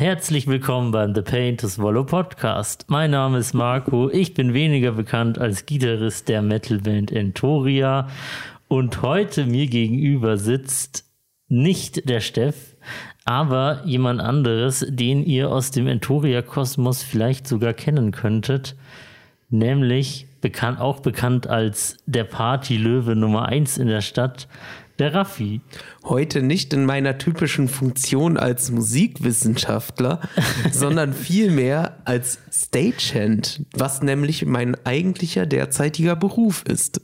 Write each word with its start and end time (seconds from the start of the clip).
Herzlich 0.00 0.46
willkommen 0.46 0.92
beim 0.92 1.12
The 1.12 1.22
Paint 1.22 1.58
to 1.58 1.66
Swallow 1.66 2.04
Podcast. 2.04 2.84
Mein 2.86 3.10
Name 3.10 3.38
ist 3.38 3.52
Marco. 3.52 4.08
Ich 4.08 4.32
bin 4.32 4.54
weniger 4.54 4.92
bekannt 4.92 5.40
als 5.40 5.66
Gitarrist 5.66 6.28
der 6.28 6.40
Metalband 6.40 7.10
Entoria. 7.10 8.06
Und 8.68 9.02
heute 9.02 9.44
mir 9.44 9.66
gegenüber 9.66 10.36
sitzt 10.36 11.04
nicht 11.48 12.08
der 12.08 12.20
Steff, 12.20 12.76
aber 13.24 13.82
jemand 13.86 14.20
anderes, 14.20 14.86
den 14.88 15.24
ihr 15.24 15.50
aus 15.50 15.72
dem 15.72 15.88
Entoria-Kosmos 15.88 17.02
vielleicht 17.02 17.48
sogar 17.48 17.72
kennen 17.72 18.12
könntet. 18.12 18.76
Nämlich 19.50 20.28
bekannt, 20.40 20.80
auch 20.80 21.00
bekannt 21.00 21.48
als 21.48 21.96
der 22.06 22.22
Party-Löwe 22.22 23.16
Nummer 23.16 23.46
1 23.46 23.78
in 23.78 23.88
der 23.88 24.02
Stadt, 24.02 24.46
der 24.98 25.14
Raffi. 25.14 25.60
Heute 26.04 26.42
nicht 26.42 26.72
in 26.72 26.84
meiner 26.84 27.18
typischen 27.18 27.68
Funktion 27.68 28.36
als 28.36 28.70
Musikwissenschaftler, 28.70 30.20
sondern 30.72 31.12
vielmehr 31.12 31.98
als 32.04 32.38
Stagehand, 32.50 33.64
was 33.72 34.02
nämlich 34.02 34.44
mein 34.44 34.76
eigentlicher 34.84 35.46
derzeitiger 35.46 36.16
Beruf 36.16 36.64
ist. 36.64 37.00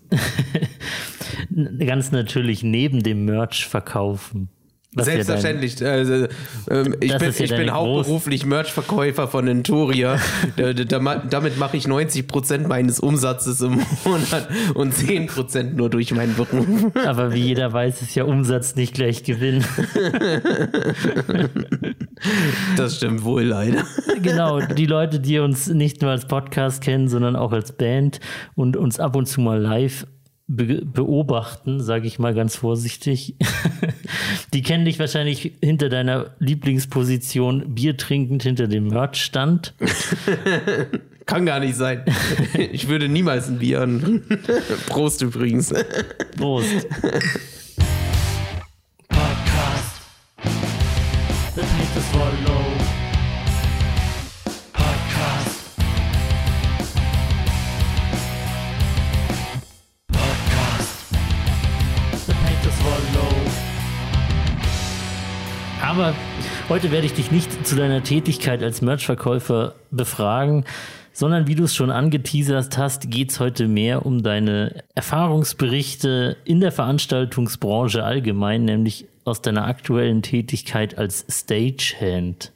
Ganz 1.78 2.10
natürlich 2.10 2.62
neben 2.62 3.02
dem 3.02 3.24
Merch 3.24 3.66
verkaufen. 3.66 4.48
Was 4.95 5.07
Selbstverständlich. 5.07 5.77
Dein, 5.77 5.89
also, 5.89 6.27
ähm, 6.71 6.95
ich 7.01 7.16
bin, 7.16 7.34
ich 7.37 7.51
bin 7.51 7.73
hauptberuflich 7.73 8.47
Merch-Verkäufer 8.47 9.27
von 9.27 9.48
Entoria. 9.48 10.20
da, 10.57 10.73
da, 10.73 11.17
damit 11.19 11.59
mache 11.59 11.77
ich 11.77 11.89
90 11.89 12.29
Prozent 12.29 12.69
meines 12.69 13.01
Umsatzes 13.01 13.61
im 13.61 13.80
Monat 14.05 14.48
und 14.75 14.95
10 14.95 15.27
Prozent 15.27 15.77
nur 15.77 15.91
durch 15.91 16.12
meinen 16.12 16.37
Beruf. 16.37 16.67
Aber 17.05 17.34
wie 17.34 17.41
jeder 17.41 17.73
weiß, 17.73 18.03
ist 18.03 18.15
ja 18.15 18.25
Umsatz 18.25 18.77
nicht 18.77 18.95
gleich 18.95 19.25
Gewinn. 19.25 19.65
das 22.77 22.97
stimmt 22.97 23.25
wohl 23.25 23.42
leider. 23.42 23.84
Genau, 24.23 24.61
die 24.61 24.87
Leute, 24.87 25.19
die 25.19 25.41
uns 25.41 25.67
nicht 25.67 26.03
nur 26.03 26.12
als 26.12 26.27
Podcast 26.27 26.81
kennen, 26.81 27.08
sondern 27.08 27.34
auch 27.34 27.53
als 27.53 27.73
Band 27.73 28.20
und 28.55 28.77
uns 28.77 29.01
ab 29.01 29.17
und 29.17 29.27
zu 29.27 29.41
mal 29.41 29.61
live 29.61 30.06
be 30.47 30.84
beobachten, 30.84 31.81
sage 31.81 32.06
ich 32.06 32.19
mal 32.19 32.34
ganz 32.34 32.56
vorsichtig. 32.56 33.37
Die 34.53 34.62
kennen 34.62 34.84
dich 34.84 34.98
wahrscheinlich 34.98 35.53
hinter 35.62 35.89
deiner 35.89 36.34
Lieblingsposition 36.39 37.75
Bier 37.75 37.97
trinkend 37.97 38.42
hinter 38.42 38.69
dem 38.69 38.89
Merchstand. 38.89 39.75
Kann 41.27 41.47
gar 41.47 41.61
nicht 41.61 41.77
sein. 41.77 42.05
Ich 42.73 42.89
würde 42.89 43.09
niemals 43.09 43.48
ein 43.48 43.59
Bier 43.59 43.81
an. 43.81 44.23
Prost 44.86 45.23
übrigens. 45.23 45.73
Prost. 46.36 46.86
Aber 65.97 66.12
heute 66.69 66.91
werde 66.91 67.06
ich 67.06 67.14
dich 67.14 67.31
nicht 67.31 67.64
zu 67.64 67.77
deiner 67.77 68.03
Tätigkeit 68.03 68.64
als 68.64 68.83
Merchverkäufer 68.83 69.77
befragen, 69.92 70.64
sondern 71.12 71.47
wie 71.47 71.55
du 71.55 71.62
es 71.62 71.77
schon 71.77 71.92
angeteasert 71.92 72.77
hast, 72.77 73.12
geht 73.12 73.31
es 73.31 73.39
heute 73.39 73.69
mehr 73.69 74.05
um 74.05 74.25
deine 74.25 74.83
Erfahrungsberichte 74.97 76.36
in 76.45 76.59
der 76.59 76.73
Veranstaltungsbranche 76.73 78.03
allgemein, 78.03 78.64
nämlich 78.64 79.06
aus 79.25 79.41
deiner 79.41 79.69
aktuellen 79.69 80.23
Tätigkeit 80.23 80.98
als 80.98 81.27
Stagehand. 81.31 82.51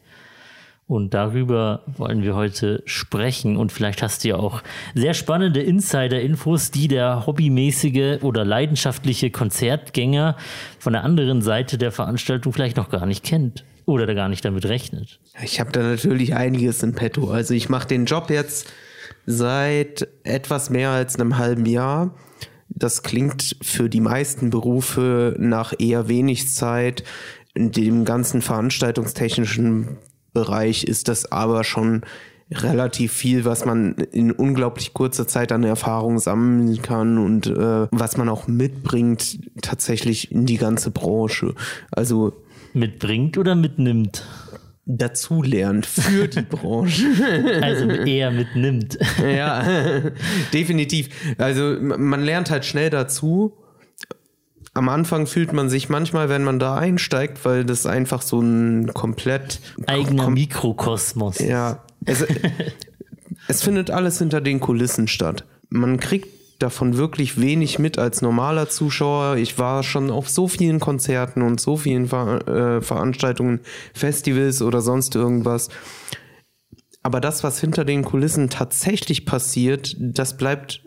Und 0.89 1.13
darüber 1.13 1.83
wollen 1.87 2.23
wir 2.23 2.35
heute 2.35 2.83
sprechen. 2.87 3.59
Und 3.59 3.73
vielleicht 3.73 4.03
hast 4.03 4.25
du 4.25 4.29
ja 4.29 4.37
auch 4.37 4.63
sehr 4.95 5.13
spannende 5.13 5.61
Insider-Infos, 5.61 6.71
die 6.71 6.89
der 6.89 7.27
hobbymäßige 7.27 8.23
oder 8.23 8.47
leidenschaftliche 8.47 9.31
Konzertgänger 9.31 10.37
von 10.79 10.95
der 10.95 11.05
anderen 11.05 11.43
Seite 11.43 11.77
der 11.77 11.93
Veranstaltung 11.93 12.55
vielleicht 12.55 12.79
noch 12.79 12.89
gar 12.89 13.05
nicht 13.05 13.23
kennt 13.23 13.67
oder 13.85 14.07
da 14.07 14.15
gar 14.15 14.31
nicht 14.31 14.47
damit 14.47 14.65
rechnet. 14.65 15.21
Ich 15.43 15.61
habe 15.61 15.73
da 15.73 15.83
natürlich 15.83 16.35
einiges 16.35 16.83
in 16.83 16.95
petto. 16.95 17.31
Also 17.31 17.53
ich 17.53 17.69
mache 17.69 17.89
den 17.89 18.07
Job 18.07 18.31
jetzt 18.31 18.73
seit 19.27 20.09
etwas 20.25 20.71
mehr 20.71 20.89
als 20.89 21.21
einem 21.21 21.37
halben 21.37 21.67
Jahr. 21.67 22.15
Das 22.71 23.03
klingt 23.03 23.57
für 23.61 23.91
die 23.91 24.01
meisten 24.01 24.49
Berufe 24.49 25.37
nach 25.39 25.75
eher 25.79 26.09
wenig 26.09 26.49
Zeit. 26.49 27.05
In 27.53 27.73
dem 27.73 28.07
ganzen 28.07 28.41
veranstaltungstechnischen 28.41 29.99
Bereich 30.33 30.85
ist 30.85 31.09
das 31.09 31.31
aber 31.31 31.65
schon 31.65 32.03
relativ 32.51 33.13
viel, 33.13 33.45
was 33.45 33.65
man 33.65 33.95
in 34.13 34.33
unglaublich 34.33 34.95
kurzer 34.95 35.27
Zeit 35.27 35.53
an 35.53 35.65
Erfahrung 35.65 36.19
sammeln 36.19 36.81
kann 36.81 37.19
und 37.19 37.47
äh, 37.47 37.89
was 37.91 38.17
man 38.17 38.29
auch 38.29 38.49
mitbringt 38.49 39.39
tatsächlich 39.61 40.33
in 40.33 40.47
die 40.47 40.57
ganze 40.57 40.91
Branche. 40.91 41.55
Also 41.91 42.33
mitbringt 42.73 43.37
oder 43.37 43.55
mitnimmt? 43.55 44.25
Dazu 44.87 45.43
lernt 45.43 45.85
für 45.85 46.29
die 46.29 46.41
Branche. 46.49 47.05
Also 47.61 47.91
eher 47.91 48.31
mitnimmt. 48.31 48.99
ja, 49.23 49.63
definitiv. 50.55 51.11
Also 51.37 51.77
man 51.81 52.23
lernt 52.23 52.51
halt 52.51 52.65
schnell 52.65 52.89
dazu 52.89 53.59
am 54.79 54.89
Anfang 54.89 55.27
fühlt 55.27 55.53
man 55.53 55.69
sich 55.69 55.89
manchmal, 55.89 56.29
wenn 56.29 56.45
man 56.45 56.61
da 56.61 56.77
einsteigt, 56.77 57.45
weil 57.45 57.65
das 57.65 57.85
einfach 57.85 58.23
so 58.23 58.41
ein 58.41 58.95
komplett 58.95 59.61
eigener 59.87 60.25
kom 60.25 60.35
Mikrokosmos. 60.35 61.41
Ja, 61.41 61.83
es, 62.05 62.25
es 63.49 63.63
findet 63.65 63.91
alles 63.91 64.19
hinter 64.19 64.41
den 64.41 64.61
Kulissen 64.61 65.09
statt. 65.09 65.45
Man 65.69 65.99
kriegt 65.99 66.29
davon 66.61 66.97
wirklich 66.97 67.41
wenig 67.41 67.81
mit 67.81 67.99
als 67.99 68.23
normaler 68.23 68.69
Zuschauer. 68.69 69.37
Ich 69.37 69.59
war 69.59 69.83
schon 69.83 70.13
auf 70.13 70.29
so 70.29 70.47
vielen 70.47 70.79
Konzerten 70.79 71.43
und 71.43 71.61
so 71.61 71.77
vielen 71.77 72.07
Ver 72.07 72.47
äh, 72.47 72.81
Veranstaltungen, 72.81 73.61
Festivals 73.95 74.63
oder 74.63 74.81
sonst 74.81 75.17
irgendwas. 75.17 75.71
Aber 77.03 77.21
das, 77.21 77.43
was 77.43 77.61
hinter 77.61 77.85
den 77.85 78.05
Kulissen 78.05 78.49
tatsächlich 78.49 79.27
passiert, 79.27 79.97
das 79.99 80.37
bleibt 80.37 80.83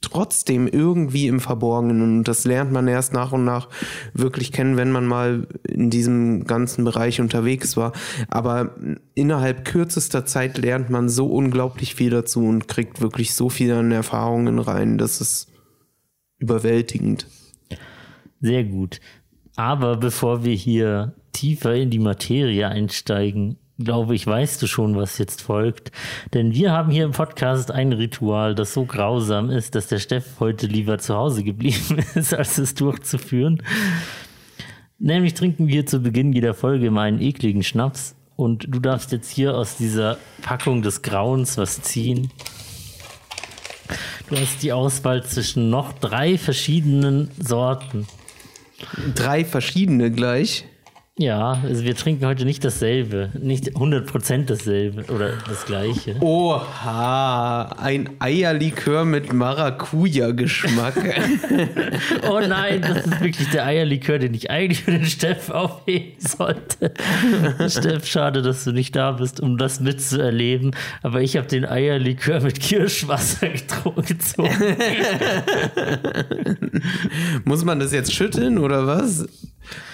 trotzdem 0.00 0.66
irgendwie 0.66 1.26
im 1.26 1.40
Verborgenen 1.40 2.02
und 2.02 2.24
das 2.24 2.44
lernt 2.44 2.72
man 2.72 2.88
erst 2.88 3.12
nach 3.12 3.32
und 3.32 3.44
nach 3.44 3.68
wirklich 4.14 4.50
kennen, 4.50 4.76
wenn 4.76 4.90
man 4.90 5.06
mal 5.06 5.46
in 5.68 5.90
diesem 5.90 6.44
ganzen 6.44 6.84
Bereich 6.84 7.20
unterwegs 7.20 7.76
war. 7.76 7.92
Aber 8.28 8.74
innerhalb 9.14 9.64
kürzester 9.64 10.24
Zeit 10.24 10.56
lernt 10.56 10.88
man 10.88 11.08
so 11.08 11.26
unglaublich 11.26 11.94
viel 11.94 12.10
dazu 12.10 12.46
und 12.46 12.66
kriegt 12.66 13.00
wirklich 13.00 13.34
so 13.34 13.50
viel 13.50 13.72
an 13.72 13.92
Erfahrungen 13.92 14.58
rein. 14.58 14.96
Das 14.96 15.20
ist 15.20 15.48
überwältigend. 16.38 17.26
Sehr 18.40 18.64
gut. 18.64 19.00
Aber 19.56 19.98
bevor 19.98 20.44
wir 20.44 20.54
hier 20.54 21.14
tiefer 21.32 21.74
in 21.74 21.90
die 21.90 21.98
Materie 21.98 22.66
einsteigen, 22.68 23.58
glaube 23.84 24.14
ich, 24.14 24.26
weißt 24.26 24.62
du 24.62 24.66
schon, 24.66 24.96
was 24.96 25.18
jetzt 25.18 25.42
folgt. 25.42 25.90
Denn 26.34 26.52
wir 26.54 26.72
haben 26.72 26.90
hier 26.90 27.04
im 27.04 27.12
Podcast 27.12 27.70
ein 27.70 27.92
Ritual, 27.92 28.54
das 28.54 28.74
so 28.74 28.84
grausam 28.84 29.50
ist, 29.50 29.74
dass 29.74 29.88
der 29.88 29.98
Steff 29.98 30.40
heute 30.40 30.66
lieber 30.66 30.98
zu 30.98 31.14
Hause 31.14 31.42
geblieben 31.42 31.98
ist, 32.14 32.34
als 32.34 32.58
es 32.58 32.74
durchzuführen. 32.74 33.62
Nämlich 34.98 35.34
trinken 35.34 35.66
wir 35.68 35.86
zu 35.86 36.00
Beginn 36.00 36.32
jeder 36.32 36.54
Folge 36.54 36.90
mal 36.90 37.08
einen 37.08 37.20
ekligen 37.20 37.62
Schnaps. 37.62 38.14
Und 38.36 38.66
du 38.68 38.80
darfst 38.80 39.12
jetzt 39.12 39.30
hier 39.30 39.54
aus 39.54 39.76
dieser 39.76 40.16
Packung 40.40 40.82
des 40.82 41.02
Grauens 41.02 41.58
was 41.58 41.82
ziehen. 41.82 42.30
Du 44.28 44.36
hast 44.36 44.62
die 44.62 44.72
Auswahl 44.72 45.24
zwischen 45.24 45.70
noch 45.70 45.92
drei 45.92 46.38
verschiedenen 46.38 47.30
Sorten. 47.38 48.06
Drei 49.14 49.44
verschiedene 49.44 50.10
gleich? 50.10 50.64
Ja, 51.18 51.60
also 51.64 51.84
wir 51.84 51.94
trinken 51.96 52.24
heute 52.24 52.46
nicht 52.46 52.64
dasselbe, 52.64 53.30
nicht 53.38 53.76
100% 53.76 54.46
dasselbe 54.46 55.04
oder 55.12 55.32
das 55.46 55.66
gleiche. 55.66 56.16
Oha, 56.20 57.64
ein 57.78 58.08
Eierlikör 58.20 59.04
mit 59.04 59.30
Maracuja-Geschmack. 59.30 60.94
oh 62.30 62.40
nein, 62.40 62.80
das 62.80 63.06
ist 63.06 63.20
wirklich 63.20 63.50
der 63.50 63.66
Eierlikör, 63.66 64.18
den 64.18 64.32
ich 64.32 64.50
eigentlich 64.50 64.84
für 64.84 64.92
den 64.92 65.04
Steff 65.04 65.50
aufheben 65.50 66.14
sollte. 66.20 66.94
Steff, 67.68 68.06
schade, 68.06 68.40
dass 68.40 68.64
du 68.64 68.72
nicht 68.72 68.96
da 68.96 69.12
bist, 69.12 69.40
um 69.40 69.58
das 69.58 69.80
mitzuerleben, 69.80 70.70
aber 71.02 71.20
ich 71.20 71.36
habe 71.36 71.48
den 71.48 71.66
Eierlikör 71.66 72.40
mit 72.40 72.60
Kirschwasser 72.60 73.48
getrunken. 73.48 74.18
Muss 77.44 77.64
man 77.64 77.78
das 77.78 77.92
jetzt 77.92 78.14
schütteln 78.14 78.56
oder 78.56 78.86
was? 78.86 79.26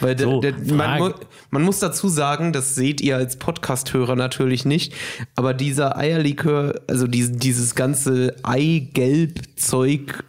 Weil 0.00 0.18
so, 0.18 0.40
der, 0.40 0.52
der, 0.52 0.74
man, 0.74 1.14
man, 1.50 1.62
muss 1.62 1.78
dazu 1.78 2.08
sagen, 2.08 2.52
das 2.52 2.74
seht 2.74 3.00
ihr 3.00 3.16
als 3.16 3.36
Podcast-Hörer 3.36 4.16
natürlich 4.16 4.64
nicht, 4.64 4.94
aber 5.34 5.54
dieser 5.54 5.96
Eierlikör, 5.96 6.80
also 6.86 7.06
die, 7.06 7.32
dieses 7.32 7.74
ganze 7.74 8.36
Eigelb-Zeug 8.42 10.24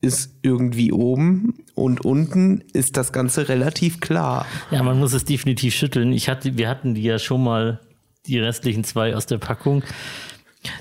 ist 0.00 0.38
irgendwie 0.42 0.92
oben 0.92 1.54
und 1.74 2.04
unten 2.04 2.64
ist 2.72 2.96
das 2.96 3.12
Ganze 3.12 3.48
relativ 3.48 4.00
klar. 4.00 4.46
Ja, 4.70 4.82
man 4.82 4.98
muss 4.98 5.12
es 5.12 5.24
definitiv 5.24 5.74
schütteln. 5.74 6.12
Ich 6.12 6.28
hatte, 6.28 6.56
wir 6.56 6.68
hatten 6.68 6.94
die 6.94 7.02
ja 7.02 7.18
schon 7.18 7.44
mal 7.44 7.80
die 8.26 8.38
restlichen 8.38 8.84
zwei 8.84 9.14
aus 9.14 9.26
der 9.26 9.38
Packung. 9.38 9.82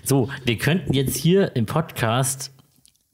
So, 0.03 0.29
wir 0.45 0.57
könnten 0.57 0.93
jetzt 0.93 1.15
hier 1.15 1.55
im 1.55 1.65
Podcast, 1.65 2.51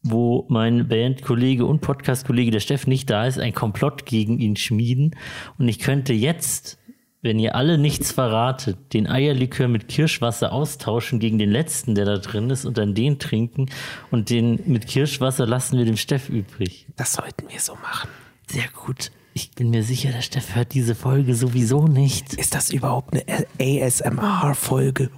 wo 0.06 0.46
mein 0.50 0.88
Bandkollege 0.88 1.66
und 1.66 1.82
Podcastkollege 1.82 2.52
der 2.52 2.60
Steff 2.60 2.86
nicht 2.86 3.10
da 3.10 3.26
ist, 3.26 3.40
ein 3.40 3.56
Komplott 3.56 4.06
gegen 4.06 4.40
ihn 4.40 4.56
schmieden. 4.56 5.16
Und 5.58 5.68
ich 5.68 5.80
könnte 5.80 6.14
jetzt, 6.14 6.78
wenn 7.24 7.40
ihr 7.40 7.56
alle 7.56 7.80
nichts 7.80 8.12
verratet, 8.12 8.94
den 8.94 9.08
Eierlikör 9.08 9.68
mit 9.68 9.88
Kirschwasser 9.88 10.54
austauschen 10.54 11.20
gegen 11.20 11.40
den 11.40 11.50
letzten, 11.50 11.96
der 11.96 12.06
da 12.06 12.18
drin 12.20 12.52
ist, 12.52 12.66
und 12.66 12.78
dann 12.78 12.94
den 12.94 13.18
trinken. 13.18 13.66
Und 14.12 14.30
den 14.30 14.60
mit 14.68 14.86
Kirschwasser 14.86 15.48
lassen 15.48 15.80
wir 15.80 15.86
dem 15.86 15.98
Steff 15.98 16.30
übrig. 16.30 16.86
Das 16.98 17.14
sollten 17.14 17.50
wir 17.50 17.60
so 17.60 17.74
machen. 17.74 18.10
Sehr 18.48 18.68
gut. 18.86 19.12
Ich 19.34 19.52
bin 19.52 19.72
mir 19.72 19.82
sicher, 19.82 20.12
der 20.12 20.22
Steff 20.22 20.56
hört 20.56 20.76
diese 20.76 20.94
Folge 20.94 21.34
sowieso 21.34 21.88
nicht. 21.88 22.36
Ist 22.36 22.54
das 22.54 22.70
überhaupt 22.70 23.16
eine 23.16 23.48
ASMR-Folge? 23.60 25.10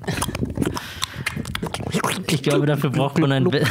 Ich 2.30 2.44
glaube, 2.44 2.66
dafür 2.66 2.90
braucht 2.90 3.18
man 3.18 3.32
ein. 3.32 3.50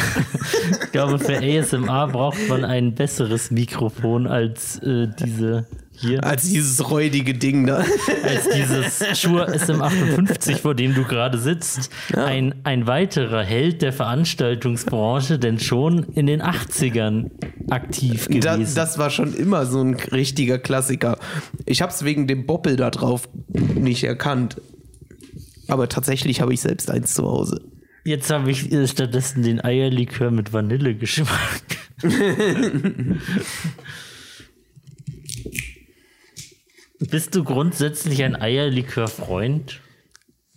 Ich 0.83 0.93
glaube, 0.93 1.19
für 1.19 1.37
ASMR 1.37 2.09
braucht 2.09 2.49
man 2.49 2.65
ein 2.65 2.95
besseres 2.95 3.51
Mikrofon 3.51 4.27
als 4.27 4.79
äh, 4.79 5.09
diese 5.09 5.67
hier. 5.99 6.23
Als 6.25 6.43
dieses 6.43 6.91
räudige 6.91 7.35
Ding 7.35 7.67
da. 7.67 7.77
Als 8.23 8.49
dieses 8.55 9.19
Shure 9.19 9.51
SM58, 9.55 10.57
vor 10.57 10.75
dem 10.75 10.95
du 10.95 11.05
gerade 11.05 11.39
sitzt. 11.39 11.91
Ein, 12.15 12.55
ein 12.65 12.87
weiterer 12.87 13.43
Held 13.43 13.83
der 13.83 13.93
Veranstaltungsbranche, 13.93 15.39
denn 15.39 15.59
schon 15.59 16.05
in 16.15 16.27
den 16.27 16.43
80ern 16.43 17.31
aktiv 17.71 18.29
gewesen. 18.29 18.61
Das, 18.61 18.75
das 18.75 18.99
war 18.99 19.11
schon 19.11 19.35
immer 19.35 19.67
so 19.67 19.81
ein 19.81 19.95
richtiger 19.95 20.59
Klassiker. 20.59 21.19
Ich 21.65 21.83
habe 21.83 21.93
es 21.93 22.05
wegen 22.05 22.27
dem 22.27 22.47
Boppel 22.47 22.77
da 22.77 22.91
drauf 22.91 23.29
nicht 23.49 24.05
erkannt. 24.05 24.61
Aber 25.69 25.89
tatsächlich 25.89 26.41
habe 26.41 26.55
ich 26.55 26.61
selbst 26.61 26.91
eins 26.91 27.15
zu 27.15 27.25
Hause. 27.25 27.61
Jetzt 28.07 28.31
habe 28.31 28.51
ich 28.53 28.69
stattdessen 28.89 29.43
den 29.43 29.61
Eierlikör 29.65 30.31
mit 30.31 30.53
Vanillegeschmack. 30.53 31.63
Bist 37.01 37.35
du 37.35 37.43
grundsätzlich 37.43 38.23
ein 38.23 38.41
Eierlikör-Freund? 38.41 39.81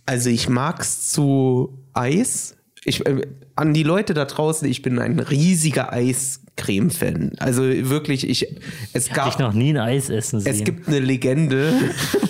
Also 0.06 0.30
ich 0.30 0.48
mag's 0.48 1.10
zu 1.10 1.88
Eis. 1.92 2.56
Ich, 2.84 3.04
äh, 3.04 3.26
an 3.56 3.74
die 3.74 3.82
Leute 3.82 4.14
da 4.14 4.24
draußen, 4.24 4.66
ich 4.66 4.80
bin 4.80 4.98
ein 4.98 5.18
riesiger 5.18 5.92
Eiscreme-Fan. 5.92 7.32
Also 7.38 7.62
wirklich, 7.62 8.26
ich, 8.26 8.56
es 8.94 9.10
Hab 9.10 9.16
gab, 9.16 9.28
ich 9.28 9.38
noch 9.38 9.52
nie 9.52 9.70
ein 9.70 9.76
Eis 9.76 10.08
essen 10.08 10.40
sehen. 10.40 10.50
es 10.50 10.64
gibt 10.64 10.88
eine 10.88 10.98
Legende, 10.98 11.74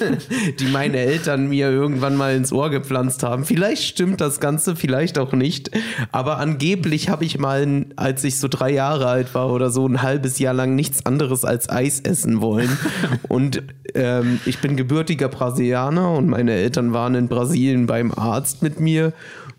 die 0.59 0.65
meine 0.67 0.97
Eltern 0.97 1.49
mir 1.49 1.71
irgendwann 1.71 2.17
mal 2.17 2.35
ins 2.35 2.53
Ohr 2.53 2.69
gepflanzt 2.71 3.23
haben. 3.23 3.45
Vielleicht 3.45 3.85
stimmt 3.85 4.21
das 4.21 4.41
Ganze, 4.41 4.75
vielleicht 4.75 5.19
auch 5.19 5.33
nicht. 5.33 5.71
Aber 6.11 6.39
angeblich 6.39 7.11
habe 7.11 7.25
ich 7.25 7.39
mal, 7.39 7.87
als 7.95 8.25
ich 8.25 8.41
so 8.41 8.49
drei 8.49 8.73
Jahre 8.73 9.07
alt 9.07 9.33
war 9.37 9.53
oder 9.53 9.71
so, 9.71 9.87
ein 9.87 10.03
halbes 10.03 10.41
Jahr 10.41 10.55
lang 10.55 10.75
nichts 10.75 11.07
anderes 11.07 11.45
als 11.45 11.71
Eis 11.71 12.01
essen 12.01 12.41
wollen. 12.41 12.77
Und 13.29 13.63
ähm, 13.95 14.41
ich 14.47 14.59
bin 14.59 14.77
gebürtiger 14.77 15.29
Brasilianer 15.29 16.13
und 16.13 16.29
meine 16.29 16.53
Eltern 16.53 16.93
waren 16.93 17.17
in 17.17 17.27
Brasilien 17.29 17.87
beim 17.87 18.13
Arzt 18.13 18.63
mit 18.63 18.79
mir. 18.79 19.13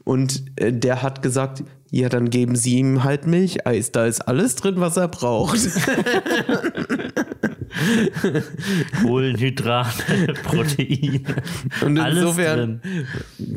Und 0.04 0.44
äh, 0.56 0.74
der 0.74 1.02
hat 1.02 1.22
gesagt, 1.22 1.64
ja, 1.94 2.08
dann 2.08 2.30
geben 2.30 2.56
Sie 2.56 2.78
ihm 2.78 3.04
halt 3.04 3.28
Milcheis. 3.28 3.92
Da 3.92 4.06
ist 4.06 4.22
alles 4.28 4.56
drin, 4.56 4.76
was 4.78 4.96
er 4.96 5.10
braucht. 5.10 5.60
Kohlenhydrate, 9.02 10.34
Proteine. 10.44 11.22
Und 11.86 12.00
Alles 12.00 12.18
insofern 12.18 12.82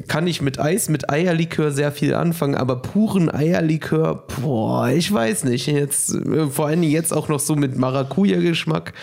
kann 0.08 0.26
ich 0.26 0.42
mit 0.42 0.58
Eis, 0.58 0.88
mit 0.88 1.10
Eierlikör 1.10 1.70
sehr 1.70 1.92
viel 1.92 2.14
anfangen, 2.14 2.54
aber 2.56 2.82
puren 2.82 3.32
Eierlikör, 3.32 4.26
boah, 4.40 4.88
ich 4.88 5.12
weiß 5.12 5.44
nicht. 5.44 5.66
Jetzt, 5.66 6.14
äh, 6.14 6.48
vor 6.48 6.66
allen 6.66 6.80
Dingen 6.80 6.92
jetzt 6.92 7.12
auch 7.12 7.28
noch 7.28 7.40
so 7.40 7.54
mit 7.54 7.76
Maracuja-Geschmack. 7.76 8.94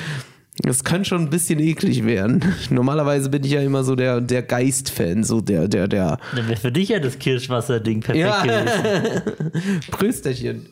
Das 0.63 0.83
kann 0.83 1.05
schon 1.05 1.21
ein 1.23 1.29
bisschen 1.29 1.59
eklig 1.59 2.05
werden. 2.05 2.43
Normalerweise 2.69 3.29
bin 3.29 3.43
ich 3.43 3.51
ja 3.51 3.61
immer 3.61 3.83
so 3.83 3.95
der, 3.95 4.21
der 4.21 4.43
Geist-Fan, 4.43 5.23
so 5.23 5.41
der, 5.41 5.67
der, 5.67 5.87
der. 5.87 6.17
Dann 6.35 6.47
wäre 6.47 6.59
für 6.59 6.71
dich 6.71 6.89
ja 6.89 6.99
das 6.99 7.17
Kirschwasser-Ding 7.19 8.01
perfekt 8.01 8.25
Ja. 8.25 8.43
gewesen. 8.43 9.81
Prösterchen. 9.91 10.67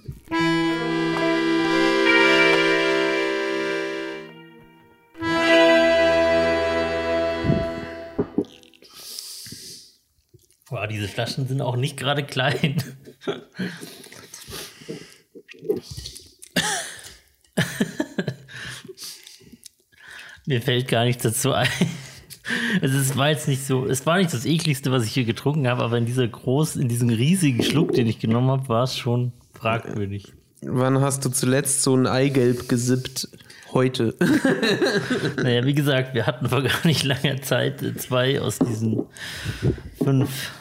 Boah, 10.69 10.85
diese 10.87 11.07
Flaschen 11.07 11.47
sind 11.47 11.61
auch 11.61 11.75
nicht 11.75 11.97
gerade 11.97 12.23
klein. 12.23 12.77
Mir 20.49 20.63
fällt 20.63 20.87
gar 20.87 21.05
nichts 21.05 21.21
dazu 21.21 21.53
ein. 21.53 21.69
Es 22.81 22.95
ist, 22.95 23.15
war 23.15 23.29
jetzt 23.29 23.47
nicht 23.47 23.63
so, 23.67 23.85
es 23.85 24.07
war 24.07 24.17
nicht 24.17 24.33
das 24.33 24.43
ekligste, 24.43 24.91
was 24.91 25.05
ich 25.05 25.11
hier 25.11 25.25
getrunken 25.25 25.67
habe, 25.67 25.83
aber 25.83 25.99
in 25.99 26.07
dieser 26.07 26.27
groß, 26.27 26.77
in 26.77 26.87
diesem 26.87 27.09
riesigen 27.09 27.61
Schluck, 27.61 27.93
den 27.93 28.07
ich 28.07 28.17
genommen 28.17 28.49
habe, 28.49 28.67
war 28.67 28.85
es 28.85 28.97
schon 28.97 29.33
fragwürdig. 29.53 30.33
Wann 30.61 30.99
hast 30.99 31.23
du 31.23 31.29
zuletzt 31.29 31.83
so 31.83 31.95
ein 31.95 32.07
Eigelb 32.07 32.67
gesippt? 32.67 33.29
Heute. 33.71 34.15
Naja, 35.43 35.63
wie 35.63 35.75
gesagt, 35.75 36.15
wir 36.15 36.25
hatten 36.25 36.49
vor 36.49 36.63
gar 36.63 36.87
nicht 36.87 37.03
langer 37.03 37.39
Zeit 37.43 37.83
zwei 37.97 38.41
aus 38.41 38.57
diesen 38.57 39.05
fünf 40.03 40.51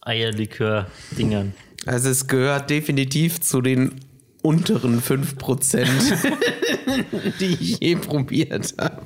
Eierlikör-Dingern. 0.00 1.54
Also 1.86 2.08
es 2.08 2.26
gehört 2.26 2.68
definitiv 2.68 3.40
zu 3.40 3.60
den 3.60 4.00
unteren 4.42 5.00
5%, 5.00 5.86
die 7.40 7.56
ich 7.60 7.78
je 7.80 7.96
probiert 7.96 8.74
habe. 8.78 9.02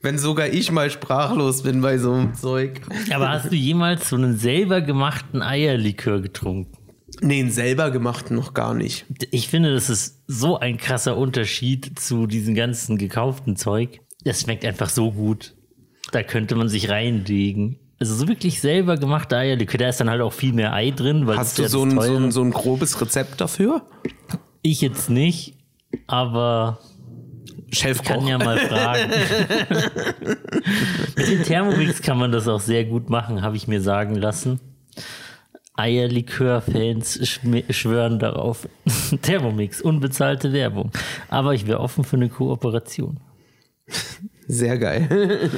Wenn 0.00 0.18
sogar 0.18 0.48
ich 0.48 0.72
mal 0.72 0.90
sprachlos 0.90 1.62
bin 1.62 1.80
bei 1.80 1.98
so 1.98 2.12
einem 2.12 2.34
Zeug. 2.34 2.80
Aber 3.12 3.30
hast 3.30 3.50
du 3.52 3.56
jemals 3.56 4.08
so 4.08 4.16
einen 4.16 4.36
selber 4.36 4.80
gemachten 4.80 5.42
Eierlikör 5.42 6.20
getrunken? 6.20 6.76
Nee, 7.20 7.40
einen 7.40 7.50
selber 7.50 7.90
gemachten 7.90 8.36
noch 8.36 8.54
gar 8.54 8.74
nicht. 8.74 9.06
Ich 9.30 9.48
finde, 9.48 9.74
das 9.74 9.90
ist 9.90 10.22
so 10.26 10.58
ein 10.58 10.76
krasser 10.76 11.16
Unterschied 11.16 11.98
zu 11.98 12.26
diesem 12.26 12.54
ganzen 12.54 12.96
gekauften 12.96 13.56
Zeug. 13.56 14.00
Das 14.24 14.42
schmeckt 14.42 14.64
einfach 14.64 14.88
so 14.88 15.12
gut. 15.12 15.54
Da 16.12 16.22
könnte 16.22 16.54
man 16.54 16.68
sich 16.68 16.88
reinlegen. 16.88 17.78
Also 18.00 18.14
so 18.14 18.28
wirklich 18.28 18.60
selber 18.60 18.96
gemachter 18.96 19.38
Eierlikör, 19.38 19.78
da 19.78 19.88
ist 19.88 20.00
dann 20.00 20.08
halt 20.08 20.20
auch 20.20 20.32
viel 20.32 20.52
mehr 20.52 20.72
Ei 20.72 20.90
drin. 20.90 21.26
Weil 21.26 21.36
Hast 21.36 21.58
du 21.58 21.68
so 21.68 21.82
ein, 21.84 22.00
so, 22.00 22.16
ein, 22.16 22.30
so 22.30 22.42
ein 22.42 22.52
grobes 22.52 23.00
Rezept 23.00 23.40
dafür? 23.40 23.82
Ich 24.62 24.80
jetzt 24.80 25.10
nicht, 25.10 25.54
aber 26.06 26.78
Chefkoch. 27.72 28.06
kann 28.06 28.26
ja 28.26 28.38
mal 28.38 28.58
fragen. 28.58 29.10
Mit 31.16 31.28
dem 31.28 31.42
Thermomix 31.42 32.00
kann 32.00 32.18
man 32.18 32.30
das 32.30 32.46
auch 32.46 32.60
sehr 32.60 32.84
gut 32.84 33.10
machen, 33.10 33.42
habe 33.42 33.56
ich 33.56 33.66
mir 33.66 33.80
sagen 33.80 34.14
lassen. 34.14 34.60
Eierlikör-Fans 35.74 37.20
schwören 37.70 38.18
darauf. 38.18 38.68
Thermomix, 39.22 39.80
unbezahlte 39.80 40.52
Werbung. 40.52 40.90
Aber 41.28 41.54
ich 41.54 41.66
wäre 41.66 41.80
offen 41.80 42.04
für 42.04 42.16
eine 42.16 42.28
Kooperation. 42.28 43.20
Sehr 44.48 44.78
geil. 44.78 45.50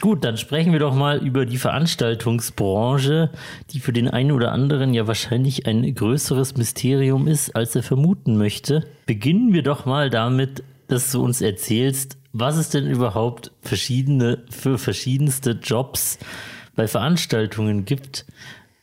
Gut, 0.00 0.24
dann 0.24 0.36
sprechen 0.36 0.72
wir 0.72 0.80
doch 0.80 0.94
mal 0.94 1.18
über 1.18 1.46
die 1.46 1.56
Veranstaltungsbranche, 1.56 3.30
die 3.70 3.80
für 3.80 3.92
den 3.92 4.08
einen 4.08 4.32
oder 4.32 4.52
anderen 4.52 4.92
ja 4.92 5.06
wahrscheinlich 5.06 5.66
ein 5.66 5.94
größeres 5.94 6.56
Mysterium 6.56 7.26
ist, 7.26 7.56
als 7.56 7.74
er 7.74 7.82
vermuten 7.82 8.36
möchte. 8.36 8.84
Beginnen 9.06 9.52
wir 9.52 9.62
doch 9.62 9.86
mal 9.86 10.10
damit, 10.10 10.62
dass 10.88 11.10
du 11.10 11.22
uns 11.22 11.40
erzählst, 11.40 12.18
was 12.32 12.56
es 12.56 12.68
denn 12.68 12.86
überhaupt 12.86 13.52
verschiedene, 13.62 14.42
für 14.50 14.76
verschiedenste 14.76 15.52
Jobs 15.52 16.18
bei 16.76 16.86
Veranstaltungen 16.86 17.84
gibt. 17.84 18.26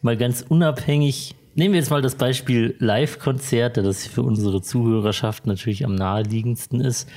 Mal 0.01 0.18
ganz 0.18 0.44
unabhängig. 0.48 1.36
Nehmen 1.53 1.74
wir 1.74 1.82
jetzt 1.82 1.91
mal 1.91 2.01
das 2.01 2.15
Beispiel 2.15 2.75
Live-Konzerte, 2.80 3.84
das 3.84 4.08
für 4.08 4.24
unsere 4.24 4.62
Zuhörerschaft 4.62 5.46
natürlich 5.46 5.86
am 5.86 5.96
naheliegendsten 5.96 6.80
ist, 6.80 7.10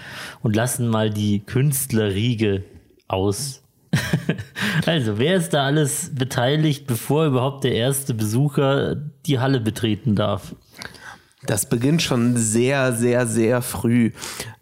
und 0.43 0.57
lassen 0.57 0.89
mal 0.89 1.09
die 1.09 1.41
Künstlerriege 1.41 2.65
aus. 3.07 3.64
also, 4.87 5.19
wer 5.19 5.37
ist 5.37 5.51
da 5.51 5.65
alles 5.65 6.11
beteiligt, 6.15 6.87
bevor 6.87 7.27
überhaupt 7.27 7.65
der 7.65 7.73
erste 7.73 8.15
Besucher 8.15 8.97
die 9.27 9.39
Halle 9.39 9.61
betreten 9.61 10.15
darf? 10.15 10.55
Das 11.47 11.69
beginnt 11.69 12.03
schon 12.03 12.37
sehr, 12.37 12.93
sehr, 12.93 13.27
sehr 13.27 13.63
früh. 13.63 14.13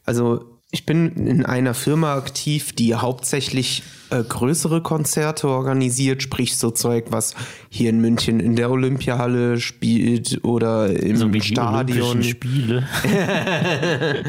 Also 0.05 0.45
ich 0.73 0.87
bin 0.87 1.11
in 1.27 1.45
einer 1.45 1.75
Firma 1.75 2.15
aktiv, 2.15 2.73
die 2.73 2.95
hauptsächlich 2.95 3.83
äh, 4.11 4.23
größere 4.23 4.81
Konzerte 4.81 5.49
organisiert, 5.49 6.23
sprich 6.23 6.57
so 6.57 6.71
Zeug, 6.71 7.07
was 7.11 7.35
hier 7.69 7.91
in 7.91 8.01
München 8.01 8.41
in 8.41 8.57
der 8.57 8.71
Olympiahalle 8.71 9.61
spielt 9.61 10.43
oder 10.45 10.89
im 10.89 11.17
So 11.17 11.33
wie 11.33 11.41
die 11.41 11.59
Olympischen 11.61 12.23
Stadion. 12.23 12.23
Spiele. 12.23 12.89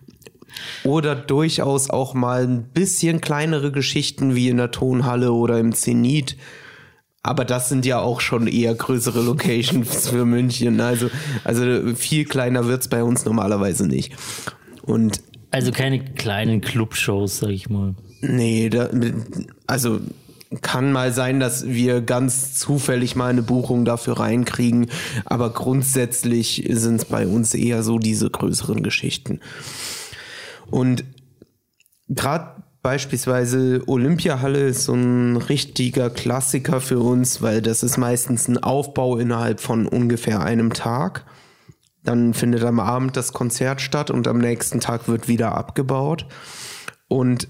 Oder 0.84 1.14
durchaus 1.14 1.90
auch 1.90 2.14
mal 2.14 2.44
ein 2.44 2.64
bisschen 2.64 3.20
kleinere 3.20 3.72
Geschichten 3.72 4.34
wie 4.34 4.48
in 4.48 4.56
der 4.56 4.70
Tonhalle 4.70 5.32
oder 5.32 5.58
im 5.58 5.72
Zenit. 5.72 6.36
Aber 7.22 7.44
das 7.44 7.68
sind 7.68 7.84
ja 7.84 8.00
auch 8.00 8.20
schon 8.20 8.46
eher 8.46 8.74
größere 8.74 9.22
Locations 9.22 10.08
für 10.10 10.24
München. 10.24 10.80
Also, 10.80 11.10
also 11.44 11.94
viel 11.94 12.24
kleiner 12.24 12.66
wird's 12.66 12.88
bei 12.88 13.04
uns 13.04 13.24
normalerweise 13.24 13.86
nicht. 13.86 14.14
Und 14.82 15.20
Also 15.50 15.72
keine 15.72 16.02
kleinen 16.04 16.60
Clubshows, 16.60 17.38
sag 17.38 17.50
ich 17.50 17.68
mal. 17.68 17.94
Nee, 18.22 18.68
da, 18.70 18.88
also 19.66 20.00
kann 20.62 20.90
mal 20.90 21.12
sein, 21.12 21.38
dass 21.38 21.66
wir 21.68 22.00
ganz 22.00 22.54
zufällig 22.54 23.14
mal 23.14 23.30
eine 23.30 23.42
Buchung 23.42 23.84
dafür 23.84 24.18
reinkriegen, 24.18 24.88
aber 25.24 25.50
grundsätzlich 25.50 26.66
sind 26.70 26.96
es 26.96 27.04
bei 27.04 27.26
uns 27.26 27.54
eher 27.54 27.82
so 27.84 27.98
diese 27.98 28.30
größeren 28.30 28.82
Geschichten. 28.82 29.40
Und 30.70 31.04
gerade 32.08 32.62
beispielsweise 32.82 33.82
Olympiahalle 33.86 34.68
ist 34.68 34.84
so 34.84 34.94
ein 34.94 35.36
richtiger 35.36 36.10
Klassiker 36.10 36.80
für 36.80 37.00
uns, 37.00 37.42
weil 37.42 37.62
das 37.62 37.82
ist 37.82 37.98
meistens 37.98 38.48
ein 38.48 38.58
Aufbau 38.58 39.18
innerhalb 39.18 39.60
von 39.60 39.86
ungefähr 39.86 40.40
einem 40.40 40.72
Tag. 40.72 41.26
Dann 42.02 42.32
findet 42.32 42.64
am 42.64 42.80
Abend 42.80 43.16
das 43.16 43.32
Konzert 43.32 43.80
statt 43.80 44.10
und 44.10 44.26
am 44.26 44.38
nächsten 44.38 44.80
Tag 44.80 45.08
wird 45.08 45.28
wieder 45.28 45.54
abgebaut. 45.54 46.26
Und 47.08 47.48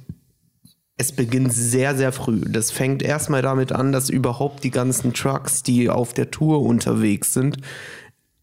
es 0.96 1.12
beginnt 1.12 1.52
sehr, 1.52 1.96
sehr 1.96 2.12
früh. 2.12 2.40
Das 2.46 2.70
fängt 2.70 3.02
erstmal 3.02 3.42
damit 3.42 3.72
an, 3.72 3.92
dass 3.92 4.10
überhaupt 4.10 4.64
die 4.64 4.70
ganzen 4.70 5.14
Trucks, 5.14 5.62
die 5.62 5.88
auf 5.88 6.12
der 6.12 6.30
Tour 6.30 6.62
unterwegs 6.62 7.32
sind, 7.32 7.58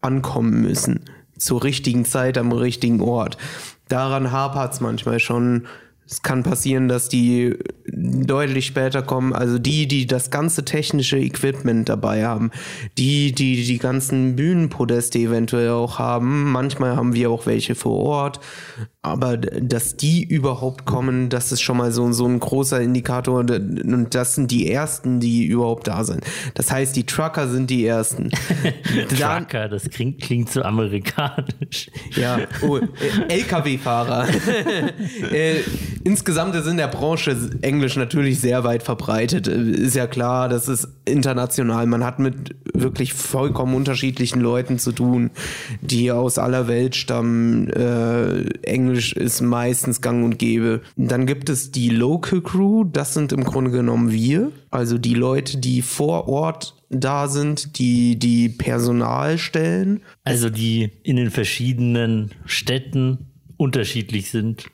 ankommen 0.00 0.62
müssen. 0.62 1.04
Zur 1.38 1.64
richtigen 1.64 2.04
Zeit 2.04 2.36
am 2.36 2.52
richtigen 2.52 3.00
Ort. 3.00 3.38
Daran 3.88 4.32
hapert 4.32 4.74
es 4.74 4.80
manchmal 4.80 5.20
schon. 5.20 5.66
Es 6.10 6.22
kann 6.22 6.42
passieren, 6.42 6.88
dass 6.88 7.10
die 7.10 7.54
deutlich 7.92 8.66
später 8.66 9.02
kommen. 9.02 9.34
Also 9.34 9.58
die, 9.58 9.86
die 9.86 10.06
das 10.06 10.30
ganze 10.30 10.64
technische 10.64 11.18
Equipment 11.18 11.88
dabei 11.88 12.24
haben, 12.24 12.50
die, 12.96 13.32
die 13.32 13.64
die 13.64 13.78
ganzen 13.78 14.34
Bühnenpodeste 14.34 15.18
eventuell 15.18 15.70
auch 15.70 15.98
haben. 15.98 16.50
Manchmal 16.50 16.96
haben 16.96 17.14
wir 17.14 17.30
auch 17.30 17.44
welche 17.44 17.74
vor 17.74 17.98
Ort. 17.98 18.40
Aber 19.02 19.36
dass 19.36 19.96
die 19.96 20.24
überhaupt 20.24 20.84
kommen, 20.86 21.28
das 21.28 21.52
ist 21.52 21.60
schon 21.60 21.76
mal 21.76 21.92
so, 21.92 22.10
so 22.12 22.26
ein 22.26 22.40
großer 22.40 22.80
Indikator. 22.80 23.40
Und 23.40 24.14
das 24.14 24.34
sind 24.34 24.50
die 24.50 24.70
ersten, 24.70 25.20
die 25.20 25.44
überhaupt 25.44 25.88
da 25.88 26.04
sind. 26.04 26.24
Das 26.54 26.70
heißt, 26.70 26.96
die 26.96 27.04
Trucker 27.04 27.48
sind 27.48 27.68
die 27.68 27.84
ersten. 27.84 28.30
Trucker, 29.08 29.68
das 29.68 29.88
klingt, 29.90 30.20
klingt 30.22 30.50
so 30.50 30.62
amerikanisch. 30.62 31.90
ja, 32.16 32.40
oh, 32.62 32.78
äh, 32.78 32.88
LKW-Fahrer. 33.28 34.26
insgesamt 36.04 36.54
ist 36.54 36.66
in 36.66 36.76
der 36.76 36.88
Branche 36.88 37.36
Englisch 37.62 37.96
natürlich 37.96 38.40
sehr 38.40 38.64
weit 38.64 38.82
verbreitet. 38.82 39.46
Ist 39.48 39.96
ja 39.96 40.06
klar, 40.06 40.48
das 40.48 40.68
ist 40.68 40.88
international. 41.04 41.86
Man 41.86 42.04
hat 42.04 42.18
mit 42.18 42.54
wirklich 42.74 43.12
vollkommen 43.14 43.74
unterschiedlichen 43.74 44.40
Leuten 44.40 44.78
zu 44.78 44.92
tun, 44.92 45.30
die 45.80 46.10
aus 46.10 46.38
aller 46.38 46.68
Welt 46.68 46.96
stammen. 46.96 47.68
Äh, 47.70 48.44
Englisch 48.62 49.12
ist 49.12 49.40
meistens 49.40 50.00
gang 50.00 50.24
und 50.24 50.38
gäbe. 50.38 50.82
Dann 50.96 51.26
gibt 51.26 51.48
es 51.48 51.70
die 51.70 51.90
Local 51.90 52.40
Crew, 52.40 52.84
das 52.84 53.14
sind 53.14 53.32
im 53.32 53.44
Grunde 53.44 53.70
genommen 53.70 54.12
wir. 54.12 54.52
Also 54.70 54.98
die 54.98 55.14
Leute, 55.14 55.58
die 55.58 55.82
vor 55.82 56.28
Ort 56.28 56.74
da 56.90 57.28
sind, 57.28 57.78
die 57.78 58.18
die 58.18 58.48
Personal 58.48 59.38
stellen. 59.38 60.02
Also 60.24 60.50
die 60.50 60.90
in 61.02 61.16
den 61.16 61.30
verschiedenen 61.30 62.30
Städten 62.44 63.28
unterschiedlich 63.56 64.30
sind. 64.30 64.66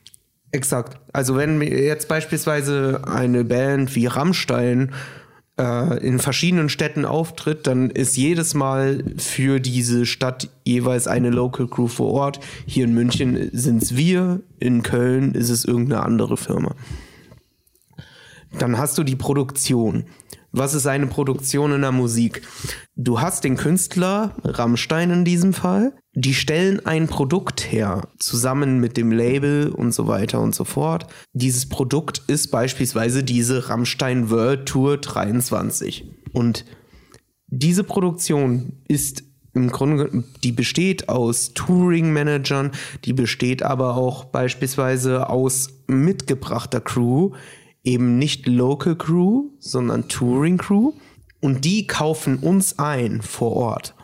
Exakt. 0.54 1.00
Also 1.12 1.34
wenn 1.34 1.60
jetzt 1.60 2.06
beispielsweise 2.06 3.02
eine 3.08 3.42
Band 3.42 3.92
wie 3.96 4.06
Rammstein 4.06 4.92
äh, 5.58 5.98
in 5.98 6.20
verschiedenen 6.20 6.68
Städten 6.68 7.04
auftritt, 7.04 7.66
dann 7.66 7.90
ist 7.90 8.16
jedes 8.16 8.54
Mal 8.54 9.02
für 9.18 9.58
diese 9.58 10.06
Stadt 10.06 10.48
jeweils 10.62 11.08
eine 11.08 11.30
Local 11.30 11.66
Crew 11.66 11.88
vor 11.88 12.12
Ort. 12.12 12.38
Hier 12.66 12.84
in 12.84 12.94
München 12.94 13.50
sind 13.52 13.82
es 13.82 13.96
wir, 13.96 14.42
in 14.60 14.84
Köln 14.84 15.34
ist 15.34 15.50
es 15.50 15.64
irgendeine 15.64 16.04
andere 16.04 16.36
Firma. 16.36 16.76
Dann 18.56 18.78
hast 18.78 18.96
du 18.96 19.02
die 19.02 19.16
Produktion. 19.16 20.04
Was 20.56 20.72
ist 20.72 20.86
eine 20.86 21.08
Produktion 21.08 21.72
in 21.72 21.80
der 21.80 21.90
Musik? 21.90 22.42
Du 22.94 23.20
hast 23.20 23.42
den 23.42 23.56
Künstler, 23.56 24.36
Rammstein 24.44 25.10
in 25.10 25.24
diesem 25.24 25.52
Fall, 25.52 25.96
die 26.14 26.32
stellen 26.32 26.86
ein 26.86 27.08
Produkt 27.08 27.72
her, 27.72 28.06
zusammen 28.20 28.78
mit 28.78 28.96
dem 28.96 29.10
Label 29.10 29.70
und 29.70 29.92
so 29.92 30.06
weiter 30.06 30.40
und 30.40 30.54
so 30.54 30.62
fort. 30.62 31.08
Dieses 31.32 31.68
Produkt 31.68 32.22
ist 32.28 32.52
beispielsweise 32.52 33.24
diese 33.24 33.68
Rammstein 33.68 34.30
World 34.30 34.66
Tour 34.66 34.98
23. 34.98 36.04
Und 36.32 36.64
diese 37.48 37.82
Produktion 37.82 38.74
ist 38.86 39.24
im 39.54 39.72
Grunde, 39.72 40.22
die 40.44 40.52
besteht 40.52 41.08
aus 41.08 41.54
Touring-Managern, 41.54 42.70
die 43.04 43.12
besteht 43.12 43.64
aber 43.64 43.96
auch 43.96 44.26
beispielsweise 44.26 45.28
aus 45.28 45.68
mitgebrachter 45.88 46.80
Crew, 46.80 47.32
eben 47.84 48.18
nicht 48.18 48.46
Local 48.46 48.96
Crew, 48.96 49.50
sondern 49.60 50.08
Touring 50.08 50.58
Crew. 50.58 50.92
Und 51.40 51.64
die 51.64 51.86
kaufen 51.86 52.38
uns 52.38 52.78
ein 52.78 53.20
vor 53.22 53.52
Ort. 53.52 53.94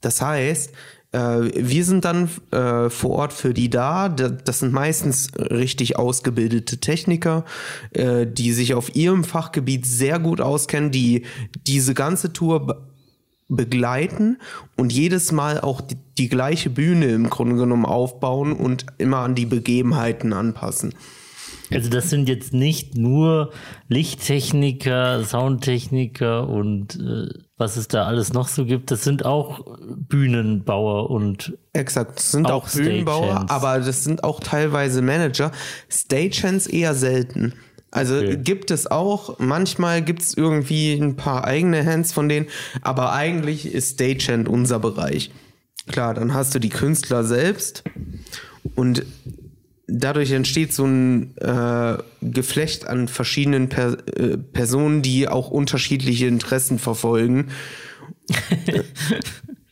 Das 0.00 0.20
heißt, 0.20 0.72
äh, 1.12 1.18
wir 1.18 1.84
sind 1.84 2.04
dann 2.04 2.28
äh, 2.50 2.90
vor 2.90 3.10
Ort 3.12 3.32
für 3.32 3.54
die 3.54 3.70
da. 3.70 4.08
Da- 4.08 4.28
Das 4.28 4.58
sind 4.58 4.72
meistens 4.72 5.28
richtig 5.38 5.96
ausgebildete 5.96 6.78
Techniker, 6.78 7.44
äh, 7.92 8.26
die 8.26 8.52
sich 8.52 8.74
auf 8.74 8.94
ihrem 8.96 9.22
Fachgebiet 9.24 9.86
sehr 9.86 10.18
gut 10.18 10.40
auskennen, 10.40 10.90
die 10.90 11.24
diese 11.66 11.94
ganze 11.94 12.32
Tour 12.32 12.66
be 12.66 12.88
begleiten 13.50 14.36
und 14.76 14.92
jedes 14.92 15.32
Mal 15.32 15.58
auch 15.62 15.80
die, 15.80 15.96
die 16.18 16.28
gleiche 16.28 16.68
Bühne 16.68 17.06
im 17.06 17.30
Grunde 17.30 17.56
genommen 17.56 17.86
aufbauen 17.86 18.52
und 18.52 18.84
immer 18.98 19.20
an 19.20 19.34
die 19.34 19.46
Begebenheiten 19.46 20.34
anpassen. 20.34 20.92
Also 21.72 21.90
das 21.90 22.10
sind 22.10 22.28
jetzt 22.28 22.52
nicht 22.52 22.96
nur 22.96 23.52
Lichttechniker, 23.88 25.24
Soundtechniker 25.24 26.48
und 26.48 26.96
äh, 26.96 27.28
was 27.56 27.76
es 27.76 27.88
da 27.88 28.04
alles 28.06 28.32
noch 28.32 28.48
so 28.48 28.64
gibt. 28.64 28.90
Das 28.90 29.04
sind 29.04 29.24
auch 29.24 29.76
Bühnenbauer 29.96 31.10
und 31.10 31.58
Exakt, 31.72 32.18
das 32.18 32.32
sind 32.32 32.46
Auch 32.46 32.64
auch, 32.64 32.70
Bühnenbauer, 32.72 33.46
aber 33.48 33.80
das 33.80 34.04
sind 34.04 34.24
auch 34.24 34.40
teilweise 34.40 35.02
Manager. 35.02 35.52
Stagehands 35.88 36.66
eher 36.66 36.94
selten. 36.94 37.54
Also 37.90 38.16
Okay. 38.16 38.36
gibt 38.36 38.70
es 38.70 38.86
auch, 38.90 39.38
manchmal 39.38 40.02
gibt 40.02 40.22
es 40.22 40.34
irgendwie 40.36 40.92
ein 40.92 41.16
paar 41.16 41.44
eigene 41.44 41.84
Hands 41.86 42.12
von 42.12 42.28
denen, 42.28 42.46
aber 42.82 43.12
eigentlich 43.12 43.66
ist 43.72 43.94
Stagehand 43.94 44.48
unser 44.48 44.78
Bereich. 44.78 45.30
Klar, 45.86 46.12
dann 46.14 46.34
hast 46.34 46.54
du 46.54 46.58
die 46.58 46.68
Künstler 46.68 47.24
selbst 47.24 47.82
und 48.74 49.04
dadurch 49.88 50.30
entsteht 50.30 50.72
so 50.72 50.84
ein 50.84 51.36
äh, 51.38 51.98
Geflecht 52.20 52.86
an 52.86 53.08
verschiedenen 53.08 53.68
per 53.68 53.96
äh, 54.16 54.36
Personen, 54.36 55.02
die 55.02 55.26
auch 55.26 55.50
unterschiedliche 55.50 56.26
Interessen 56.26 56.78
verfolgen. 56.78 57.48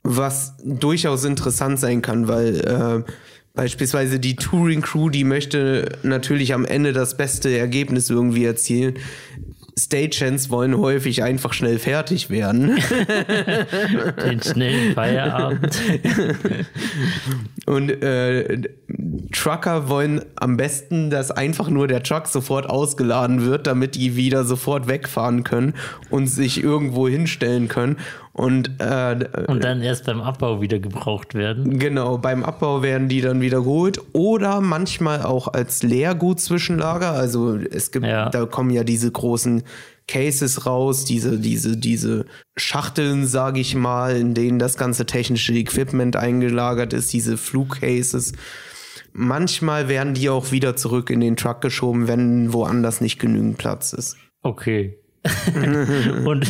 was 0.06 0.54
durchaus 0.64 1.24
interessant 1.24 1.80
sein 1.80 2.00
kann, 2.00 2.28
weil 2.28 2.60
äh, 2.60 3.12
beispielsweise 3.54 4.20
die 4.20 4.36
Touring 4.36 4.82
Crew, 4.82 5.10
die 5.10 5.24
möchte 5.24 5.98
natürlich 6.02 6.54
am 6.54 6.64
Ende 6.64 6.92
das 6.92 7.16
beste 7.16 7.56
Ergebnis 7.56 8.08
irgendwie 8.08 8.44
erzielen. 8.44 8.94
Stagehands 9.78 10.48
wollen 10.48 10.78
häufig 10.78 11.22
einfach 11.22 11.52
schnell 11.52 11.78
fertig 11.78 12.30
werden. 12.30 12.78
den 14.24 14.42
schnellen 14.42 14.94
Feierabend. 14.94 15.78
Und 17.66 17.90
äh, 18.02 18.62
Trucker 19.32 19.90
wollen 19.90 20.24
am 20.36 20.56
besten, 20.56 21.10
dass 21.10 21.30
einfach 21.30 21.68
nur 21.68 21.88
der 21.88 22.02
Truck 22.02 22.26
sofort 22.26 22.70
ausgeladen 22.70 23.44
wird, 23.44 23.66
damit 23.66 23.96
die 23.96 24.16
wieder 24.16 24.44
sofort 24.44 24.88
wegfahren 24.88 25.44
können 25.44 25.74
und 26.08 26.26
sich 26.26 26.62
irgendwo 26.62 27.06
hinstellen 27.06 27.68
können. 27.68 27.96
Und, 28.36 28.70
äh, 28.80 29.16
Und 29.46 29.64
dann 29.64 29.80
erst 29.80 30.04
beim 30.04 30.20
Abbau 30.20 30.60
wieder 30.60 30.78
gebraucht 30.78 31.32
werden. 31.32 31.78
Genau, 31.78 32.18
beim 32.18 32.44
Abbau 32.44 32.82
werden 32.82 33.08
die 33.08 33.22
dann 33.22 33.40
wieder 33.40 33.60
geholt 33.62 33.98
oder 34.12 34.60
manchmal 34.60 35.22
auch 35.22 35.48
als 35.48 35.82
Leergut-Zwischenlager. 35.82 37.12
Also 37.12 37.56
es 37.56 37.92
gibt, 37.92 38.04
Ja. 38.04 38.28
da 38.28 38.44
kommen 38.44 38.68
ja 38.68 38.84
diese 38.84 39.10
großen 39.10 39.62
Cases 40.06 40.66
raus, 40.66 41.06
diese, 41.06 41.38
diese, 41.38 41.78
diese 41.78 42.26
Schachteln, 42.58 43.26
sage 43.26 43.58
ich 43.60 43.74
mal, 43.74 44.14
in 44.16 44.34
denen 44.34 44.58
das 44.58 44.76
ganze 44.76 45.06
technische 45.06 45.54
Equipment 45.54 46.16
eingelagert 46.16 46.92
ist, 46.92 47.14
diese 47.14 47.38
Flugcases. 47.38 48.32
Manchmal 49.14 49.88
werden 49.88 50.12
die 50.12 50.28
auch 50.28 50.52
wieder 50.52 50.76
zurück 50.76 51.08
in 51.08 51.20
den 51.20 51.36
Truck 51.36 51.62
geschoben, 51.62 52.06
wenn 52.06 52.52
woanders 52.52 53.00
nicht 53.00 53.18
genügend 53.18 53.56
Platz 53.56 53.94
ist. 53.94 54.18
Okay. 54.42 54.98
und 56.26 56.46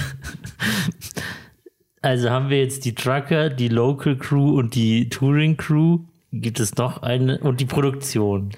also 2.06 2.30
haben 2.30 2.50
wir 2.50 2.58
jetzt 2.58 2.84
die 2.84 2.94
Trucker, 2.94 3.50
die 3.50 3.68
Local 3.68 4.16
Crew 4.16 4.56
und 4.56 4.76
die 4.76 5.08
Touring 5.08 5.56
Crew. 5.56 5.98
gibt 6.30 6.60
es 6.60 6.76
noch 6.76 7.02
eine 7.02 7.38
und 7.38 7.60
die 7.60 7.64
Produktion. 7.64 8.50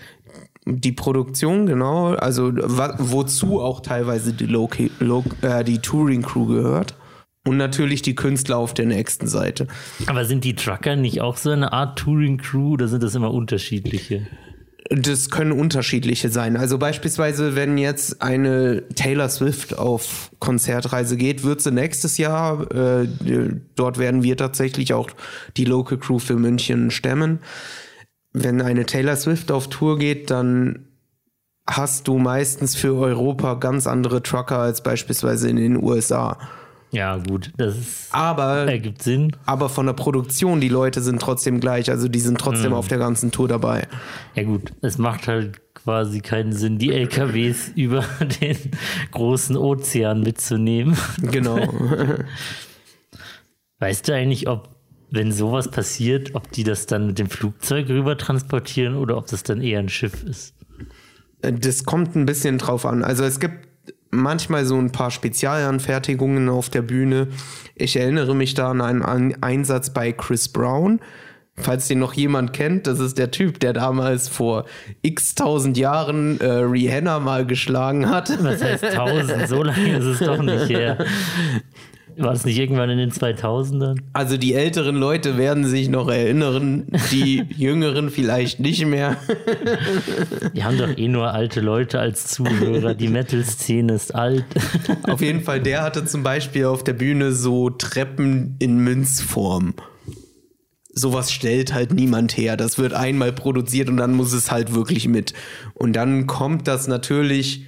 Die 0.67 0.93
Produktion, 0.93 1.65
genau, 1.65 2.09
also 2.09 2.53
wozu 2.53 3.63
auch 3.63 3.81
teilweise 3.81 4.35
die, 4.35 4.45
Loki, 4.45 4.91
Lo 4.99 5.25
äh, 5.41 5.65
die 5.65 5.79
Touring 5.79 6.21
Crew 6.21 6.47
gehört. 6.47 6.95
Und 7.47 7.57
natürlich 7.57 8.03
die 8.03 8.15
Künstler 8.15 8.59
auf 8.59 8.75
der 8.75 8.85
nächsten 8.85 9.27
Seite. 9.27 9.69
Aber 10.07 10.27
sind 10.27 10.45
die 10.45 10.55
Trucker 10.55 10.97
nicht 10.97 11.23
auch 11.23 11.39
so 11.39 11.51
eine 11.51 11.73
Art 11.73 11.99
Touring-Crew 11.99 12.73
oder 12.73 12.89
sind 12.89 13.03
das 13.03 13.15
immer 13.15 13.33
unterschiedliche? 13.33 14.27
Das 14.91 15.29
können 15.29 15.53
unterschiedliche 15.53 16.31
sein. 16.31 16.57
Also 16.57 16.79
beispielsweise, 16.79 17.57
wenn 17.57 17.77
jetzt 17.77 18.23
eine 18.23 18.89
Taylor 18.95 19.29
Swift 19.29 19.77
auf 19.77 20.31
Konzertreise 20.39 21.17
geht, 21.17 21.45
wird 21.45 21.61
sie 21.61 21.73
nächstes 21.73 22.17
Jahr, 22.17 22.71
äh, 22.73 23.07
dort 23.75 23.99
werden 23.99 24.23
wir 24.23 24.37
tatsächlich 24.37 24.95
auch 24.95 25.11
die 25.57 25.65
Local 25.65 25.99
Crew 25.99 26.19
für 26.19 26.37
München 26.37 26.91
stemmen. 26.91 27.41
Wenn 28.33 28.63
eine 28.63 28.87
Taylor 28.87 29.17
Swift 29.17 29.51
auf 29.51 29.69
Tour 29.69 29.99
geht, 29.99 30.31
dann 30.31 30.87
hast 31.69 32.09
du 32.09 32.19
meistens 32.19 32.75
für 32.75 32.97
Europa 32.97 33.55
ganz 33.55 33.87
andere 33.87 34.23
Trucker 34.23 34.59
als 34.59 34.83
beispielsweise 34.83 35.51
in 35.51 35.57
den 35.57 35.77
USA. 35.83 36.39
Ja, 36.91 37.19
gut, 37.19 37.53
das 37.59 37.77
ist, 37.77 38.09
Aber, 38.15 38.67
ergibt 38.67 39.03
Sinn. 39.03 39.37
aber 39.45 39.69
von 39.69 39.85
der 39.87 39.93
Produktion, 39.93 40.61
die 40.61 40.71
Leute 40.71 41.03
sind 41.03 41.21
trotzdem 41.21 41.61
gleich, 41.61 41.91
also 41.91 42.09
die 42.09 42.21
sind 42.21 42.39
trotzdem 42.41 42.73
auf 42.73 42.89
der 42.89 42.97
ganzen 42.99 43.31
Tour 43.31 43.47
dabei. 43.47 43.87
Ja, 44.35 44.45
gut, 44.45 44.73
es 44.81 44.97
macht 44.97 45.29
halt 45.29 45.61
quasi 45.75 46.21
keinen 46.21 46.53
Sinn, 46.53 46.79
die 46.79 46.93
LKWs 46.93 47.69
über 47.75 48.05
den 48.41 48.57
großen 49.11 49.57
Ozean 49.57 50.23
mitzunehmen. 50.23 50.97
Genau. 51.21 51.59
Weißt 53.81 54.09
du 54.09 54.15
eigentlich, 54.15 54.49
ob, 54.49 54.71
wenn 55.11 55.31
sowas 55.31 55.71
passiert, 55.71 56.35
ob 56.35 56.51
die 56.53 56.65
das 56.65 56.87
dann 56.87 57.07
mit 57.07 57.19
dem 57.19 57.29
Flugzeug 57.29 57.89
rüber 57.89 58.17
transportieren 58.17 58.97
oder 58.97 59.17
ob 59.17 59.27
das 59.27 59.43
dann 59.43 59.61
eher 59.61 59.79
ein 59.79 59.89
Schiff 59.89 60.25
ist? 60.25 60.55
Das 61.41 61.85
kommt 61.85 62.17
ein 62.17 62.27
bisschen 62.27 62.59
drauf 62.59 62.85
an. 62.85 63.05
Also 63.05 63.25
es 63.25 63.39
gibt 63.39 63.68
manchmal 64.11 64.65
so 64.65 64.79
ein 64.79 64.93
paar 64.93 65.11
Spezialanfertigungen 65.11 66.49
auf 66.49 66.71
der 66.71 66.83
Bühne. 66.83 67.29
Ich 67.75 67.97
erinnere 67.97 68.35
mich 68.35 68.55
da 68.55 68.71
an 68.71 68.81
einen 68.81 69.43
Einsatz 69.43 69.91
bei 69.91 70.13
Chris 70.13 70.49
Brown. 70.49 71.01
Falls 71.61 71.89
den 71.89 71.99
noch 71.99 72.13
jemand 72.13 72.53
kennt, 72.53 72.87
das 72.87 73.01
ist 73.01 73.19
der 73.19 73.33
Typ, 73.33 73.59
der 73.59 73.73
damals 73.73 74.29
vor 74.29 74.65
x 75.03 75.35
tausend 75.35 75.77
Jahren 75.77 76.41
äh, 76.41 76.47
Rihanna 76.47 77.19
mal 77.19 77.47
geschlagen 77.47 78.09
hat. 78.09 78.31
Was 78.43 78.63
heißt 78.63 78.85
1000? 78.85 79.49
So 79.49 79.65
lange 79.65 79.99
ist 79.99 80.05
es 80.05 80.19
doch 80.21 80.41
nicht 80.41 80.69
her. 80.69 80.99
War 82.19 82.33
das 82.33 82.45
nicht 82.45 82.59
irgendwann 82.59 82.91
in 82.91 82.99
den 82.99 83.13
2000ern? 83.13 84.01
Also 84.13 84.37
die 84.37 84.55
älteren 84.55 84.97
Leute 84.97 85.39
werden 85.39 85.65
sich 85.65 85.89
noch 85.89 86.09
erinnern, 86.09 86.87
die 87.13 87.45
jüngeren 87.57 88.11
vielleicht 88.11 88.59
nicht 88.59 88.85
mehr. 88.85 89.17
Wir 90.53 90.65
haben 90.65 90.79
doch 90.79 90.97
eh 90.97 91.09
nur 91.09 91.33
alte 91.33 91.61
Leute 91.61 92.01
als 92.01 92.27
Zuhörer. 92.27 92.95
Die 92.95 93.09
Metal-Szene 93.09 93.93
ist 93.93 94.15
alt. 94.15 94.45
Auf 95.05 95.21
jeden 95.21 95.43
Fall, 95.43 95.61
der 95.61 95.83
hatte 95.83 96.05
zum 96.05 96.25
Beispiel 96.25 96.65
auf 96.65 96.83
der 96.83 96.95
Bühne 96.95 97.33
so 97.33 97.71
Treppen 97.71 98.57
in 98.59 98.79
Münzform. 98.79 99.75
Sowas 100.93 101.31
stellt 101.31 101.73
halt 101.73 101.93
niemand 101.93 102.37
her. 102.37 102.57
Das 102.57 102.79
wird 102.79 102.95
einmal 102.95 103.33
produziert 103.33 103.89
und 103.89 103.99
dann 103.99 104.15
muss 104.15 104.33
es 104.33 104.51
halt 104.51 104.75
wirklich 104.75 105.07
mit. 105.07 105.35
Und 105.75 105.93
dann 105.93 106.27
kommt 106.27 106.67
das 106.67 106.89
natürlich 106.89 107.67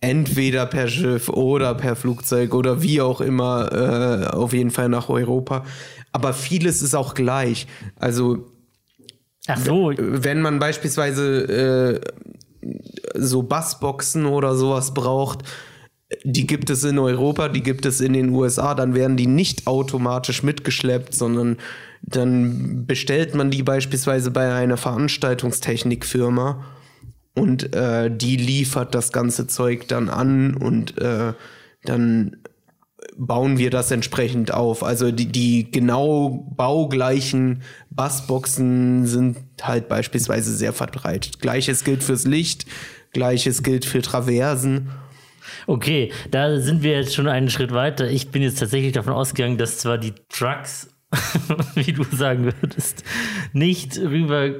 entweder 0.00 0.66
per 0.66 0.88
Schiff 0.88 1.28
oder 1.28 1.74
per 1.74 1.96
Flugzeug 1.96 2.54
oder 2.54 2.82
wie 2.82 3.00
auch 3.00 3.20
immer 3.20 3.72
äh, 3.72 4.26
auf 4.28 4.52
jeden 4.52 4.70
Fall 4.70 4.88
nach 4.88 5.08
Europa. 5.08 5.64
Aber 6.12 6.32
vieles 6.32 6.82
ist 6.82 6.94
auch 6.94 7.14
gleich. 7.14 7.66
Also 7.96 8.46
Ach 9.46 9.58
so, 9.58 9.92
wenn 9.96 10.40
man 10.40 10.58
beispielsweise 10.58 12.02
äh, 12.62 12.70
so 13.14 13.42
Bassboxen 13.42 14.26
oder 14.26 14.54
sowas 14.54 14.94
braucht, 14.94 15.42
die 16.22 16.46
gibt 16.46 16.70
es 16.70 16.84
in 16.84 16.98
Europa, 16.98 17.48
die 17.48 17.62
gibt 17.62 17.86
es 17.86 18.00
in 18.00 18.12
den 18.12 18.30
USA, 18.30 18.74
dann 18.74 18.94
werden 18.94 19.16
die 19.16 19.26
nicht 19.26 19.66
automatisch 19.66 20.42
mitgeschleppt, 20.42 21.14
sondern 21.14 21.58
dann 22.02 22.86
bestellt 22.86 23.34
man 23.34 23.50
die 23.50 23.62
beispielsweise 23.62 24.30
bei 24.30 24.54
einer 24.54 24.76
Veranstaltungstechnikfirma 24.76 26.64
und 27.34 27.74
äh, 27.74 28.10
die 28.10 28.36
liefert 28.36 28.94
das 28.94 29.12
ganze 29.12 29.46
Zeug 29.46 29.88
dann 29.88 30.08
an 30.08 30.54
und 30.54 30.98
äh, 30.98 31.32
dann 31.84 32.36
bauen 33.16 33.58
wir 33.58 33.70
das 33.70 33.90
entsprechend 33.90 34.52
auf. 34.52 34.82
Also 34.82 35.10
die, 35.10 35.26
die 35.26 35.70
genau 35.70 36.46
baugleichen 36.56 37.62
Bassboxen 37.90 39.06
sind 39.06 39.38
halt 39.62 39.88
beispielsweise 39.88 40.54
sehr 40.54 40.72
verbreitet. 40.72 41.40
Gleiches 41.40 41.84
gilt 41.84 42.02
fürs 42.02 42.24
Licht, 42.24 42.66
gleiches 43.12 43.62
gilt 43.62 43.84
für 43.84 44.02
Traversen. 44.02 44.90
okay, 45.66 46.12
da 46.30 46.60
sind 46.60 46.82
wir 46.82 46.92
jetzt 46.92 47.14
schon 47.14 47.28
einen 47.28 47.50
Schritt 47.50 47.72
weiter. 47.72 48.08
Ich 48.08 48.30
bin 48.30 48.42
jetzt 48.42 48.58
tatsächlich 48.58 48.92
davon 48.92 49.12
ausgegangen, 49.12 49.58
dass 49.58 49.78
zwar 49.78 49.98
die 49.98 50.14
Trucks, 50.28 50.88
wie 51.74 51.92
du 51.92 52.04
sagen 52.04 52.52
würdest, 52.60 53.04
nicht 53.52 53.98
rüber 53.98 54.54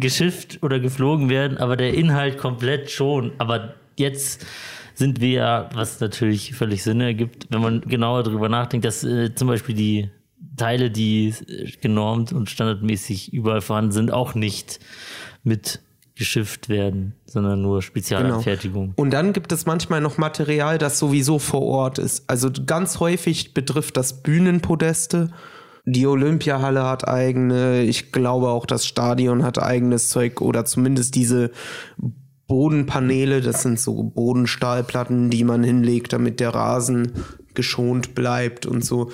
geschifft 0.00 0.58
oder 0.62 0.78
geflogen 0.80 1.28
werden, 1.28 1.58
aber 1.58 1.76
der 1.76 1.94
Inhalt 1.94 2.38
komplett 2.38 2.90
schon. 2.90 3.32
Aber 3.38 3.74
jetzt 3.96 4.46
sind 4.94 5.20
wir 5.20 5.30
ja, 5.30 5.70
was 5.74 6.00
natürlich 6.00 6.54
völlig 6.54 6.82
Sinn 6.82 7.00
ergibt, 7.00 7.46
wenn 7.50 7.60
man 7.60 7.80
genauer 7.82 8.22
darüber 8.22 8.48
nachdenkt, 8.48 8.84
dass 8.84 9.04
äh, 9.04 9.34
zum 9.34 9.48
Beispiel 9.48 9.74
die 9.74 10.10
Teile, 10.56 10.90
die 10.90 11.28
äh, 11.28 11.70
genormt 11.80 12.32
und 12.32 12.50
standardmäßig 12.50 13.32
überall 13.32 13.60
vorhanden 13.60 13.92
sind, 13.92 14.12
auch 14.12 14.34
nicht 14.34 14.80
mit 15.44 15.80
geschifft 16.18 16.68
werden, 16.68 17.14
sondern 17.26 17.62
nur 17.62 17.80
Spezialanfertigung. 17.80 18.92
Und 18.96 19.10
dann 19.12 19.32
gibt 19.32 19.52
es 19.52 19.66
manchmal 19.66 20.00
noch 20.00 20.18
Material, 20.18 20.76
das 20.76 20.98
sowieso 20.98 21.38
vor 21.38 21.62
Ort 21.62 21.98
ist. 21.98 22.28
Also 22.28 22.50
ganz 22.66 22.98
häufig 22.98 23.54
betrifft 23.54 23.96
das 23.96 24.20
Bühnenpodeste. 24.22 25.30
Die 25.90 26.06
Olympiahalle 26.06 26.84
hat 26.84 27.08
eigene, 27.08 27.80
ich 27.82 28.12
glaube 28.12 28.48
auch 28.48 28.66
das 28.66 28.84
Stadion 28.84 29.42
hat 29.42 29.58
eigenes 29.58 30.10
Zeug 30.10 30.42
oder 30.42 30.66
zumindest 30.66 31.14
diese 31.14 31.50
Bodenpaneele, 32.46 33.40
das 33.40 33.62
sind 33.62 33.80
so 33.80 34.02
Bodenstahlplatten, 34.02 35.30
die 35.30 35.44
man 35.44 35.64
hinlegt, 35.64 36.12
damit 36.12 36.40
der 36.40 36.50
Rasen 36.50 37.12
geschont 37.54 38.14
bleibt 38.14 38.66
und 38.66 38.84
so. 38.84 39.12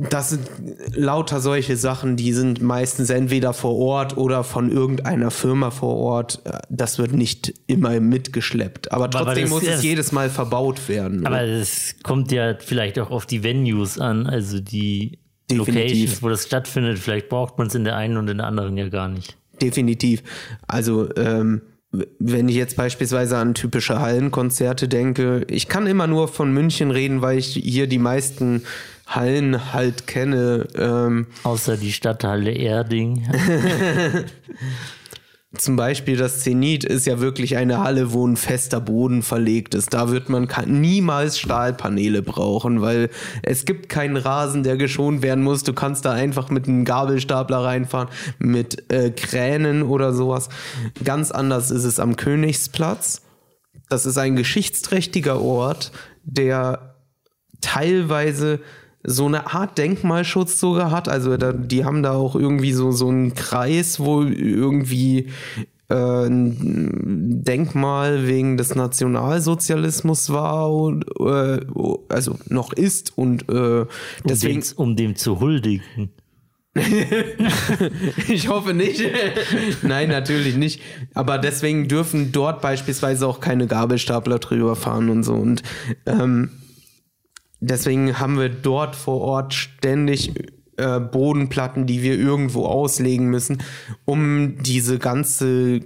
Das 0.00 0.30
sind 0.30 0.48
lauter 0.94 1.40
solche 1.40 1.76
Sachen, 1.76 2.16
die 2.16 2.32
sind 2.32 2.62
meistens 2.62 3.10
entweder 3.10 3.52
vor 3.52 3.76
Ort 3.76 4.16
oder 4.16 4.44
von 4.44 4.70
irgendeiner 4.70 5.30
Firma 5.32 5.70
vor 5.72 5.96
Ort. 5.96 6.40
Das 6.68 6.98
wird 6.98 7.12
nicht 7.12 7.52
immer 7.66 7.98
mitgeschleppt. 7.98 8.92
Aber 8.92 9.04
Aber 9.06 9.24
trotzdem 9.24 9.42
das- 9.44 9.50
muss 9.50 9.62
es 9.66 9.82
jedes 9.82 10.12
Mal 10.12 10.30
verbaut 10.30 10.88
werden. 10.88 11.26
Aber 11.26 11.42
es 11.42 11.96
kommt 12.04 12.30
ja 12.30 12.54
vielleicht 12.58 12.98
auch 13.00 13.10
auf 13.10 13.26
die 13.26 13.42
Venues 13.42 13.98
an, 13.98 14.26
also 14.28 14.60
die 14.60 15.18
Definitiv. 15.50 15.74
Locations, 15.74 16.22
wo 16.22 16.28
das 16.28 16.44
stattfindet. 16.46 16.98
Vielleicht 16.98 17.28
braucht 17.28 17.58
man 17.58 17.66
es 17.66 17.74
in 17.74 17.82
der 17.84 17.96
einen 17.96 18.16
und 18.18 18.28
in 18.28 18.36
der 18.38 18.46
anderen 18.46 18.76
ja 18.76 18.88
gar 18.88 19.08
nicht. 19.08 19.36
Definitiv. 19.60 20.22
Also, 20.68 21.08
ähm, 21.16 21.62
wenn 21.90 22.48
ich 22.48 22.56
jetzt 22.56 22.76
beispielsweise 22.76 23.38
an 23.38 23.54
typische 23.54 24.00
Hallenkonzerte 24.00 24.88
denke, 24.88 25.46
ich 25.48 25.68
kann 25.68 25.86
immer 25.86 26.06
nur 26.06 26.28
von 26.28 26.52
München 26.52 26.90
reden, 26.90 27.22
weil 27.22 27.38
ich 27.38 27.46
hier 27.48 27.86
die 27.86 27.98
meisten 27.98 28.64
Hallen 29.06 29.72
halt 29.72 30.06
kenne. 30.06 30.66
Ähm, 30.76 31.28
Außer 31.44 31.78
die 31.78 31.92
Stadthalle 31.92 32.52
Erding. 32.52 33.26
zum 35.56 35.76
Beispiel 35.76 36.18
das 36.18 36.40
Zenit 36.40 36.84
ist 36.84 37.06
ja 37.06 37.20
wirklich 37.20 37.56
eine 37.56 37.78
Halle, 37.78 38.12
wo 38.12 38.26
ein 38.26 38.36
fester 38.36 38.82
Boden 38.82 39.22
verlegt 39.22 39.74
ist. 39.74 39.94
Da 39.94 40.10
wird 40.10 40.28
man 40.28 40.46
niemals 40.66 41.38
Stahlpaneele 41.38 42.20
brauchen, 42.20 42.82
weil 42.82 43.08
es 43.42 43.64
gibt 43.64 43.88
keinen 43.88 44.18
Rasen, 44.18 44.62
der 44.62 44.76
geschont 44.76 45.22
werden 45.22 45.42
muss. 45.42 45.62
Du 45.62 45.72
kannst 45.72 46.04
da 46.04 46.12
einfach 46.12 46.50
mit 46.50 46.68
einem 46.68 46.84
Gabelstapler 46.84 47.64
reinfahren, 47.64 48.08
mit 48.38 48.92
äh, 48.92 49.10
Kränen 49.10 49.82
oder 49.82 50.12
sowas. 50.12 50.50
Ganz 51.02 51.30
anders 51.30 51.70
ist 51.70 51.84
es 51.84 51.98
am 51.98 52.16
Königsplatz. 52.16 53.22
Das 53.88 54.04
ist 54.04 54.18
ein 54.18 54.36
geschichtsträchtiger 54.36 55.40
Ort, 55.40 55.92
der 56.24 56.94
teilweise 57.62 58.60
so 59.08 59.26
eine 59.26 59.52
Art 59.52 59.78
Denkmalschutz 59.78 60.60
sogar 60.60 60.90
hat. 60.90 61.08
Also 61.08 61.36
da, 61.36 61.52
die 61.52 61.84
haben 61.84 62.02
da 62.02 62.12
auch 62.12 62.36
irgendwie 62.36 62.72
so, 62.72 62.92
so 62.92 63.08
einen 63.08 63.34
Kreis, 63.34 64.00
wo 64.00 64.22
irgendwie 64.22 65.28
äh, 65.88 66.26
ein 66.26 67.42
Denkmal 67.44 68.26
wegen 68.26 68.56
des 68.56 68.74
Nationalsozialismus 68.74 70.30
war 70.30 70.72
und 70.72 71.04
äh, 71.20 71.60
also 72.08 72.38
noch 72.48 72.72
ist 72.72 73.16
und 73.16 73.48
äh, 73.48 73.86
deswegen 74.24 74.58
um, 74.58 74.62
dem, 74.62 74.76
um 74.76 74.96
dem 74.96 75.16
zu 75.16 75.40
huldigen. 75.40 76.10
ich 78.28 78.48
hoffe 78.48 78.74
nicht. 78.74 79.02
Nein, 79.82 80.10
natürlich 80.10 80.56
nicht. 80.56 80.80
Aber 81.14 81.38
deswegen 81.38 81.88
dürfen 81.88 82.30
dort 82.30 82.60
beispielsweise 82.60 83.26
auch 83.26 83.40
keine 83.40 83.66
Gabelstapler 83.66 84.38
drüber 84.38 84.76
fahren 84.76 85.08
und 85.08 85.24
so. 85.24 85.34
Und 85.34 85.62
ähm, 86.06 86.50
deswegen 87.60 88.18
haben 88.18 88.38
wir 88.38 88.48
dort 88.48 88.96
vor 88.96 89.20
Ort 89.20 89.54
ständig 89.54 90.32
äh, 90.76 91.00
Bodenplatten, 91.00 91.86
die 91.86 92.02
wir 92.02 92.18
irgendwo 92.18 92.66
auslegen 92.66 93.28
müssen, 93.28 93.62
um 94.04 94.62
diese 94.62 94.98
ganze 94.98 95.80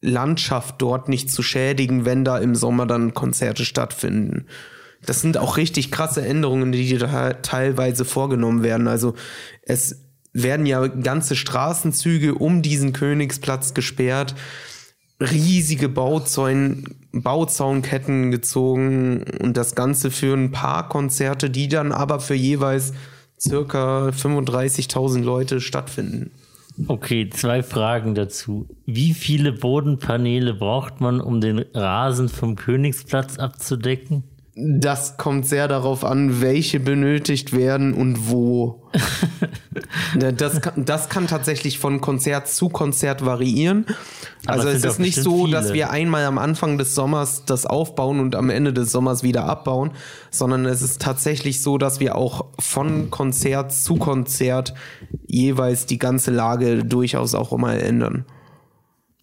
Landschaft 0.00 0.76
dort 0.78 1.08
nicht 1.08 1.30
zu 1.30 1.42
schädigen, 1.42 2.04
wenn 2.04 2.24
da 2.24 2.38
im 2.38 2.54
Sommer 2.54 2.86
dann 2.86 3.14
Konzerte 3.14 3.64
stattfinden. 3.64 4.46
Das 5.04 5.20
sind 5.20 5.38
auch 5.38 5.56
richtig 5.56 5.90
krasse 5.90 6.26
Änderungen, 6.26 6.72
die 6.72 6.98
da 6.98 7.34
teilweise 7.34 8.04
vorgenommen 8.04 8.62
werden. 8.62 8.88
Also 8.88 9.14
es 9.62 10.04
werden 10.32 10.66
ja 10.66 10.86
ganze 10.86 11.36
Straßenzüge 11.36 12.34
um 12.34 12.62
diesen 12.62 12.92
Königsplatz 12.92 13.74
gesperrt, 13.74 14.34
riesige 15.20 15.88
Bauzäun, 15.88 16.84
Bauzaunketten 17.12 18.30
gezogen 18.30 19.24
und 19.40 19.56
das 19.56 19.74
Ganze 19.74 20.10
für 20.10 20.34
ein 20.34 20.50
paar 20.52 20.88
Konzerte, 20.88 21.50
die 21.50 21.68
dann 21.68 21.92
aber 21.92 22.20
für 22.20 22.34
jeweils 22.34 22.92
circa 23.40 24.08
35.000 24.08 25.22
Leute 25.22 25.60
stattfinden. 25.60 26.30
Okay, 26.86 27.28
zwei 27.30 27.62
Fragen 27.62 28.14
dazu. 28.14 28.68
Wie 28.86 29.12
viele 29.14 29.52
Bodenpaneele 29.52 30.54
braucht 30.54 31.00
man, 31.00 31.20
um 31.20 31.40
den 31.40 31.58
Rasen 31.74 32.28
vom 32.28 32.54
Königsplatz 32.54 33.38
abzudecken? 33.38 34.22
Das 34.60 35.16
kommt 35.16 35.46
sehr 35.46 35.68
darauf 35.68 36.04
an, 36.04 36.40
welche 36.40 36.80
benötigt 36.80 37.52
werden 37.52 37.94
und 37.94 38.28
wo. 38.28 38.82
Das, 40.36 40.60
kann, 40.60 40.84
das 40.84 41.08
kann 41.08 41.28
tatsächlich 41.28 41.78
von 41.78 42.00
Konzert 42.00 42.48
zu 42.48 42.68
Konzert 42.68 43.24
variieren. 43.24 43.86
Aber 44.44 44.62
also 44.62 44.68
es 44.68 44.82
ist 44.82 44.98
nicht 44.98 45.22
so, 45.22 45.44
viele. 45.44 45.56
dass 45.56 45.72
wir 45.72 45.90
einmal 45.90 46.24
am 46.24 46.36
Anfang 46.36 46.78
des 46.78 46.96
Sommers 46.96 47.44
das 47.44 47.64
aufbauen 47.64 48.18
und 48.18 48.34
am 48.34 48.50
Ende 48.50 48.72
des 48.72 48.90
Sommers 48.90 49.22
wieder 49.22 49.44
abbauen, 49.44 49.92
sondern 50.30 50.66
es 50.66 50.82
ist 50.82 51.00
tatsächlich 51.00 51.62
so, 51.62 51.78
dass 51.78 52.00
wir 52.00 52.16
auch 52.16 52.46
von 52.58 53.10
Konzert 53.10 53.72
zu 53.72 53.96
Konzert 53.96 54.74
jeweils 55.26 55.86
die 55.86 55.98
ganze 55.98 56.32
Lage 56.32 56.84
durchaus 56.84 57.36
auch 57.36 57.56
mal 57.56 57.78
ändern. 57.78 58.24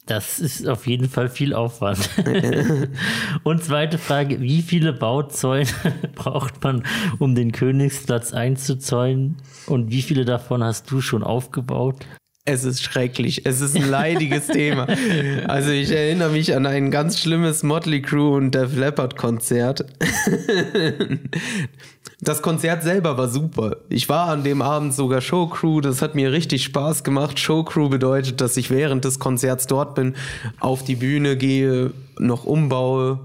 Das 0.06 0.38
ist 0.40 0.68
auf 0.68 0.86
jeden 0.86 1.10
Fall 1.10 1.30
viel 1.30 1.54
Aufwand. 1.56 2.10
Und 3.44 3.64
zweite 3.64 3.98
Frage, 3.98 4.40
wie 4.40 4.62
viele 4.62 4.94
Bauzäune 4.94 5.68
braucht 6.16 6.64
man, 6.64 6.84
um 7.18 7.34
den 7.34 7.52
Königsplatz 7.52 8.32
einzuzäunen? 8.32 9.38
Und 9.66 9.90
wie 9.90 10.04
viele 10.04 10.24
davon 10.24 10.64
hast 10.64 10.92
du 10.92 11.02
schon 11.02 11.24
aufgebaut? 11.24 12.06
Es 12.48 12.64
ist 12.64 12.84
schrecklich. 12.84 13.46
Es 13.46 13.60
ist 13.60 13.76
ein 13.76 13.90
leidiges 13.90 14.46
Thema. 14.48 14.88
Also 15.48 15.72
ich 15.72 15.90
erinnere 15.90 16.30
mich 16.30 16.56
an 16.56 16.68
ein 16.68 16.92
ganz 16.92 17.20
schlimmes 17.20 17.64
Motley 17.64 18.04
Crew 18.04 18.36
und 18.36 18.54
Def 18.54 18.76
Leppard 18.76 19.18
Konzert. 19.18 19.86
Das 22.22 22.42
Konzert 22.42 22.82
selber 22.82 23.18
war 23.18 23.28
super. 23.28 23.78
Ich 23.90 24.08
war 24.08 24.30
an 24.30 24.44
dem 24.44 24.62
Abend 24.62 24.94
sogar 24.94 25.22
Showcrew. 25.22 25.82
Das 25.82 26.02
hat 26.02 26.16
mir 26.16 26.32
richtig 26.32 26.64
Spaß 26.64 27.04
gemacht. 27.04 27.40
Showcrew 27.40 27.90
bedeutet, 27.90 28.42
dass 28.42 28.58
ich 28.58 28.72
während 28.72 29.06
des 29.06 29.20
Konzerts 29.20 29.68
dort 29.68 29.96
bin, 29.96 30.16
auf 30.60 30.84
die 30.84 30.96
Bühne 30.96 31.36
gehe, 31.36 31.92
noch 32.18 32.46
umbaue 32.46 33.20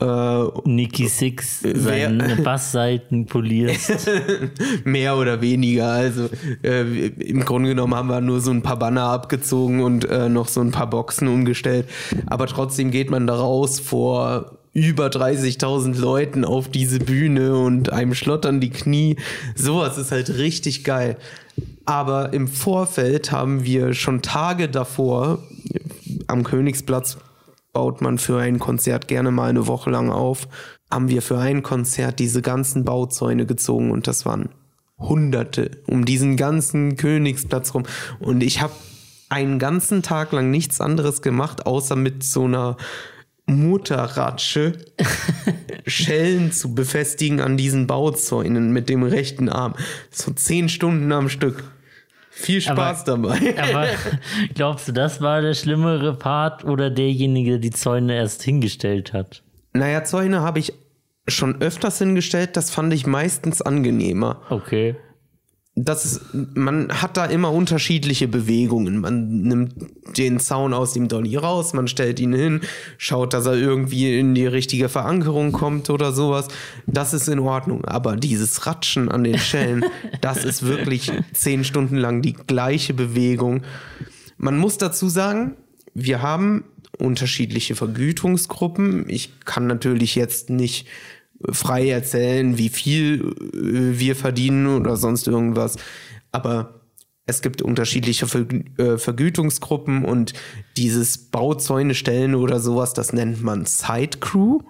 äh, 0.00 0.44
Nicky 0.64 1.08
Six 1.08 1.60
seine 1.74 2.36
Bassseiten 2.36 3.26
polierst. 3.26 4.08
Mehr 4.84 5.16
oder 5.16 5.40
weniger. 5.40 5.88
Also 5.88 6.28
äh, 6.62 7.06
im 7.06 7.44
Grunde 7.44 7.70
genommen 7.70 7.94
haben 7.94 8.08
wir 8.08 8.20
nur 8.20 8.40
so 8.40 8.50
ein 8.50 8.62
paar 8.62 8.78
Banner 8.78 9.04
abgezogen 9.04 9.82
und 9.82 10.04
äh, 10.04 10.28
noch 10.28 10.48
so 10.48 10.60
ein 10.60 10.70
paar 10.70 10.90
Boxen 10.90 11.28
umgestellt. 11.28 11.86
Aber 12.26 12.46
trotzdem 12.46 12.90
geht 12.90 13.10
man 13.10 13.26
da 13.26 13.36
raus 13.36 13.80
vor 13.80 14.58
über 14.74 15.06
30.000 15.06 15.98
Leuten 15.98 16.44
auf 16.44 16.68
diese 16.68 16.98
Bühne 16.98 17.56
und 17.56 17.90
einem 17.90 18.14
schlottern 18.14 18.60
die 18.60 18.68
Knie. 18.68 19.16
Sowas 19.54 19.96
ist 19.96 20.12
halt 20.12 20.36
richtig 20.36 20.84
geil. 20.84 21.16
Aber 21.86 22.34
im 22.34 22.46
Vorfeld 22.46 23.32
haben 23.32 23.64
wir 23.64 23.94
schon 23.94 24.20
Tage 24.20 24.68
davor 24.68 25.38
am 26.26 26.44
Königsplatz 26.44 27.16
baut 27.76 28.00
man 28.00 28.16
für 28.16 28.38
ein 28.38 28.58
Konzert 28.58 29.06
gerne 29.06 29.30
mal 29.30 29.50
eine 29.50 29.66
Woche 29.66 29.90
lang 29.90 30.08
auf, 30.08 30.48
haben 30.90 31.10
wir 31.10 31.20
für 31.20 31.36
ein 31.36 31.62
Konzert 31.62 32.18
diese 32.20 32.40
ganzen 32.40 32.86
Bauzäune 32.86 33.44
gezogen 33.44 33.90
und 33.90 34.06
das 34.06 34.24
waren 34.24 34.48
Hunderte 34.98 35.72
um 35.86 36.06
diesen 36.06 36.38
ganzen 36.38 36.96
Königsplatz 36.96 37.74
rum. 37.74 37.82
Und 38.18 38.42
ich 38.42 38.62
habe 38.62 38.72
einen 39.28 39.58
ganzen 39.58 40.00
Tag 40.02 40.32
lang 40.32 40.50
nichts 40.50 40.80
anderes 40.80 41.20
gemacht, 41.20 41.66
außer 41.66 41.96
mit 41.96 42.22
so 42.22 42.44
einer 42.44 42.78
Mutterratsche 43.44 44.78
Schellen 45.86 46.52
zu 46.52 46.74
befestigen 46.74 47.42
an 47.42 47.58
diesen 47.58 47.86
Bauzäunen 47.86 48.72
mit 48.72 48.88
dem 48.88 49.02
rechten 49.02 49.50
Arm. 49.50 49.74
So 50.10 50.32
zehn 50.32 50.70
Stunden 50.70 51.12
am 51.12 51.28
Stück. 51.28 51.62
Viel 52.38 52.60
Spaß 52.60 53.08
aber, 53.08 53.34
dabei. 53.38 53.58
aber 53.58 53.88
glaubst 54.54 54.86
du, 54.88 54.92
das 54.92 55.22
war 55.22 55.40
der 55.40 55.54
schlimmere 55.54 56.14
Part 56.14 56.64
oder 56.64 56.90
derjenige, 56.90 57.52
der 57.52 57.58
die 57.58 57.70
Zäune 57.70 58.14
erst 58.14 58.42
hingestellt 58.42 59.14
hat? 59.14 59.42
Naja, 59.72 60.04
Zäune 60.04 60.42
habe 60.42 60.58
ich 60.58 60.74
schon 61.26 61.62
öfters 61.62 61.98
hingestellt, 61.98 62.56
das 62.56 62.70
fand 62.70 62.92
ich 62.92 63.06
meistens 63.06 63.62
angenehmer. 63.62 64.42
Okay 64.50 64.96
das 65.78 66.06
ist, 66.06 66.20
man 66.54 66.88
hat 67.02 67.18
da 67.18 67.26
immer 67.26 67.52
unterschiedliche 67.52 68.28
Bewegungen. 68.28 68.98
Man 68.98 69.42
nimmt 69.42 69.74
den 70.16 70.40
Zaun 70.40 70.72
aus 70.72 70.94
dem 70.94 71.06
Dolly 71.06 71.36
raus, 71.36 71.74
man 71.74 71.86
stellt 71.86 72.18
ihn 72.18 72.32
hin, 72.32 72.62
schaut, 72.96 73.34
dass 73.34 73.44
er 73.44 73.54
irgendwie 73.54 74.18
in 74.18 74.34
die 74.34 74.46
richtige 74.46 74.88
Verankerung 74.88 75.52
kommt 75.52 75.90
oder 75.90 76.12
sowas. 76.12 76.48
Das 76.86 77.12
ist 77.12 77.28
in 77.28 77.40
Ordnung. 77.40 77.84
Aber 77.84 78.16
dieses 78.16 78.66
Ratschen 78.66 79.10
an 79.10 79.22
den 79.22 79.38
Schellen, 79.38 79.84
das 80.22 80.46
ist 80.46 80.64
wirklich 80.64 81.12
zehn 81.34 81.62
Stunden 81.62 81.96
lang 81.96 82.22
die 82.22 82.32
gleiche 82.32 82.94
Bewegung. 82.94 83.62
Man 84.38 84.56
muss 84.56 84.78
dazu 84.78 85.10
sagen, 85.10 85.56
wir 85.92 86.22
haben 86.22 86.64
unterschiedliche 86.98 87.74
Vergütungsgruppen. 87.74 89.04
Ich 89.08 89.40
kann 89.44 89.66
natürlich 89.66 90.14
jetzt 90.14 90.48
nicht 90.48 90.86
frei 91.50 91.90
erzählen, 91.90 92.58
wie 92.58 92.68
viel 92.68 93.34
äh, 93.54 93.98
wir 93.98 94.16
verdienen 94.16 94.66
oder 94.66 94.96
sonst 94.96 95.26
irgendwas. 95.26 95.76
Aber 96.32 96.80
es 97.26 97.42
gibt 97.42 97.62
unterschiedliche 97.62 98.26
äh, 98.78 98.98
Vergütungsgruppen 98.98 100.04
und 100.04 100.32
dieses 100.76 101.18
Bauzäune 101.18 101.94
stellen 101.94 102.34
oder 102.34 102.60
sowas, 102.60 102.94
das 102.94 103.12
nennt 103.12 103.42
man 103.42 103.66
Side 103.66 104.18
Crew, 104.20 104.60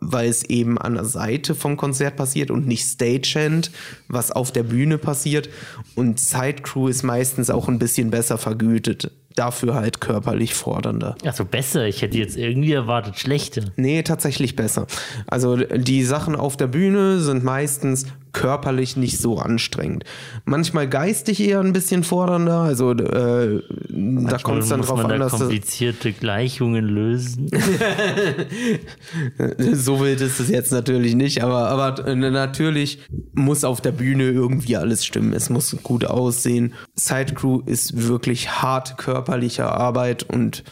weil 0.00 0.28
es 0.28 0.44
eben 0.44 0.78
an 0.78 0.94
der 0.94 1.04
Seite 1.04 1.54
vom 1.54 1.76
Konzert 1.76 2.16
passiert 2.16 2.50
und 2.50 2.66
nicht 2.66 2.86
Stagehand, 2.86 3.72
was 4.08 4.30
auf 4.30 4.52
der 4.52 4.62
Bühne 4.62 4.98
passiert. 4.98 5.48
Und 5.96 6.20
Side 6.20 6.62
Crew 6.62 6.88
ist 6.88 7.02
meistens 7.02 7.50
auch 7.50 7.68
ein 7.68 7.78
bisschen 7.78 8.10
besser 8.10 8.38
vergütet 8.38 9.10
dafür 9.36 9.74
halt 9.74 10.00
körperlich 10.00 10.54
fordernder. 10.54 11.16
Also 11.24 11.44
besser, 11.44 11.86
ich 11.86 12.02
hätte 12.02 12.18
jetzt 12.18 12.36
irgendwie 12.36 12.72
erwartet 12.72 13.18
schlechter. 13.18 13.62
Nee, 13.76 14.02
tatsächlich 14.02 14.56
besser. 14.56 14.86
Also 15.26 15.56
die 15.56 16.02
Sachen 16.02 16.34
auf 16.34 16.56
der 16.56 16.66
Bühne 16.66 17.20
sind 17.20 17.44
meistens 17.44 18.06
körperlich 18.36 18.98
nicht 18.98 19.18
so 19.18 19.38
anstrengend. 19.38 20.04
Manchmal 20.44 20.86
geistig 20.86 21.40
eher 21.40 21.60
ein 21.60 21.72
bisschen 21.72 22.04
fordernder, 22.04 22.60
also 22.60 22.92
äh, 22.92 23.62
da 23.88 24.38
kommt 24.38 24.62
es 24.62 24.68
dann 24.68 24.82
drauf 24.82 25.02
man 25.02 25.10
an, 25.10 25.20
dass 25.20 25.32
komplizierte 25.32 26.12
Gleichungen 26.12 26.84
lösen. 26.84 27.48
so 29.72 30.00
wild 30.00 30.20
ist 30.20 30.38
es 30.38 30.50
jetzt 30.50 30.70
natürlich 30.70 31.14
nicht, 31.14 31.42
aber, 31.42 31.68
aber 31.68 32.14
natürlich 32.14 32.98
muss 33.32 33.64
auf 33.64 33.80
der 33.80 33.92
Bühne 33.92 34.24
irgendwie 34.24 34.76
alles 34.76 35.06
stimmen. 35.06 35.32
Es 35.32 35.48
muss 35.48 35.74
gut 35.82 36.04
aussehen. 36.04 36.74
Sidecrew 36.94 37.62
ist 37.64 38.06
wirklich 38.06 38.60
hart 38.60 38.98
körperliche 38.98 39.64
Arbeit 39.64 40.24
und 40.24 40.62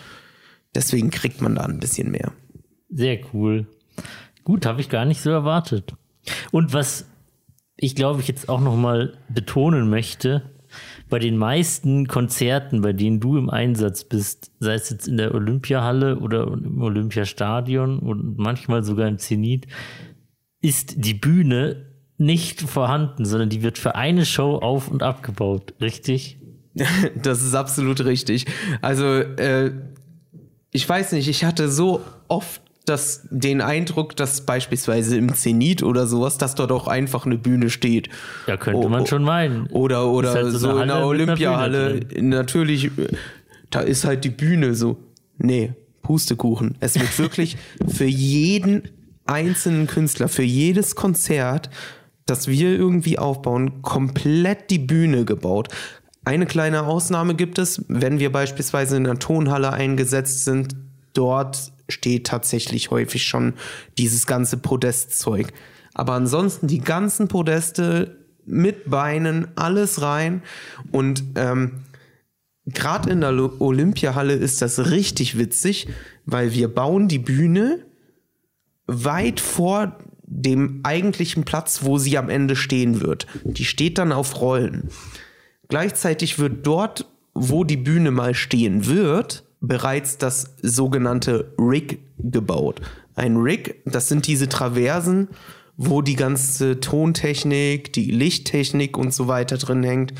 deswegen 0.75 1.11
kriegt 1.11 1.41
man 1.41 1.55
da 1.55 1.63
ein 1.63 1.81
bisschen 1.81 2.11
mehr. 2.11 2.31
Sehr 2.91 3.21
cool. 3.33 3.67
Gut, 4.45 4.67
habe 4.67 4.83
ich 4.83 4.91
gar 4.91 5.07
nicht 5.07 5.23
so 5.23 5.31
erwartet. 5.31 5.95
Und 6.53 6.75
was 6.75 7.07
ich 7.77 7.95
glaube, 7.95 8.21
ich 8.21 8.29
jetzt 8.29 8.49
auch 8.49 8.61
noch 8.61 8.77
mal 8.77 9.17
betonen 9.29 9.91
möchte, 9.91 10.43
bei 11.09 11.19
den 11.19 11.37
meisten 11.37 12.07
Konzerten, 12.09 12.81
bei 12.81 12.93
denen 12.93 13.21
du 13.21 13.37
im 13.37 13.51
Einsatz 13.51 14.05
bist, 14.05 14.51
sei 14.59 14.75
es 14.75 14.91
jetzt 14.91 15.07
in 15.07 15.17
der 15.17 15.35
Olympiahalle 15.35 16.19
oder 16.19 16.47
im 16.47 16.83
Olympiastadion 16.83 17.99
und 17.99 18.39
manchmal 18.39 18.83
sogar 18.83 19.09
im 19.09 19.19
Zenit, 19.19 19.67
ist 20.61 21.05
die 21.05 21.15
Bühne 21.15 21.87
nicht 22.17 22.61
vorhanden, 22.63 23.25
sondern 23.25 23.49
die 23.49 23.63
wird 23.63 23.79
für 23.79 23.95
eine 23.95 24.25
Show 24.25 24.57
auf 24.57 24.89
und 24.89 25.03
abgebaut, 25.03 25.75
richtig? 25.81 26.39
Das 27.15 27.43
ist 27.43 27.55
absolut 27.55 28.05
richtig. 28.05 28.47
Also, 28.83 29.05
äh, 29.05 29.71
ich 30.73 30.89
weiß 30.89 31.13
nicht, 31.13 31.29
ich 31.29 31.45
hatte 31.45 31.69
so 31.69 32.03
oft 32.27 32.61
das, 32.85 33.27
den 33.31 33.61
Eindruck, 33.61 34.17
dass 34.17 34.43
beispielsweise 34.43 35.17
im 35.17 35.35
Zenit 35.35 35.83
oder 35.83 36.07
sowas, 36.07 36.39
dass 36.39 36.55
dort 36.55 36.71
auch 36.73 36.87
einfach 36.87 37.27
eine 37.27 37.39
Bühne 37.39 37.71
steht. 37.71 38.09
Ja, 38.47 38.57
könnte 38.57 38.89
man 38.89 39.07
schon 39.07 39.23
meinen. 39.23 39.67
Oder, 39.69 40.07
oder 40.09 40.33
halt 40.33 40.53
so, 40.53 40.59
so 40.59 40.79
in 40.79 40.89
der 40.89 41.07
Olympiahalle. 41.07 42.01
Natürlich, 42.21 42.91
da 43.71 43.81
ist 43.81 44.05
halt 44.05 44.25
die 44.25 44.31
Bühne 44.31 44.75
so. 44.75 44.99
Nee, 45.39 45.73
Pustekuchen. 46.03 46.77
Es 46.81 46.99
wird 46.99 47.19
wirklich 47.19 47.57
für 47.89 48.05
jeden 48.05 48.83
einzelnen 49.27 49.87
Künstler, 49.87 50.29
für 50.29 50.43
jedes 50.43 50.95
Konzert 50.95 51.71
das 52.27 52.49
wir 52.49 52.71
irgendwie 52.71 53.19
aufbauen, 53.19 53.83
komplett 53.83 54.71
die 54.71 54.79
Bühne 54.79 55.25
gebaut. 55.25 55.69
Eine 56.25 56.47
kleine 56.47 56.85
Ausnahme 56.85 57.35
gibt 57.35 57.59
es, 57.59 57.85
wenn 57.89 58.19
wir 58.19 58.33
beispielsweise 58.33 58.97
in 58.97 59.07
einer 59.07 59.19
Tonhalle 59.19 59.73
eingesetzt 59.73 60.45
sind. 60.45 60.75
Dort 61.13 61.73
steht 61.89 62.27
tatsächlich 62.27 62.91
häufig 62.91 63.25
schon 63.25 63.55
dieses 63.99 64.27
ganze 64.27 64.57
Podestzeug. 64.57 65.53
Aber 65.95 66.15
ansonsten 66.15 66.67
die 66.67 66.81
ganzen 66.81 67.29
Podeste 67.29 68.19
mit 68.47 68.91
Beinen, 68.91 69.49
alles 69.55 70.03
rein. 70.03 70.43
Und 70.91 71.23
ähm, 71.37 71.85
gerade 72.67 73.11
in 73.11 73.21
der 73.21 73.33
Olympiahalle 73.61 74.35
ist 74.35 74.63
das 74.63 74.91
richtig 74.91 75.39
witzig, 75.39 75.89
weil 76.27 76.53
wir 76.53 76.69
bauen 76.69 77.09
die 77.09 77.19
Bühne 77.19 77.87
weit 78.87 79.41
vor 79.41 79.99
dem 80.27 80.81
eigentlichen 80.83 81.45
Platz, 81.45 81.81
wo 81.83 81.99
sie 81.99 82.19
am 82.19 82.29
Ende 82.29 82.57
stehen 82.57 83.01
wird. 83.01 83.27
Die 83.45 83.65
steht 83.65 83.99
dann 83.99 84.13
auf 84.13 84.41
Rollen. 84.41 84.89
Gleichzeitig 85.69 86.39
wird 86.39 86.67
dort, 86.67 87.07
wo 87.35 87.65
die 87.65 87.77
Bühne 87.77 88.11
mal 88.11 88.35
stehen 88.35 88.87
wird, 88.87 89.44
bereits 89.67 90.19
das 90.19 90.55
sogenannte 90.63 91.55
Rig 91.59 92.01
gebaut. 92.19 92.81
Ein 93.15 93.37
Rig, 93.37 93.83
das 93.87 94.09
sind 94.09 94.27
diese 94.27 94.49
Traversen, 94.49 95.29
wo 95.77 96.03
die 96.03 96.17
ganze 96.17 96.81
Tontechnik, 96.81 97.93
die 97.93 98.11
Lichttechnik 98.11 98.97
und 98.97 99.13
so 99.13 99.29
weiter 99.29 99.57
drin 99.57 99.83
hängt. 99.83 100.15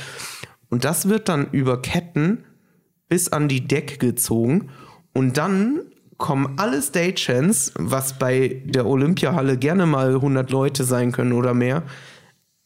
Und 0.69 0.85
das 0.85 1.09
wird 1.09 1.29
dann 1.29 1.51
über 1.51 1.81
Ketten 1.81 2.45
bis 3.09 3.29
an 3.29 3.49
die 3.49 3.67
Decke 3.67 3.99
gezogen 3.99 4.71
und 5.13 5.37
dann 5.37 5.81
kommen 6.19 6.55
alle 6.59 6.81
Stagehands, 6.81 7.73
was 7.77 8.19
bei 8.19 8.63
der 8.65 8.87
Olympiahalle 8.87 9.57
gerne 9.57 9.87
mal 9.87 10.15
100 10.15 10.51
Leute 10.51 10.85
sein 10.85 11.13
können 11.13 11.33
oder 11.33 11.55
mehr, 11.55 11.83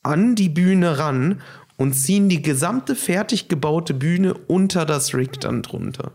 an 0.02 0.34
die 0.34 0.48
Bühne 0.48 0.98
ran 0.98 1.40
und 1.76 1.94
ziehen 1.94 2.28
die 2.28 2.42
gesamte 2.42 2.94
fertig 2.94 3.48
gebaute 3.48 3.94
Bühne 3.94 4.34
unter 4.34 4.84
das 4.84 5.14
Rig 5.14 5.40
dann 5.40 5.62
drunter. 5.62 6.12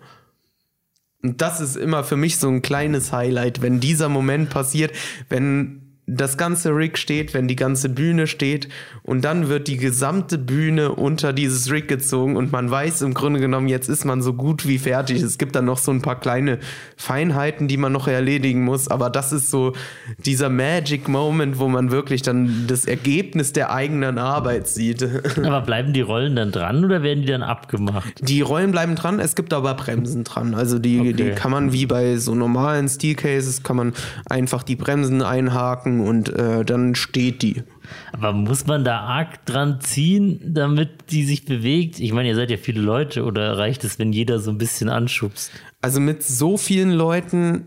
Und 1.23 1.41
das 1.41 1.61
ist 1.61 1.77
immer 1.77 2.03
für 2.03 2.17
mich 2.17 2.37
so 2.37 2.49
ein 2.49 2.61
kleines 2.61 3.13
Highlight, 3.13 3.61
wenn 3.61 3.79
dieser 3.79 4.09
Moment 4.09 4.49
passiert, 4.49 4.91
wenn 5.29 5.82
das 6.05 6.37
ganze 6.37 6.75
Rig 6.75 6.97
steht, 6.97 7.33
wenn 7.33 7.47
die 7.47 7.55
ganze 7.55 7.87
Bühne 7.87 8.27
steht 8.27 8.67
und 9.03 9.23
dann 9.23 9.47
wird 9.47 9.67
die 9.69 9.77
gesamte 9.77 10.37
Bühne 10.37 10.91
unter 10.91 11.31
dieses 11.31 11.71
Rig 11.71 11.87
gezogen 11.87 12.35
und 12.35 12.51
man 12.51 12.69
weiß 12.69 13.03
im 13.03 13.13
Grunde 13.13 13.39
genommen, 13.39 13.69
jetzt 13.69 13.87
ist 13.87 14.03
man 14.03 14.21
so 14.21 14.33
gut 14.33 14.67
wie 14.67 14.79
fertig. 14.79 15.21
Es 15.21 15.37
gibt 15.37 15.55
dann 15.55 15.63
noch 15.63 15.77
so 15.77 15.91
ein 15.91 16.01
paar 16.01 16.19
kleine 16.19 16.59
Feinheiten, 16.97 17.69
die 17.69 17.77
man 17.77 17.93
noch 17.93 18.09
erledigen 18.09 18.65
muss, 18.65 18.89
aber 18.89 19.09
das 19.09 19.31
ist 19.31 19.49
so 19.49 19.73
dieser 20.17 20.49
Magic 20.49 21.07
Moment, 21.07 21.57
wo 21.57 21.69
man 21.69 21.89
wirklich 21.89 22.21
dann 22.21 22.65
das 22.67 22.85
Ergebnis 22.85 23.53
der 23.53 23.71
eigenen 23.71 24.17
Arbeit 24.17 24.67
sieht. 24.67 25.03
Aber 25.37 25.61
bleiben 25.61 25.93
die 25.93 26.01
Rollen 26.01 26.35
dann 26.35 26.51
dran 26.51 26.83
oder 26.83 27.03
werden 27.03 27.21
die 27.21 27.27
dann 27.27 27.43
abgemacht? 27.43 28.27
Die 28.27 28.41
Rollen 28.41 28.71
bleiben 28.71 28.95
dran, 28.95 29.19
es 29.19 29.35
gibt 29.35 29.53
aber 29.53 29.73
Bremsen 29.73 30.23
dran. 30.23 30.53
Also 30.53 30.79
die, 30.79 30.99
okay. 30.99 31.13
die 31.13 31.31
kann 31.31 31.51
man 31.51 31.73
wie 31.73 31.85
bei 31.85 32.17
so 32.17 32.35
normalen 32.35 32.87
Steelcases, 32.87 33.63
kann 33.63 33.75
man 33.75 33.93
einfach 34.25 34.63
die 34.63 34.75
Bremsen 34.75 35.21
einhaken 35.21 35.92
drücken 35.93 36.07
und 36.07 36.29
äh, 36.29 36.65
dann 36.65 36.95
steht 36.95 37.41
die. 37.41 37.63
Aber 38.11 38.33
muss 38.33 38.65
man 38.65 38.83
da 38.83 38.99
arg 39.01 39.45
dran 39.45 39.79
ziehen, 39.81 40.39
damit 40.43 41.11
die 41.11 41.23
sich 41.23 41.45
bewegt? 41.45 41.99
Ich 41.99 42.13
meine, 42.13 42.29
ihr 42.29 42.35
seid 42.35 42.49
ja 42.49 42.57
viele 42.57 42.81
Leute 42.81 43.23
oder 43.23 43.57
reicht 43.57 43.83
es, 43.83 43.99
wenn 43.99 44.13
jeder 44.13 44.39
so 44.39 44.51
ein 44.51 44.57
bisschen 44.57 44.89
anschubst? 44.89 45.51
Also 45.81 45.99
mit 45.99 46.23
so 46.23 46.57
vielen 46.57 46.91
Leuten, 46.91 47.65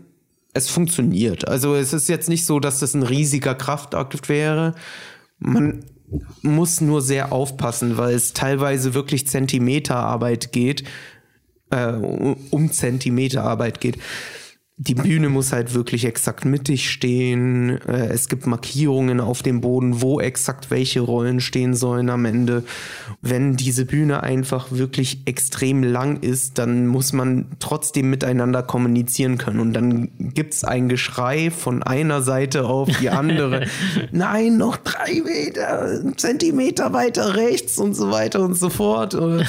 es 0.53 0.69
funktioniert. 0.69 1.47
Also 1.47 1.75
es 1.75 1.93
ist 1.93 2.09
jetzt 2.09 2.29
nicht 2.29 2.45
so, 2.45 2.59
dass 2.59 2.79
das 2.79 2.93
ein 2.93 3.03
riesiger 3.03 3.55
Kraftakt 3.55 4.27
wäre. 4.27 4.73
Man 5.39 5.85
muss 6.41 6.81
nur 6.81 7.01
sehr 7.01 7.31
aufpassen, 7.31 7.97
weil 7.97 8.15
es 8.15 8.33
teilweise 8.33 8.93
wirklich 8.93 9.27
Zentimeterarbeit 9.27 10.51
geht, 10.51 10.83
äh, 11.69 11.91
um 11.91 12.71
Zentimeterarbeit 12.71 13.81
geht 13.81 13.97
die 14.79 14.93
Bühne 14.93 15.29
muss 15.29 15.53
halt 15.53 15.73
wirklich 15.73 16.05
exakt 16.05 16.45
mittig 16.45 16.91
stehen. 16.91 17.81
Äh, 17.87 18.09
es 18.09 18.29
gibt 18.29 18.45
Markierungen 18.45 19.19
auf 19.19 19.41
dem 19.41 19.59
Boden, 19.59 20.03
wo 20.03 20.21
exakt 20.21 20.69
welche 20.69 20.99
Rollen 20.99 21.41
stehen 21.41 21.73
sollen 21.73 22.11
am 22.11 22.25
Ende. 22.25 22.63
Wenn 23.23 23.55
diese 23.55 23.85
Bühne 23.85 24.21
einfach 24.21 24.71
wirklich 24.71 25.23
extrem 25.25 25.81
lang 25.81 26.21
ist, 26.21 26.59
dann 26.59 26.85
muss 26.85 27.11
man 27.11 27.47
trotzdem 27.57 28.11
miteinander 28.11 28.61
kommunizieren 28.61 29.39
können. 29.39 29.61
Und 29.61 29.73
dann 29.73 30.11
gibt's 30.19 30.63
ein 30.63 30.89
Geschrei 30.89 31.49
von 31.49 31.81
einer 31.81 32.21
Seite 32.21 32.65
auf 32.65 32.87
die 32.99 33.09
andere. 33.09 33.65
Nein, 34.11 34.57
noch 34.57 34.77
drei 34.77 35.23
Meter, 35.23 36.01
Zentimeter 36.17 36.93
weiter 36.93 37.35
rechts 37.35 37.79
und 37.79 37.95
so 37.95 38.11
weiter 38.11 38.41
und 38.41 38.53
so 38.53 38.69
fort. 38.69 39.15
Äh, 39.15 39.43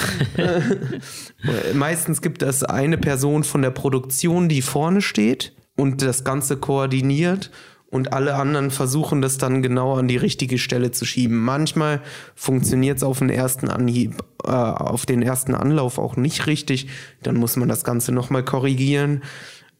meistens 1.74 2.22
gibt 2.22 2.42
es 2.42 2.62
eine 2.62 2.96
Person 2.96 3.44
von 3.44 3.60
der 3.60 3.72
Produktion, 3.72 4.48
die 4.48 4.62
vorne 4.62 5.02
steht 5.02 5.17
steht 5.18 5.52
und 5.76 6.00
das 6.00 6.22
Ganze 6.22 6.56
koordiniert 6.56 7.50
und 7.90 8.12
alle 8.12 8.36
anderen 8.36 8.70
versuchen 8.70 9.20
das 9.20 9.36
dann 9.36 9.62
genau 9.62 9.96
an 9.96 10.06
die 10.06 10.16
richtige 10.16 10.58
Stelle 10.58 10.92
zu 10.92 11.04
schieben. 11.04 11.38
Manchmal 11.38 12.02
funktioniert 12.36 12.98
es 12.98 13.02
auf 13.02 13.18
den 13.18 13.30
ersten 13.30 13.68
Anhieb, 13.68 14.22
äh, 14.44 14.50
auf 14.50 15.06
den 15.06 15.22
ersten 15.22 15.54
Anlauf 15.54 15.98
auch 15.98 16.16
nicht 16.16 16.46
richtig. 16.46 16.88
Dann 17.22 17.36
muss 17.36 17.56
man 17.56 17.68
das 17.68 17.82
Ganze 17.82 18.12
nochmal 18.12 18.44
korrigieren. 18.44 19.24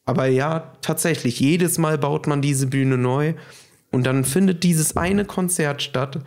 Aber 0.06 0.26
ja, 0.26 0.72
tatsächlich, 0.80 1.38
jedes 1.38 1.78
Mal 1.78 1.98
baut 1.98 2.26
man 2.26 2.42
diese 2.42 2.66
Bühne 2.66 2.98
neu 2.98 3.34
und 3.92 4.06
dann 4.06 4.24
findet 4.24 4.64
dieses 4.64 4.96
eine 4.96 5.24
Konzert 5.24 5.82
statt 5.82 6.18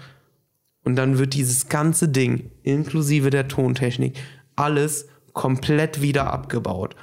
und 0.86 0.95
dann 0.95 1.17
wird 1.17 1.34
dieses 1.34 1.67
ganze 1.67 2.08
Ding, 2.08 2.52
inklusive 2.63 3.30
der 3.30 3.50
Tontechnik, 3.50 4.17
alles 4.56 5.08
komplett 5.34 6.02
wieder 6.02 6.32
abgebaut 6.32 6.95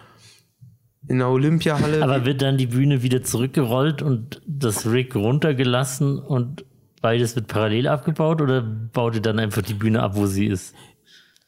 in 1.09 1.18
der 1.18 1.29
Olympiahalle. 1.29 2.03
Aber 2.03 2.25
wird 2.25 2.42
dann 2.42 2.59
die 2.59 2.66
Bühne 2.66 3.03
wieder 3.03 3.23
zurückgerollt 3.23 4.03
und 4.03 4.40
das 4.47 4.87
Rig 4.87 5.14
runtergelassen 5.16 6.18
und 6.18 6.64
beides 7.01 7.35
wird 7.35 7.49
parallel 7.49 7.88
abgebaut 7.88 8.40
oder 8.40 8.61
baut 8.61 9.14
ihr 9.14 9.23
dann 9.23 9.38
einfach 9.38 9.62
die 9.62 9.75
Bühne 9.75 10.03
ab, 10.03 10.12
wo 10.14 10.27
sie 10.27 10.47
ist? 10.47 10.75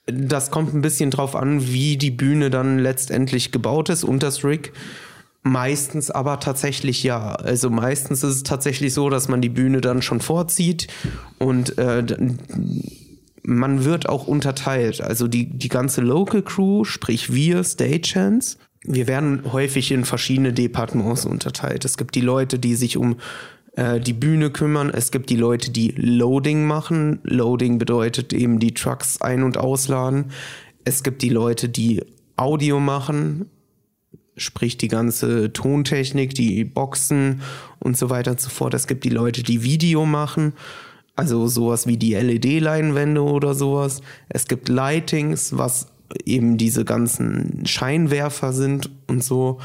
Das 0.06 0.50
kommt 0.50 0.74
ein 0.74 0.82
bisschen 0.82 1.10
drauf 1.10 1.36
an, 1.36 1.66
wie 1.66 1.96
die 1.96 2.10
Bühne 2.10 2.50
dann 2.50 2.78
letztendlich 2.78 3.52
gebaut 3.52 3.90
ist 3.90 4.02
und 4.02 4.22
das 4.22 4.44
Rig. 4.44 4.72
Meistens 5.42 6.10
aber 6.10 6.40
tatsächlich 6.40 7.02
ja. 7.02 7.34
Also 7.34 7.70
meistens 7.70 8.22
ist 8.22 8.34
es 8.36 8.42
tatsächlich 8.42 8.92
so, 8.92 9.08
dass 9.08 9.28
man 9.28 9.40
die 9.40 9.48
Bühne 9.48 9.80
dann 9.80 10.02
schon 10.02 10.20
vorzieht 10.20 10.88
und 11.38 11.78
äh, 11.78 12.04
man 13.42 13.84
wird 13.84 14.08
auch 14.08 14.26
unterteilt. 14.26 15.00
Also 15.00 15.28
die, 15.28 15.46
die 15.46 15.68
ganze 15.68 16.02
Local 16.02 16.42
Crew, 16.42 16.84
sprich 16.84 17.32
wir 17.32 17.64
Stagehands, 17.64 18.58
wir 18.84 19.06
werden 19.06 19.52
häufig 19.52 19.92
in 19.92 20.04
verschiedene 20.04 20.52
Departements 20.52 21.26
unterteilt. 21.26 21.84
Es 21.84 21.96
gibt 21.96 22.14
die 22.14 22.22
Leute, 22.22 22.58
die 22.58 22.74
sich 22.74 22.96
um 22.96 23.16
äh, 23.76 24.00
die 24.00 24.12
Bühne 24.12 24.50
kümmern. 24.50 24.90
Es 24.90 25.10
gibt 25.10 25.30
die 25.30 25.36
Leute, 25.36 25.70
die 25.70 25.92
Loading 25.96 26.66
machen. 26.66 27.20
Loading 27.22 27.78
bedeutet 27.78 28.32
eben 28.32 28.58
die 28.58 28.74
Trucks 28.74 29.20
ein- 29.20 29.42
und 29.42 29.58
ausladen. 29.58 30.32
Es 30.84 31.02
gibt 31.02 31.22
die 31.22 31.28
Leute, 31.28 31.68
die 31.68 32.02
Audio 32.36 32.80
machen, 32.80 33.50
sprich 34.36 34.78
die 34.78 34.88
ganze 34.88 35.52
Tontechnik, 35.52 36.34
die 36.34 36.64
Boxen 36.64 37.42
und 37.78 37.98
so 37.98 38.08
weiter 38.08 38.30
und 38.30 38.40
so 38.40 38.48
fort. 38.48 38.72
Es 38.72 38.86
gibt 38.86 39.04
die 39.04 39.10
Leute, 39.10 39.42
die 39.42 39.62
Video 39.62 40.06
machen, 40.06 40.54
also 41.16 41.46
sowas 41.48 41.86
wie 41.86 41.98
die 41.98 42.14
LED-Leinwände 42.14 43.22
oder 43.22 43.54
sowas. 43.54 44.00
Es 44.30 44.46
gibt 44.48 44.70
Lightings, 44.70 45.58
was 45.58 45.88
eben 46.24 46.56
diese 46.56 46.84
ganzen 46.84 47.64
Scheinwerfer 47.66 48.52
sind 48.52 48.90
und 49.06 49.22
so. 49.24 49.58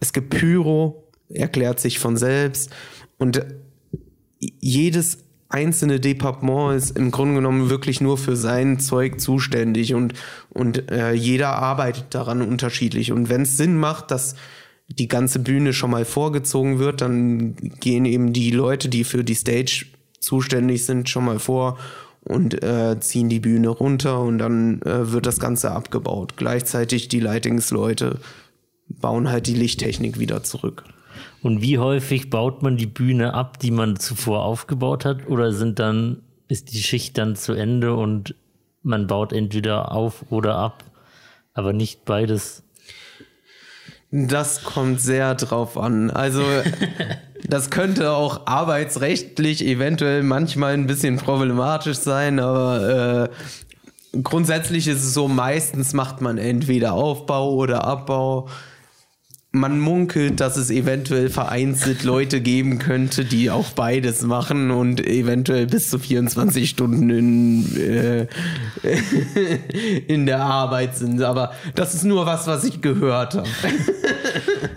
Es 0.00 0.12
gibt 0.12 0.30
Pyro, 0.30 1.04
erklärt 1.28 1.80
sich 1.80 1.98
von 1.98 2.16
selbst. 2.16 2.70
Und 3.18 3.44
jedes 4.38 5.18
einzelne 5.48 6.00
Departement 6.00 6.76
ist 6.76 6.96
im 6.96 7.10
Grunde 7.10 7.34
genommen 7.34 7.70
wirklich 7.70 8.00
nur 8.00 8.16
für 8.16 8.36
sein 8.36 8.78
Zeug 8.78 9.20
zuständig 9.20 9.94
und, 9.94 10.14
und 10.50 10.90
äh, 10.90 11.12
jeder 11.12 11.50
arbeitet 11.50 12.06
daran 12.10 12.40
unterschiedlich. 12.40 13.12
Und 13.12 13.28
wenn 13.28 13.42
es 13.42 13.56
Sinn 13.56 13.76
macht, 13.76 14.10
dass 14.10 14.36
die 14.88 15.08
ganze 15.08 15.40
Bühne 15.40 15.72
schon 15.72 15.90
mal 15.90 16.04
vorgezogen 16.04 16.78
wird, 16.78 17.00
dann 17.00 17.56
gehen 17.80 18.04
eben 18.04 18.32
die 18.32 18.50
Leute, 18.50 18.88
die 18.88 19.04
für 19.04 19.24
die 19.24 19.34
Stage 19.34 19.86
zuständig 20.20 20.84
sind, 20.84 21.08
schon 21.08 21.24
mal 21.24 21.38
vor 21.38 21.78
und 22.24 22.62
äh, 22.62 22.98
ziehen 23.00 23.28
die 23.28 23.40
Bühne 23.40 23.68
runter 23.68 24.20
und 24.20 24.38
dann 24.38 24.82
äh, 24.82 25.10
wird 25.12 25.26
das 25.26 25.40
Ganze 25.40 25.72
abgebaut. 25.72 26.34
Gleichzeitig 26.36 27.08
die 27.08 27.20
Lightingsleute 27.20 28.18
bauen 28.88 29.30
halt 29.30 29.46
die 29.46 29.54
Lichttechnik 29.54 30.18
wieder 30.18 30.42
zurück. 30.42 30.84
Und 31.42 31.62
wie 31.62 31.78
häufig 31.78 32.28
baut 32.28 32.62
man 32.62 32.76
die 32.76 32.86
Bühne 32.86 33.34
ab, 33.34 33.58
die 33.58 33.70
man 33.70 33.96
zuvor 33.96 34.44
aufgebaut 34.44 35.04
hat? 35.04 35.28
Oder 35.28 35.52
sind 35.52 35.78
dann, 35.78 36.22
ist 36.48 36.72
die 36.72 36.82
Schicht 36.82 37.16
dann 37.16 37.36
zu 37.36 37.52
Ende 37.52 37.94
und 37.94 38.34
man 38.82 39.06
baut 39.06 39.32
entweder 39.32 39.92
auf 39.92 40.24
oder 40.30 40.56
ab, 40.56 40.84
aber 41.54 41.72
nicht 41.72 42.04
beides? 42.04 42.62
Das 44.10 44.64
kommt 44.64 45.00
sehr 45.00 45.34
drauf 45.34 45.78
an. 45.78 46.10
Also 46.10 46.42
das 47.48 47.70
könnte 47.70 48.12
auch 48.12 48.46
arbeitsrechtlich 48.46 49.64
eventuell 49.64 50.22
manchmal 50.22 50.74
ein 50.74 50.86
bisschen 50.86 51.16
problematisch 51.16 51.98
sein, 51.98 52.38
aber 52.40 53.28
äh, 54.12 54.18
grundsätzlich 54.22 54.88
ist 54.88 55.04
es 55.04 55.14
so, 55.14 55.28
meistens 55.28 55.92
macht 55.92 56.20
man 56.20 56.38
entweder 56.38 56.92
Aufbau 56.92 57.52
oder 57.54 57.84
Abbau 57.84 58.48
man 59.52 59.80
munkelt, 59.80 60.38
dass 60.38 60.56
es 60.56 60.70
eventuell 60.70 61.28
vereinzelt 61.28 62.04
Leute 62.04 62.40
geben 62.40 62.78
könnte, 62.78 63.24
die 63.24 63.50
auch 63.50 63.70
beides 63.70 64.22
machen 64.22 64.70
und 64.70 65.04
eventuell 65.04 65.66
bis 65.66 65.90
zu 65.90 65.98
24 65.98 66.70
Stunden 66.70 67.10
in, 67.10 67.76
äh, 67.76 68.26
in 70.06 70.26
der 70.26 70.40
Arbeit 70.40 70.96
sind. 70.96 71.20
Aber 71.22 71.52
das 71.74 71.94
ist 71.94 72.04
nur 72.04 72.26
was, 72.26 72.46
was 72.46 72.62
ich 72.62 72.80
gehört 72.80 73.34
habe. 73.34 73.48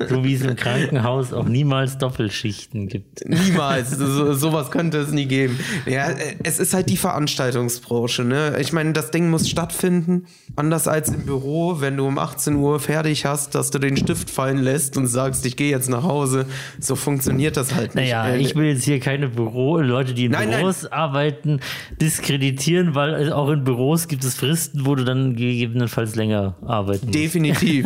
So 0.09 0.23
wie 0.23 0.33
es 0.33 0.41
im 0.41 0.55
Krankenhaus 0.55 1.33
auch 1.33 1.47
niemals 1.47 1.97
Doppelschichten 1.97 2.88
gibt. 2.88 3.27
Niemals. 3.27 3.97
So, 4.03 4.33
sowas 4.33 4.69
könnte 4.69 4.97
es 4.97 5.12
nie 5.12 5.25
geben. 5.25 5.59
Ja, 5.86 6.09
es 6.43 6.59
ist 6.59 6.73
halt 6.73 6.89
die 6.89 6.97
Veranstaltungsbranche. 6.97 8.23
Ne? 8.23 8.57
Ich 8.59 8.73
meine, 8.73 8.93
das 8.93 9.12
Ding 9.12 9.29
muss 9.29 9.49
stattfinden. 9.49 10.25
Anders 10.55 10.88
als 10.88 11.09
im 11.09 11.25
Büro, 11.25 11.79
wenn 11.79 11.97
du 11.97 12.05
um 12.05 12.17
18 12.17 12.55
Uhr 12.55 12.79
fertig 12.79 13.25
hast, 13.25 13.55
dass 13.55 13.71
du 13.71 13.79
den 13.79 13.97
Stift 13.97 14.29
fallen 14.29 14.62
lässt 14.63 14.97
und 14.97 15.08
sagst, 15.08 15.45
ich 15.45 15.56
gehe 15.56 15.69
jetzt 15.69 15.89
nach 15.89 16.04
Hause. 16.04 16.45
So 16.80 16.95
funktioniert 16.95 17.58
das 17.58 17.76
halt 17.76 17.95
nicht. 17.95 18.12
Naja, 18.12 18.36
ich 18.36 18.56
will 18.56 18.65
jetzt 18.65 18.84
hier 18.84 18.99
keine 18.99 19.30
Büro, 19.30 19.80
Leute, 19.80 20.13
die 20.13 20.26
in 20.26 20.32
nein, 20.32 20.49
Büros 20.49 20.84
nein. 20.84 20.93
arbeiten, 20.93 21.60
diskreditieren, 22.02 22.95
weil 22.95 23.32
auch 23.32 23.49
in 23.49 23.63
Büros 23.63 24.08
gibt 24.08 24.23
es 24.23 24.36
Fristen, 24.36 24.86
wo 24.86 24.95
du 24.95 25.04
dann 25.04 25.36
gegebenenfalls 25.36 26.15
länger 26.15 26.56
arbeiten 26.65 27.08
musst. 27.08 27.15
Definitiv. 27.15 27.86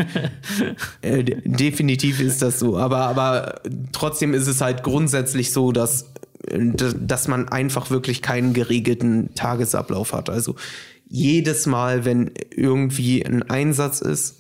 äh, 1.01 1.23
definitiv 1.23 2.21
ist 2.21 2.41
das 2.41 2.59
so. 2.59 2.77
Aber, 2.77 2.99
aber 2.99 3.61
trotzdem 3.91 4.33
ist 4.33 4.47
es 4.47 4.61
halt 4.61 4.83
grundsätzlich 4.83 5.51
so, 5.51 5.71
dass 5.71 6.11
dass 6.49 7.27
man 7.27 7.49
einfach 7.49 7.89
wirklich 7.89 8.21
keinen 8.21 8.53
geregelten 8.53 9.33
Tagesablauf 9.35 10.13
hat. 10.13 10.29
Also 10.29 10.55
jedes 11.09 11.65
Mal, 11.65 12.05
wenn 12.05 12.31
irgendwie 12.51 13.25
ein 13.25 13.43
Einsatz 13.43 14.01
ist, 14.01 14.39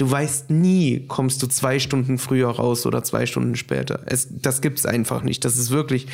du 0.00 0.10
weißt 0.10 0.50
nie, 0.50 1.06
kommst 1.06 1.42
du 1.42 1.46
zwei 1.46 1.78
Stunden 1.78 2.16
früher 2.16 2.48
raus 2.48 2.86
oder 2.86 3.02
zwei 3.04 3.26
Stunden 3.26 3.54
später. 3.54 4.02
Es, 4.06 4.28
das 4.30 4.62
gibt's 4.62 4.86
einfach 4.86 5.22
nicht. 5.22 5.44
Das 5.44 5.58
ist 5.58 5.70
wirklich 5.70 6.06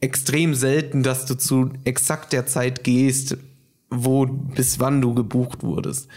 extrem 0.00 0.54
selten, 0.54 1.02
dass 1.02 1.24
du 1.24 1.34
zu 1.34 1.70
exakt 1.84 2.32
der 2.32 2.46
Zeit 2.46 2.84
gehst, 2.84 3.38
wo 3.88 4.26
bis 4.26 4.78
wann 4.78 5.00
du 5.00 5.14
gebucht 5.14 5.62
wurdest. 5.62 6.08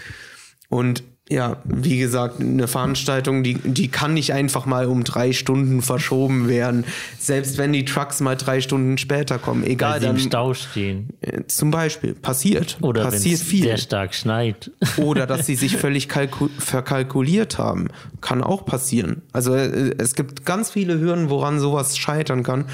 Und 0.68 1.04
ja, 1.30 1.58
wie 1.64 2.00
gesagt, 2.00 2.42
eine 2.42 2.68
Veranstaltung, 2.68 3.44
die, 3.44 3.54
die 3.54 3.88
kann 3.88 4.14
nicht 4.14 4.34
einfach 4.34 4.66
mal 4.66 4.88
um 4.88 5.06
drei 5.06 5.32
Stunden 5.32 5.82
verschoben 5.82 6.50
werden. 6.50 6.84
Selbst 7.18 7.58
wenn 7.58 7.72
die 7.72 7.86
Trucks 7.86 8.20
mal 8.20 8.36
drei 8.36 8.60
Stunden 8.60 8.98
später 8.98 9.40
kommen. 9.40 9.64
Egal. 9.64 9.94
Weil 9.94 10.02
sie 10.02 10.08
im 10.08 10.20
Stau 10.20 10.54
stehen. 10.54 11.10
Äh, 11.22 11.44
zum 11.48 11.72
Beispiel. 11.72 12.14
Passiert. 12.14 12.78
Oder 12.82 13.06
passiert 13.06 13.40
viel. 13.40 13.64
sehr 13.64 13.78
stark 13.78 14.14
schneit. 14.14 14.72
Oder 14.98 15.26
dass 15.26 15.46
sie 15.46 15.56
sich 15.56 15.78
völlig 15.78 16.10
verkalkuliert 16.58 17.58
haben. 17.58 17.88
Kann 18.20 18.44
auch 18.44 18.66
passieren. 18.66 19.22
Also 19.32 19.56
äh, 19.56 19.96
es 19.98 20.16
gibt 20.16 20.46
ganz 20.46 20.72
viele 20.72 21.00
Hürden, 21.00 21.30
woran 21.30 21.58
sowas 21.58 21.98
scheitern 21.98 22.44
kann 22.44 22.66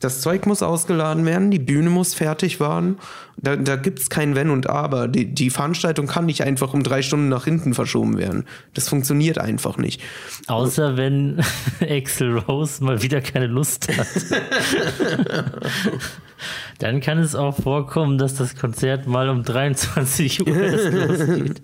das 0.00 0.20
Zeug 0.20 0.46
muss 0.46 0.62
ausgeladen 0.62 1.24
werden, 1.26 1.50
die 1.50 1.58
Bühne 1.58 1.90
muss 1.90 2.14
fertig 2.14 2.60
werden. 2.60 2.98
Da, 3.36 3.56
da 3.56 3.76
gibt 3.76 3.98
es 3.98 4.10
kein 4.10 4.34
Wenn 4.34 4.50
und 4.50 4.68
Aber. 4.68 5.08
Die, 5.08 5.26
die 5.26 5.50
Veranstaltung 5.50 6.06
kann 6.06 6.26
nicht 6.26 6.42
einfach 6.42 6.72
um 6.74 6.82
drei 6.82 7.02
Stunden 7.02 7.28
nach 7.28 7.44
hinten 7.44 7.74
verschoben 7.74 8.16
werden. 8.18 8.44
Das 8.74 8.88
funktioniert 8.88 9.38
einfach 9.38 9.76
nicht. 9.76 10.00
Außer 10.46 10.96
wenn 10.96 11.40
Axel 11.80 12.38
Rose 12.38 12.82
mal 12.82 13.02
wieder 13.02 13.20
keine 13.20 13.46
Lust 13.46 13.88
hat. 13.96 14.06
Dann 16.78 17.00
kann 17.00 17.18
es 17.18 17.34
auch 17.34 17.56
vorkommen, 17.56 18.18
dass 18.18 18.34
das 18.34 18.56
Konzert 18.56 19.06
mal 19.06 19.28
um 19.30 19.42
23 19.42 20.46
Uhr 20.46 20.54
losgeht. 20.54 21.62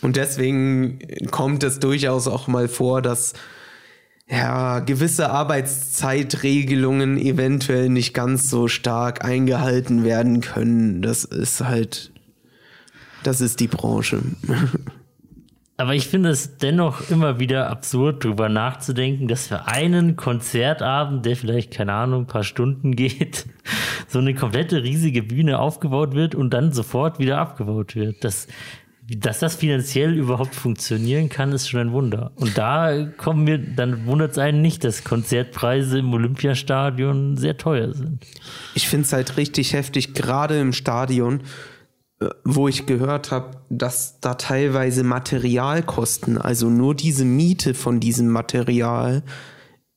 Und 0.00 0.16
deswegen 0.16 1.00
kommt 1.30 1.62
es 1.62 1.80
durchaus 1.80 2.28
auch 2.28 2.46
mal 2.46 2.68
vor, 2.68 3.02
dass 3.02 3.34
ja, 4.30 4.80
gewisse 4.80 5.30
Arbeitszeitregelungen 5.30 7.18
eventuell 7.18 7.88
nicht 7.88 8.12
ganz 8.12 8.50
so 8.50 8.68
stark 8.68 9.24
eingehalten 9.24 10.04
werden 10.04 10.40
können. 10.42 11.00
Das 11.00 11.24
ist 11.24 11.64
halt, 11.64 12.12
das 13.22 13.40
ist 13.40 13.60
die 13.60 13.68
Branche. 13.68 14.20
Aber 15.80 15.94
ich 15.94 16.08
finde 16.08 16.30
es 16.30 16.58
dennoch 16.58 17.08
immer 17.08 17.38
wieder 17.38 17.70
absurd, 17.70 18.24
darüber 18.24 18.48
nachzudenken, 18.48 19.28
dass 19.28 19.46
für 19.46 19.68
einen 19.68 20.16
Konzertabend, 20.16 21.24
der 21.24 21.36
vielleicht, 21.36 21.72
keine 21.72 21.92
Ahnung, 21.92 22.22
ein 22.22 22.26
paar 22.26 22.42
Stunden 22.42 22.96
geht, 22.96 23.46
so 24.08 24.18
eine 24.18 24.34
komplette 24.34 24.82
riesige 24.82 25.22
Bühne 25.22 25.60
aufgebaut 25.60 26.14
wird 26.14 26.34
und 26.34 26.50
dann 26.52 26.72
sofort 26.72 27.20
wieder 27.20 27.38
abgebaut 27.38 27.94
wird. 27.94 28.24
Das 28.24 28.48
dass 29.16 29.38
das 29.38 29.56
finanziell 29.56 30.14
überhaupt 30.14 30.54
funktionieren 30.54 31.30
kann, 31.30 31.52
ist 31.52 31.68
schon 31.68 31.80
ein 31.80 31.92
Wunder. 31.92 32.32
Und 32.34 32.58
da 32.58 33.06
kommen 33.16 33.46
wir, 33.46 33.56
dann 33.58 34.04
wundert 34.04 34.32
es 34.32 34.38
einen 34.38 34.60
nicht, 34.60 34.84
dass 34.84 35.02
Konzertpreise 35.02 36.00
im 36.00 36.12
Olympiastadion 36.12 37.38
sehr 37.38 37.56
teuer 37.56 37.94
sind. 37.94 38.26
Ich 38.74 38.86
finde 38.86 39.06
es 39.06 39.12
halt 39.14 39.38
richtig 39.38 39.72
heftig, 39.72 40.12
gerade 40.12 40.60
im 40.60 40.74
Stadion, 40.74 41.40
äh, 42.20 42.26
wo 42.44 42.68
ich 42.68 42.84
gehört 42.84 43.30
habe, 43.30 43.62
dass 43.70 44.20
da 44.20 44.34
teilweise 44.34 45.04
Materialkosten, 45.04 46.36
also 46.36 46.68
nur 46.68 46.94
diese 46.94 47.24
Miete 47.24 47.72
von 47.72 48.00
diesem 48.00 48.28
Material, 48.28 49.22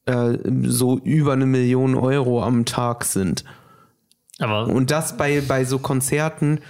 äh, 0.06 0.38
so 0.64 1.00
über 1.00 1.34
eine 1.34 1.46
Million 1.46 1.96
Euro 1.96 2.42
am 2.42 2.64
Tag 2.64 3.04
sind. 3.04 3.44
Aber 4.40 4.68
und 4.68 4.90
das 4.90 5.18
bei, 5.18 5.42
bei 5.42 5.66
so 5.66 5.80
Konzerten, 5.80 6.62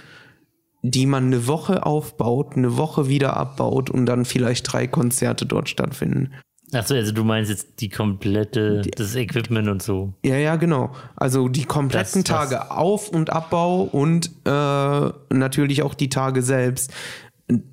die 0.82 1.06
man 1.06 1.26
eine 1.26 1.46
Woche 1.46 1.86
aufbaut, 1.86 2.56
eine 2.56 2.76
Woche 2.76 3.08
wieder 3.08 3.36
abbaut 3.36 3.88
und 3.88 4.06
dann 4.06 4.24
vielleicht 4.24 4.72
drei 4.72 4.86
Konzerte 4.88 5.46
dort 5.46 5.68
stattfinden. 5.68 6.32
Achso, 6.72 6.94
also 6.94 7.12
du 7.12 7.22
meinst 7.22 7.50
jetzt 7.50 7.80
die 7.80 7.90
komplette, 7.90 8.82
das 8.96 9.14
Equipment 9.14 9.68
und 9.68 9.82
so. 9.82 10.14
Ja, 10.24 10.36
ja, 10.36 10.56
genau. 10.56 10.92
Also 11.16 11.48
die 11.48 11.64
kompletten 11.64 12.24
das, 12.24 12.30
Tage 12.30 12.54
das. 12.56 12.70
Auf- 12.70 13.10
und 13.10 13.30
Abbau 13.30 13.82
und 13.82 14.30
äh, 14.44 15.10
natürlich 15.34 15.82
auch 15.82 15.94
die 15.94 16.08
Tage 16.08 16.42
selbst. 16.42 16.92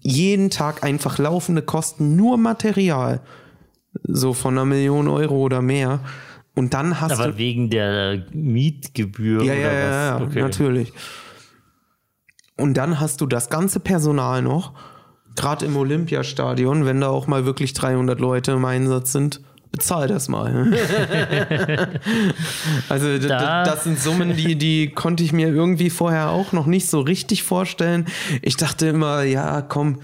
Jeden 0.02 0.50
Tag 0.50 0.84
einfach 0.84 1.18
laufende 1.18 1.62
Kosten, 1.62 2.18
nur 2.18 2.38
Material. 2.38 3.22
So 4.04 4.34
von 4.34 4.56
einer 4.56 4.66
Million 4.66 5.08
Euro 5.08 5.38
oder 5.38 5.62
mehr. 5.62 6.02
Und 6.54 6.74
dann 6.74 7.00
hast 7.00 7.14
Aber 7.14 7.24
du. 7.24 7.30
Aber 7.30 7.38
wegen 7.38 7.70
der 7.70 8.26
Mietgebühr 8.34 9.44
ja, 9.44 9.54
oder 9.54 9.62
ja, 9.62 9.68
was? 9.68 9.96
Ja, 9.96 10.28
okay. 10.28 10.42
natürlich. 10.42 10.94
Und 12.60 12.76
dann 12.76 13.00
hast 13.00 13.22
du 13.22 13.26
das 13.26 13.50
ganze 13.50 13.80
Personal 13.80 14.42
noch, 14.42 14.74
gerade 15.36 15.66
im 15.66 15.78
Olympiastadion, 15.78 16.86
wenn 16.86 17.02
da 17.02 17.08
auch 17.08 17.28
mal 17.28 17.46
wirklich 17.46 17.74
300 17.74 18.20
Leute 18.20 18.52
im 18.52 18.66
Einsatz 18.66 19.14
sind, 19.14 19.42
bezahl 19.72 20.08
das 20.08 20.28
mal. 20.28 20.74
also 22.90 23.18
da. 23.20 23.64
das 23.64 23.84
sind 23.86 24.00
Summen, 24.00 24.36
die, 24.36 24.58
die 24.58 24.90
konnte 24.90 25.24
ich 25.24 25.32
mir 25.32 25.48
irgendwie 25.48 25.90
vorher 25.90 26.32
auch 26.32 26.52
noch 26.52 26.66
nicht 26.66 26.88
so 26.88 27.00
richtig 27.00 27.44
vorstellen. 27.44 28.06
Ich 28.42 28.58
dachte 28.58 28.88
immer, 28.88 29.24
ja, 29.24 29.62
komm, 29.62 30.00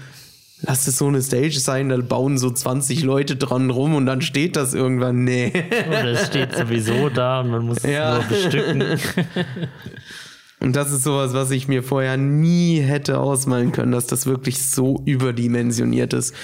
lass 0.62 0.86
es 0.86 0.96
so 0.96 1.08
eine 1.08 1.20
Stage 1.20 1.58
sein, 1.58 1.88
da 1.88 1.96
bauen 1.96 2.38
so 2.38 2.50
20 2.50 3.02
Leute 3.02 3.36
dran 3.36 3.70
rum 3.70 3.94
und 3.94 4.06
dann 4.06 4.22
steht 4.22 4.56
das 4.56 4.72
irgendwann. 4.72 5.24
Nee. 5.24 5.52
Oder 5.88 6.12
es 6.12 6.26
steht 6.26 6.56
sowieso 6.56 7.08
da 7.10 7.40
und 7.40 7.50
man 7.50 7.66
muss 7.66 7.82
ja. 7.82 8.18
es 8.18 8.30
nur 8.30 8.38
bestücken. 8.38 8.84
Und 10.60 10.74
das 10.74 10.90
ist 10.90 11.02
sowas, 11.02 11.34
was 11.34 11.50
ich 11.50 11.68
mir 11.68 11.82
vorher 11.82 12.16
nie 12.16 12.80
hätte 12.80 13.18
ausmalen 13.18 13.72
können, 13.72 13.92
dass 13.92 14.06
das 14.06 14.26
wirklich 14.26 14.64
so 14.64 15.02
überdimensioniert 15.04 16.12
ist. 16.12 16.34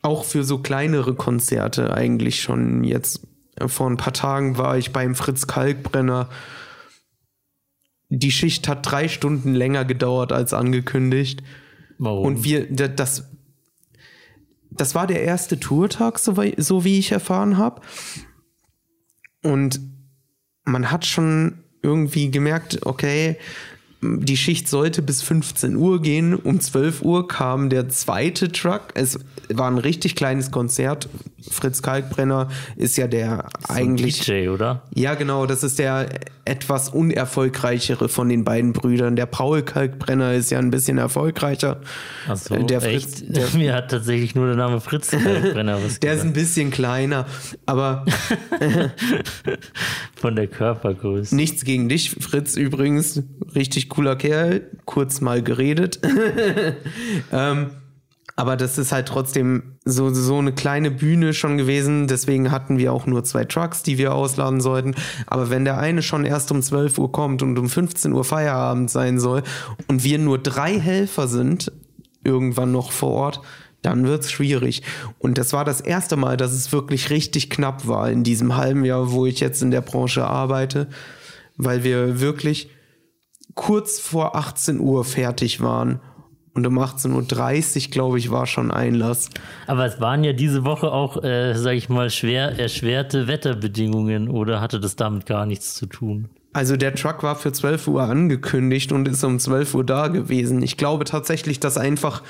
Auch 0.00 0.24
für 0.24 0.44
so 0.44 0.58
kleinere 0.58 1.14
Konzerte 1.14 1.92
eigentlich 1.92 2.40
schon. 2.40 2.84
Jetzt 2.84 3.26
vor 3.66 3.90
ein 3.90 3.96
paar 3.96 4.12
Tagen 4.12 4.56
war 4.56 4.78
ich 4.78 4.92
beim 4.92 5.14
Fritz 5.14 5.46
Kalkbrenner. 5.46 6.30
Die 8.08 8.30
Schicht 8.30 8.68
hat 8.68 8.90
drei 8.90 9.08
Stunden 9.08 9.54
länger 9.54 9.84
gedauert 9.84 10.32
als 10.32 10.54
angekündigt. 10.54 11.42
Warum? 11.98 12.24
Und 12.24 12.44
wir, 12.44 12.66
das, 12.70 13.28
das 14.70 14.94
war 14.94 15.06
der 15.06 15.22
erste 15.22 15.60
Tourtag, 15.60 16.18
so, 16.18 16.34
so 16.56 16.84
wie 16.84 16.98
ich 16.98 17.12
erfahren 17.12 17.58
habe. 17.58 17.82
Und 19.42 19.80
man 20.64 20.90
hat 20.90 21.04
schon 21.04 21.64
irgendwie 21.88 22.30
gemerkt, 22.30 22.84
okay, 22.86 23.36
die 24.00 24.36
Schicht 24.36 24.68
sollte 24.68 25.02
bis 25.02 25.22
15 25.22 25.74
Uhr 25.76 26.00
gehen. 26.00 26.34
Um 26.36 26.60
12 26.60 27.02
Uhr 27.02 27.26
kam 27.26 27.68
der 27.68 27.88
zweite 27.88 28.52
Truck. 28.52 28.82
Es 28.94 29.18
war 29.52 29.68
ein 29.70 29.78
richtig 29.78 30.14
kleines 30.14 30.50
Konzert. 30.52 31.08
Fritz 31.50 31.82
Kalkbrenner 31.82 32.48
ist 32.76 32.96
ja 32.96 33.06
der 33.08 33.46
ein 33.68 33.76
eigentlich. 33.76 34.20
DJ, 34.24 34.48
oder? 34.48 34.82
Ja, 34.94 35.14
genau, 35.14 35.46
das 35.46 35.62
ist 35.64 35.78
der 35.78 36.08
etwas 36.44 36.88
unerfolgreichere 36.88 38.08
von 38.08 38.28
den 38.28 38.44
beiden 38.44 38.72
Brüdern. 38.72 39.16
Der 39.16 39.26
Paul 39.26 39.62
Kalkbrenner 39.62 40.32
ist 40.34 40.50
ja 40.50 40.58
ein 40.58 40.70
bisschen 40.70 40.98
erfolgreicher. 40.98 41.80
Achso, 42.28 42.54
Äh, 42.54 42.64
der 42.64 42.82
echt? 42.82 43.10
Fritz, 43.18 43.24
der, 43.26 43.48
Mir 43.54 43.74
hat 43.74 43.90
tatsächlich 43.90 44.34
nur 44.34 44.46
der 44.46 44.56
Name 44.56 44.80
Fritz 44.80 45.10
Brenner 45.10 45.78
was 45.84 45.98
der 46.00 46.12
ist 46.12 46.18
gesagt. 46.20 46.24
ein 46.24 46.32
bisschen 46.32 46.70
kleiner, 46.70 47.26
aber 47.66 48.04
von 50.16 50.36
der 50.36 50.46
Körpergröße. 50.46 51.34
nichts 51.34 51.64
gegen 51.64 51.88
dich, 51.88 52.10
Fritz 52.10 52.56
übrigens. 52.56 53.22
Richtig 53.54 53.87
cooler 53.88 54.16
Kerl, 54.16 54.70
kurz 54.84 55.20
mal 55.20 55.42
geredet. 55.42 56.00
ähm, 57.32 57.70
aber 58.38 58.56
das 58.56 58.78
ist 58.78 58.92
halt 58.92 59.08
trotzdem 59.08 59.78
so, 59.84 60.14
so 60.14 60.38
eine 60.38 60.52
kleine 60.52 60.92
Bühne 60.92 61.34
schon 61.34 61.58
gewesen. 61.58 62.06
Deswegen 62.06 62.52
hatten 62.52 62.78
wir 62.78 62.92
auch 62.92 63.04
nur 63.04 63.24
zwei 63.24 63.44
Trucks, 63.44 63.82
die 63.82 63.98
wir 63.98 64.14
ausladen 64.14 64.60
sollten. 64.60 64.94
Aber 65.26 65.50
wenn 65.50 65.64
der 65.64 65.78
eine 65.78 66.02
schon 66.02 66.24
erst 66.24 66.52
um 66.52 66.62
12 66.62 66.98
Uhr 66.98 67.10
kommt 67.10 67.42
und 67.42 67.58
um 67.58 67.68
15 67.68 68.12
Uhr 68.12 68.22
Feierabend 68.22 68.90
sein 68.90 69.18
soll 69.18 69.42
und 69.88 70.04
wir 70.04 70.20
nur 70.20 70.38
drei 70.38 70.78
Helfer 70.78 71.26
sind, 71.26 71.72
irgendwann 72.22 72.70
noch 72.70 72.92
vor 72.92 73.10
Ort, 73.10 73.40
dann 73.82 74.06
wird's 74.06 74.30
schwierig. 74.30 74.82
Und 75.18 75.36
das 75.36 75.52
war 75.52 75.64
das 75.64 75.80
erste 75.80 76.14
Mal, 76.14 76.36
dass 76.36 76.52
es 76.52 76.70
wirklich 76.70 77.10
richtig 77.10 77.50
knapp 77.50 77.88
war 77.88 78.08
in 78.08 78.22
diesem 78.22 78.56
halben 78.56 78.84
Jahr, 78.84 79.10
wo 79.10 79.26
ich 79.26 79.40
jetzt 79.40 79.62
in 79.62 79.72
der 79.72 79.80
Branche 79.80 80.24
arbeite, 80.24 80.86
weil 81.56 81.82
wir 81.82 82.20
wirklich 82.20 82.70
kurz 83.58 83.98
vor 83.98 84.36
18 84.36 84.78
Uhr 84.78 85.04
fertig 85.04 85.60
waren. 85.60 86.00
Und 86.54 86.64
um 86.66 86.78
18.30 86.78 87.86
Uhr, 87.86 87.90
glaube 87.90 88.18
ich, 88.18 88.30
war 88.30 88.46
schon 88.46 88.70
Einlass. 88.70 89.30
Aber 89.66 89.84
es 89.84 90.00
waren 90.00 90.22
ja 90.22 90.32
diese 90.32 90.64
Woche 90.64 90.92
auch, 90.92 91.22
äh, 91.22 91.54
sag 91.54 91.74
ich 91.74 91.88
mal, 91.88 92.08
schwer 92.08 92.58
erschwerte 92.58 93.26
Wetterbedingungen 93.26 94.28
oder 94.28 94.60
hatte 94.60 94.78
das 94.78 94.94
damit 94.94 95.26
gar 95.26 95.44
nichts 95.44 95.74
zu 95.74 95.86
tun? 95.86 96.28
Also 96.52 96.76
der 96.76 96.94
Truck 96.94 97.24
war 97.24 97.34
für 97.34 97.52
12 97.52 97.88
Uhr 97.88 98.02
angekündigt 98.02 98.92
und 98.92 99.08
ist 99.08 99.24
um 99.24 99.40
12 99.40 99.74
Uhr 99.74 99.84
da 99.84 100.06
gewesen. 100.06 100.62
Ich 100.62 100.76
glaube 100.76 101.04
tatsächlich, 101.04 101.58
dass 101.58 101.76
einfach 101.76 102.22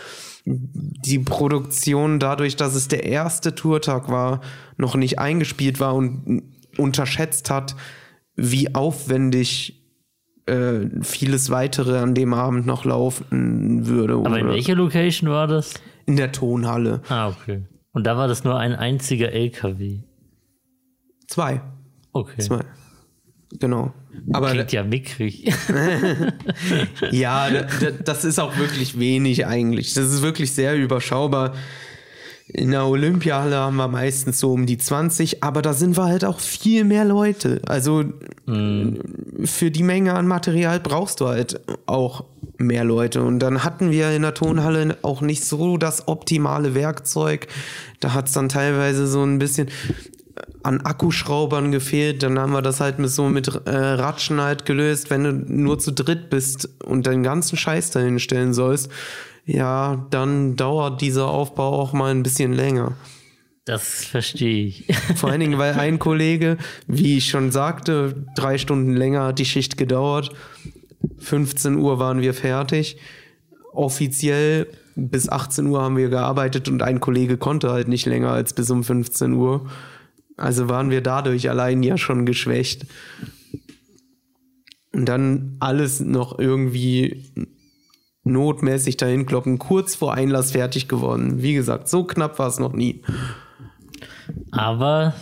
die 0.47 1.19
Produktion 1.19 2.19
dadurch, 2.19 2.57
dass 2.57 2.75
es 2.75 2.89
der 2.89 3.05
erste 3.05 3.55
Tourtag 3.55 4.11
war, 4.11 4.41
noch 4.79 4.97
nicht 4.97 5.19
eingespielt 5.19 5.79
war 5.79 5.95
und 5.95 6.43
unterschätzt 6.79 7.51
hat, 7.51 7.77
wie 8.35 8.75
aufwendig 8.75 9.78
äh, 10.49 10.89
vieles 11.03 11.51
weitere 11.51 11.99
an 11.99 12.15
dem 12.15 12.33
Abend 12.35 12.67
noch 12.67 12.85
laufen 12.85 13.87
würde. 13.87 14.15
Aber 14.15 14.39
in 14.39 14.49
welcher 14.49 14.75
Location 14.75 15.31
war 15.31 15.47
das? 15.47 15.75
in 16.07 16.17
der 16.17 16.33
Tonhalle. 16.33 17.03
Ah, 17.11 17.29
okay. 17.29 17.63
Und 17.93 18.05
da 18.07 18.17
war 18.17 18.29
das 18.29 18.43
nur 18.45 18.59
ein 18.59 18.75
einziger 18.75 19.31
LKW. 19.33 19.99
Zwei. 21.27 21.61
Okay. 22.13 22.41
Zwei. 22.41 22.61
Genau. 23.61 23.93
Aber 24.33 24.51
Klingt 24.53 24.73
ja 24.73 24.85
mickrig. 24.85 25.53
Ja, 27.11 27.49
da- 27.51 27.63
da- 27.63 27.91
das 28.05 28.25
ist 28.25 28.39
auch 28.39 28.57
wirklich 28.59 28.99
wenig 28.99 29.47
eigentlich. 29.47 29.95
Das 29.95 30.07
ist 30.13 30.23
wirklich 30.23 30.53
sehr 30.53 30.77
überschaubar. 30.77 31.55
In 32.51 32.71
der 32.71 32.87
Olympiahalle 32.87 33.57
haben 33.57 33.77
wir 33.77 33.89
meistens 33.89 34.39
so 34.41 34.53
um 34.53 34.65
die 34.65 34.79
20, 34.79 35.43
aber 35.43 35.61
da 35.61 35.75
sind 35.75 35.99
wir 35.99 36.05
halt 36.05 36.25
auch 36.25 36.41
viel 36.41 36.85
mehr 36.85 37.05
Leute. 37.05 37.61
Also 37.67 38.05
für 38.47 39.71
die 39.71 39.83
Menge 39.83 40.15
an 40.15 40.27
Material 40.27 40.81
brauchst 40.81 41.21
du 41.21 41.29
halt 41.29 41.61
auch 41.85 42.25
mehr 42.57 42.85
Leute. 42.85 43.23
Und 43.23 43.41
dann 43.41 43.65
hatten 43.65 43.91
wir 43.91 44.11
in 44.13 44.23
der 44.23 44.33
Tonhalle 44.33 44.97
auch 45.03 45.21
nicht 45.21 45.45
so 45.45 45.77
das 45.77 46.09
optimale 46.09 46.75
Werkzeug. 46.75 47.49
Da 48.01 48.15
hat 48.15 48.29
es 48.29 48.33
dann 48.33 48.49
teilweise 48.49 49.07
so 49.07 49.23
ein 49.23 49.39
bisschen 49.39 49.69
an 50.63 50.81
Akkuschraubern 50.81 51.73
gefehlt, 51.73 52.23
dann 52.23 52.39
haben 52.39 52.53
wir 52.53 52.63
das 52.63 52.81
halt 52.81 52.99
mit 52.99 53.11
so 53.11 53.29
mit 53.29 53.49
äh, 53.49 53.71
Ratschen 53.71 54.41
halt 54.41 54.67
gelöst, 54.67 55.11
wenn 55.11 55.25
du 55.25 55.33
nur 55.33 55.79
zu 55.79 55.93
dritt 55.93 56.31
bist 56.31 56.69
und 56.85 57.07
deinen 57.07 57.23
ganzen 57.23 57.57
Scheiß 57.57 57.91
dahin 57.91 58.19
stellen 58.19 58.55
sollst, 58.55 58.91
ja, 59.49 60.07
dann 60.11 60.57
dauert 60.57 61.01
dieser 61.01 61.29
Aufbau 61.29 61.73
auch 61.81 61.95
mal 61.95 62.11
ein 62.11 62.23
bisschen 62.23 62.53
länger. 62.53 62.93
Das 63.65 64.05
verstehe 64.05 64.67
ich. 64.67 64.85
Vor 65.17 65.31
allen 65.31 65.41
Dingen, 65.41 65.59
weil 65.59 65.73
ein 65.73 65.99
Kollege, 65.99 66.59
wie 66.87 67.17
ich 67.17 67.31
schon 67.31 67.51
sagte, 67.51 68.27
drei 68.37 68.59
Stunden 68.59 68.95
länger 68.95 69.25
hat 69.25 69.39
die 69.39 69.47
Schicht 69.47 69.79
gedauert. 69.79 70.33
15 71.17 71.77
Uhr 71.77 71.99
waren 71.99 72.21
wir 72.21 72.35
fertig. 72.35 72.99
Offiziell 73.73 74.67
bis 74.97 75.31
18 75.31 75.67
Uhr 75.67 75.81
haben 75.81 75.97
wir 75.97 76.11
gearbeitet 76.11 76.69
und 76.69 76.83
ein 76.83 77.01
Kollege 77.01 77.39
konnte 77.39 77.71
halt 77.71 77.89
nicht 77.89 78.05
länger 78.05 78.31
als 78.31 78.53
bis 78.53 78.71
um 78.71 78.85
15 78.85 79.33
Uhr. 79.33 79.67
Also 80.37 80.69
waren 80.69 80.91
wir 80.91 81.01
dadurch 81.01 81.49
allein 81.49 81.83
ja 81.83 81.97
schon 81.97 82.27
geschwächt. 82.27 82.85
Und 84.93 85.07
dann 85.07 85.57
alles 85.59 86.01
noch 86.01 86.39
irgendwie 86.39 87.25
notmäßig 88.29 88.97
dahin 88.97 89.27
kloppen, 89.27 89.59
kurz 89.59 89.95
vor 89.95 90.15
Einlass 90.15 90.53
fertig 90.53 90.89
geworden. 90.89 91.43
Wie 91.43 91.55
gesagt, 91.55 91.89
so 91.89 92.05
knapp 92.05 92.39
war 92.39 92.49
es 92.49 92.59
noch 92.59 92.73
nie. 92.73 93.03
Aber 94.51 95.15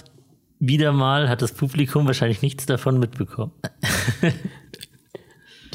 wieder 0.59 0.93
mal 0.93 1.29
hat 1.29 1.43
das 1.43 1.53
Publikum 1.53 2.07
wahrscheinlich 2.07 2.43
nichts 2.43 2.67
davon 2.67 2.99
mitbekommen. 2.99 3.53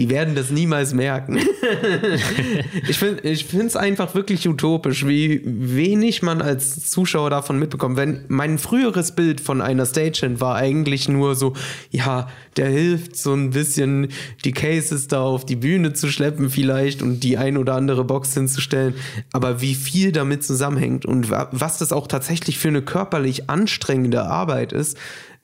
Die 0.01 0.09
werden 0.09 0.33
das 0.33 0.49
niemals 0.49 0.93
merken. 0.95 1.37
ich 3.23 3.45
finde 3.45 3.67
es 3.67 3.75
einfach 3.75 4.15
wirklich 4.15 4.47
utopisch, 4.47 5.05
wie 5.07 5.41
wenig 5.45 6.23
man 6.23 6.41
als 6.41 6.89
Zuschauer 6.89 7.29
davon 7.29 7.59
mitbekommt. 7.59 7.97
Wenn 7.97 8.25
mein 8.27 8.57
früheres 8.57 9.13
Bild 9.13 9.41
von 9.41 9.61
einer 9.61 9.85
Stagehand 9.85 10.41
war 10.41 10.55
eigentlich 10.55 11.07
nur 11.07 11.35
so, 11.35 11.53
ja, 11.91 12.29
der 12.57 12.69
hilft 12.69 13.15
so 13.15 13.33
ein 13.33 13.51
bisschen 13.51 14.07
die 14.43 14.53
Cases 14.53 15.07
da 15.07 15.21
auf 15.21 15.45
die 15.45 15.55
Bühne 15.55 15.93
zu 15.93 16.09
schleppen 16.09 16.49
vielleicht 16.49 17.01
und 17.03 17.19
die 17.21 17.37
ein 17.37 17.57
oder 17.57 17.75
andere 17.75 18.03
Box 18.03 18.33
hinzustellen. 18.33 18.95
Aber 19.33 19.61
wie 19.61 19.75
viel 19.75 20.11
damit 20.11 20.43
zusammenhängt 20.43 21.05
und 21.05 21.29
wa- 21.29 21.47
was 21.51 21.77
das 21.77 21.91
auch 21.93 22.07
tatsächlich 22.07 22.57
für 22.57 22.69
eine 22.69 22.81
körperlich 22.81 23.49
anstrengende 23.49 24.23
Arbeit 24.23 24.73
ist, 24.73 24.97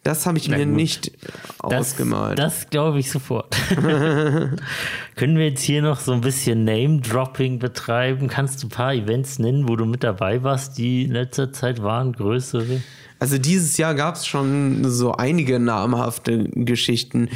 das 0.08 0.26
habe 0.26 0.38
ich 0.38 0.48
mir 0.48 0.66
gut. 0.66 0.76
nicht 0.76 1.12
ausgemalt. 1.60 2.40
Das 2.40 2.70
glaube 2.70 3.00
ich 3.00 3.12
sofort. 3.12 3.58
Können 5.16 5.38
wir 5.38 5.50
jetzt 5.50 5.62
hier 5.62 5.82
noch 5.82 6.00
so 6.00 6.14
ein 6.14 6.22
bisschen 6.22 6.64
Name-Dropping 6.64 7.60
betreiben? 7.60 8.30
Kannst 8.30 8.64
du 8.64 8.68
ein 8.68 8.70
paar 8.70 8.94
Events 8.94 9.38
nennen, 9.38 9.68
wo 9.68 9.76
du 9.76 9.86
mit 9.86 10.06
dabei 10.06 10.44
warst, 10.44 10.78
die 10.78 11.04
in 11.04 11.12
letzter 11.12 11.52
Zeit 11.52 11.84
waren, 11.84 12.14
größere? 12.14 12.82
Also 13.20 13.38
dieses 13.38 13.78
Jahr 13.78 13.96
gab 13.96 14.16
es 14.16 14.26
schon 14.26 14.90
so 14.90 15.12
einige 15.12 15.60
namhafte 15.60 16.46
Geschichten. 16.52 17.30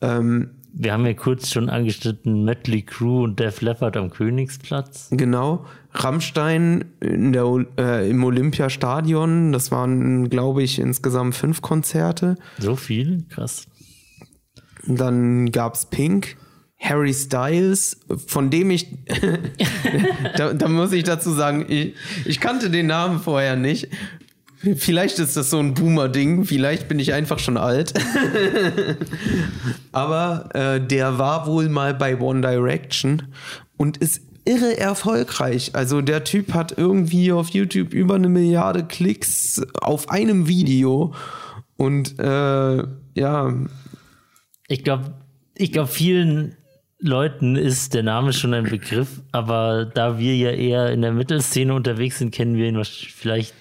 Ähm, 0.00 0.61
Wir 0.74 0.92
haben 0.92 1.04
ja 1.04 1.14
kurz 1.14 1.50
schon 1.50 1.68
angeschnitten 1.68 2.44
Mötley 2.44 2.82
Crew 2.82 3.24
und 3.24 3.38
Def 3.38 3.60
Leppard 3.60 3.96
am 3.96 4.10
Königsplatz. 4.10 5.08
genau. 5.10 5.66
Rammstein 5.94 6.86
in 7.00 7.32
der, 7.34 7.44
äh, 7.78 8.08
im 8.08 8.24
Olympiastadion. 8.24 9.52
Das 9.52 9.70
waren, 9.70 10.30
glaube 10.30 10.62
ich, 10.62 10.78
insgesamt 10.78 11.34
fünf 11.34 11.60
Konzerte. 11.60 12.36
So 12.58 12.76
viel? 12.76 13.24
Krass. 13.28 13.66
Dann 14.86 15.50
gab's 15.52 15.86
Pink. 15.86 16.36
Harry 16.82 17.14
Styles, 17.14 18.00
von 18.26 18.50
dem 18.50 18.70
ich, 18.70 18.88
da, 20.36 20.52
da 20.52 20.68
muss 20.68 20.92
ich 20.92 21.04
dazu 21.04 21.30
sagen, 21.30 21.66
ich, 21.68 21.94
ich 22.24 22.40
kannte 22.40 22.70
den 22.70 22.88
Namen 22.88 23.20
vorher 23.20 23.54
nicht. 23.54 23.88
Vielleicht 24.76 25.18
ist 25.18 25.36
das 25.36 25.50
so 25.50 25.58
ein 25.58 25.74
Boomer-Ding, 25.74 26.44
vielleicht 26.44 26.88
bin 26.88 26.98
ich 26.98 27.12
einfach 27.12 27.38
schon 27.38 27.56
alt. 27.56 27.92
Aber 29.92 30.48
äh, 30.54 30.80
der 30.80 31.18
war 31.18 31.46
wohl 31.46 31.68
mal 31.68 31.94
bei 31.94 32.18
One 32.20 32.42
Direction 32.42 33.22
und 33.76 33.96
ist 33.96 34.22
irre 34.44 34.78
erfolgreich. 34.78 35.74
Also 35.74 36.00
der 36.00 36.24
Typ 36.24 36.54
hat 36.54 36.76
irgendwie 36.76 37.32
auf 37.32 37.48
YouTube 37.48 37.92
über 37.92 38.14
eine 38.14 38.28
Milliarde 38.28 38.84
Klicks 38.84 39.60
auf 39.80 40.10
einem 40.10 40.46
Video. 40.46 41.14
Und 41.76 42.18
äh, 42.20 42.84
ja, 43.14 43.54
Ich 44.68 44.84
glaube, 44.84 45.14
ich 45.56 45.72
glaube, 45.72 45.88
vielen 45.88 46.56
Leuten 47.00 47.56
ist 47.56 47.94
der 47.94 48.04
Name 48.04 48.32
schon 48.32 48.54
ein 48.54 48.64
Begriff, 48.64 49.22
aber 49.32 49.84
da 49.86 50.18
wir 50.18 50.36
ja 50.36 50.50
eher 50.50 50.92
in 50.92 51.02
der 51.02 51.12
Mittelszene 51.12 51.74
unterwegs 51.74 52.20
sind, 52.20 52.32
kennen 52.32 52.54
wir 52.54 52.66
ihn 52.66 52.76
wahrscheinlich 52.76 53.12
vielleicht 53.12 53.54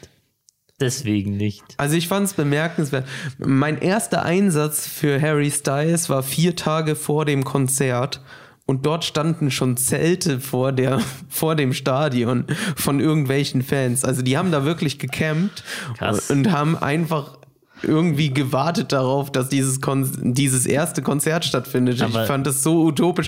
deswegen 0.82 1.38
nicht. 1.38 1.64
Also 1.78 1.96
ich 1.96 2.08
fand 2.08 2.26
es 2.26 2.34
bemerkenswert. 2.34 3.08
Mein 3.38 3.80
erster 3.80 4.24
Einsatz 4.24 4.88
für 4.88 5.22
Harry 5.22 5.52
Styles 5.52 6.10
war 6.10 6.24
vier 6.24 6.56
Tage 6.56 6.96
vor 6.96 7.26
dem 7.26 7.44
Konzert. 7.44 8.22
Und 8.66 8.86
dort 8.86 9.04
standen 9.04 9.52
schon 9.52 9.76
Zelte 9.76 10.40
vor, 10.40 10.72
der, 10.72 11.02
vor 11.30 11.56
dem 11.56 11.74
Stadion 11.74 12.46
von 12.76 13.00
irgendwelchen 13.00 13.64
Fans. 13.64 14.06
Also 14.06 14.22
die 14.22 14.38
haben 14.38 14.52
da 14.52 14.66
wirklich 14.66 14.98
gecampt 14.98 15.64
Krass. 15.98 16.30
und 16.32 16.52
haben 16.52 16.78
einfach 16.78 17.38
irgendwie 17.84 18.34
gewartet 18.34 18.92
darauf, 18.92 19.32
dass 19.32 19.50
dieses, 19.50 19.82
Kon 19.82 20.10
dieses 20.22 20.66
erste 20.66 21.02
Konzert 21.02 21.46
stattfindet. 21.46 22.02
Aber 22.02 22.22
ich 22.22 22.28
fand 22.28 22.48
das 22.48 22.64
so 22.64 22.84
utopisch. 22.84 23.28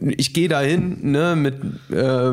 Ich 0.00 0.32
gehe 0.34 0.48
dahin 0.48 0.98
ne, 1.02 1.36
mit 1.36 1.56
äh, 1.90 2.32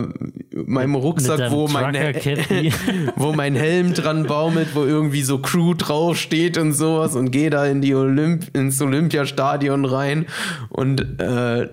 meinem 0.54 0.96
Rucksack, 0.96 1.38
deinem 1.38 1.52
wo 1.52 1.68
mein, 1.68 1.94
wo 3.16 3.34
mein 3.34 3.56
Helm 3.56 3.94
dran 3.94 4.26
baumelt, 4.26 4.70
wo 4.74 4.84
irgendwie 4.84 5.22
so 5.22 5.40
Crew 5.40 5.74
draufsteht 5.74 6.58
und 6.58 6.74
sowas 6.74 7.16
und 7.16 7.32
gehe 7.32 7.50
da 7.50 7.66
in 7.66 7.82
die 7.82 7.94
Olymp 7.96 8.56
ins 8.56 8.82
Olympiastadion 8.82 9.86
rein 9.86 10.26
und 10.70 11.20
äh, 11.20 11.68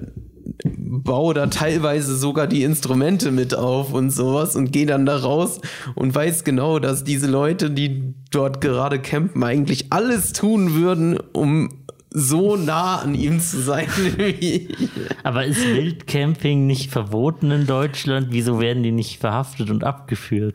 baue 0.65 1.35
da 1.35 1.47
teilweise 1.47 2.17
sogar 2.17 2.47
die 2.47 2.63
Instrumente 2.63 3.31
mit 3.31 3.55
auf 3.55 3.93
und 3.93 4.11
sowas 4.11 4.57
und 4.57 4.73
gehe 4.73 4.87
dann 4.87 5.07
da 5.07 5.17
raus 5.17 5.61
und 5.95 6.15
weiß 6.15 6.45
genau, 6.45 6.79
dass 6.79 7.05
diese 7.05 7.27
Leute, 7.27 7.71
die 7.71 8.15
dort 8.31 8.61
gerade 8.61 9.01
campen, 9.01 9.43
eigentlich 9.43 9.93
alles 9.93 10.33
tun 10.33 10.75
würden, 10.75 11.19
um 11.33 11.71
so 12.11 12.57
nah 12.57 12.97
an 12.97 13.15
ihm 13.15 13.41
zu 13.41 13.61
sein 13.61 13.89
Aber 15.23 15.45
ist 15.45 15.67
Wildcamping 15.67 16.67
nicht 16.67 16.91
verboten 16.91 17.51
in 17.51 17.67
Deutschland? 17.67 18.29
Wieso 18.31 18.59
werden 18.59 18.83
die 18.83 18.93
nicht 18.93 19.21
verhaftet 19.21 19.71
und 19.71 19.85
abgeführt? 19.85 20.55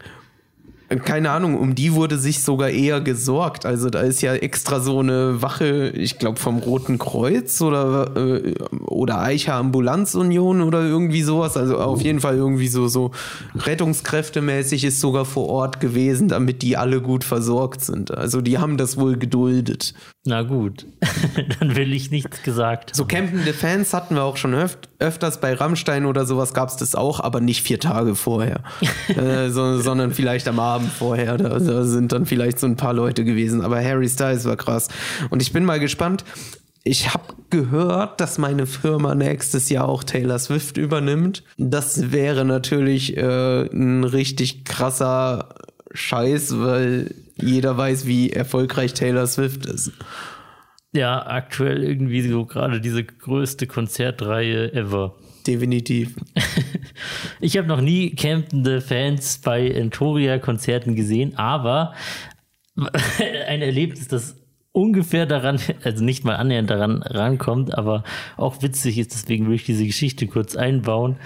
Keine 0.99 1.31
Ahnung, 1.31 1.57
um 1.57 1.75
die 1.75 1.93
wurde 1.93 2.17
sich 2.17 2.43
sogar 2.43 2.69
eher 2.69 3.01
gesorgt. 3.01 3.65
Also 3.65 3.89
da 3.89 4.01
ist 4.01 4.21
ja 4.21 4.33
extra 4.33 4.79
so 4.79 4.99
eine 4.99 5.41
Wache, 5.41 5.89
ich 5.89 6.19
glaube 6.19 6.39
vom 6.39 6.57
Roten 6.57 6.97
Kreuz 6.97 7.61
oder 7.61 8.15
äh, 8.15 8.53
oder 8.85 9.21
Eicher 9.21 9.55
Ambulanzunion 9.55 10.61
oder 10.61 10.81
irgendwie 10.81 11.23
sowas. 11.23 11.57
Also 11.57 11.77
auf 11.77 12.01
jeden 12.01 12.19
Fall 12.19 12.35
irgendwie 12.35 12.67
so 12.67 12.87
so 12.87 13.11
Rettungskräftemäßig 13.55 14.83
ist 14.83 14.99
sogar 14.99 15.25
vor 15.25 15.47
Ort 15.47 15.79
gewesen, 15.79 16.27
damit 16.27 16.61
die 16.61 16.77
alle 16.77 17.01
gut 17.01 17.23
versorgt 17.23 17.81
sind. 17.81 18.11
Also 18.11 18.41
die 18.41 18.57
haben 18.57 18.77
das 18.77 18.97
wohl 18.97 19.17
geduldet. 19.17 19.93
Na 20.23 20.43
gut, 20.43 20.85
dann 21.59 21.75
will 21.75 21.93
ich 21.93 22.11
nichts 22.11 22.43
gesagt. 22.43 22.95
So 22.95 23.05
campende 23.05 23.53
Fans 23.53 23.91
hatten 23.91 24.13
wir 24.13 24.23
auch 24.23 24.37
schon 24.37 24.53
öft 24.53 24.89
öfters 24.99 25.41
bei 25.41 25.53
Rammstein 25.53 26.05
oder 26.05 26.25
sowas 26.25 26.53
gab 26.53 26.69
es 26.69 26.77
das 26.77 26.93
auch, 26.93 27.19
aber 27.19 27.41
nicht 27.41 27.63
vier 27.63 27.79
Tage 27.79 28.13
vorher, 28.13 28.63
äh, 29.07 29.49
so, 29.49 29.81
sondern 29.81 30.13
vielleicht 30.13 30.47
am 30.47 30.59
Abend 30.59 30.91
vorher. 30.91 31.37
Da, 31.37 31.57
da 31.57 31.83
sind 31.83 32.11
dann 32.11 32.27
vielleicht 32.27 32.59
so 32.59 32.67
ein 32.67 32.77
paar 32.77 32.93
Leute 32.93 33.25
gewesen. 33.25 33.61
Aber 33.61 33.83
Harry 33.83 34.07
Styles 34.07 34.45
war 34.45 34.57
krass. 34.57 34.89
Und 35.31 35.41
ich 35.41 35.53
bin 35.53 35.65
mal 35.65 35.79
gespannt. 35.79 36.23
Ich 36.83 37.13
habe 37.13 37.33
gehört, 37.51 38.19
dass 38.21 38.37
meine 38.39 38.65
Firma 38.65 39.13
nächstes 39.13 39.69
Jahr 39.69 39.87
auch 39.87 40.03
Taylor 40.03 40.39
Swift 40.39 40.77
übernimmt. 40.77 41.43
Das 41.57 42.11
wäre 42.11 42.43
natürlich 42.43 43.17
äh, 43.17 43.67
ein 43.71 44.03
richtig 44.03 44.65
krasser 44.65 45.49
Scheiß, 45.93 46.59
weil 46.59 47.13
jeder 47.35 47.77
weiß, 47.77 48.05
wie 48.05 48.31
erfolgreich 48.31 48.93
Taylor 48.93 49.27
Swift 49.27 49.65
ist. 49.65 49.91
Ja, 50.93 51.25
aktuell 51.25 51.83
irgendwie 51.83 52.21
so 52.21 52.45
gerade 52.45 52.81
diese 52.81 53.03
größte 53.03 53.65
Konzertreihe 53.67 54.73
ever. 54.73 55.15
Definitiv. 55.47 56.15
Ich 57.39 57.57
habe 57.57 57.67
noch 57.67 57.81
nie 57.81 58.11
campende 58.11 58.81
Fans 58.81 59.39
bei 59.39 59.67
Entoria-Konzerten 59.67 60.95
gesehen, 60.95 61.35
aber 61.37 61.95
ein 63.47 63.63
Erlebnis, 63.63 64.07
das 64.07 64.35
ungefähr 64.71 65.25
daran, 65.25 65.59
also 65.83 66.03
nicht 66.03 66.23
mal 66.23 66.35
annähernd 66.35 66.69
daran 66.69 67.01
rankommt, 67.01 67.75
aber 67.75 68.03
auch 68.37 68.61
witzig 68.61 68.99
ist, 68.99 69.13
deswegen 69.13 69.47
will 69.47 69.55
ich 69.55 69.65
diese 69.65 69.85
Geschichte 69.85 70.27
kurz 70.27 70.55
einbauen. 70.55 71.17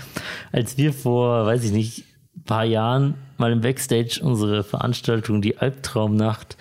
Als 0.53 0.77
wir 0.77 0.93
vor, 0.93 1.45
weiß 1.45 1.65
ich 1.65 1.71
nicht, 1.71 2.05
paar 2.43 2.65
Jahren 2.65 3.15
mal 3.37 3.51
im 3.51 3.61
Backstage 3.61 4.19
unsere 4.21 4.63
Veranstaltung, 4.63 5.41
die 5.41 5.57
Albtraumnacht, 5.57 6.57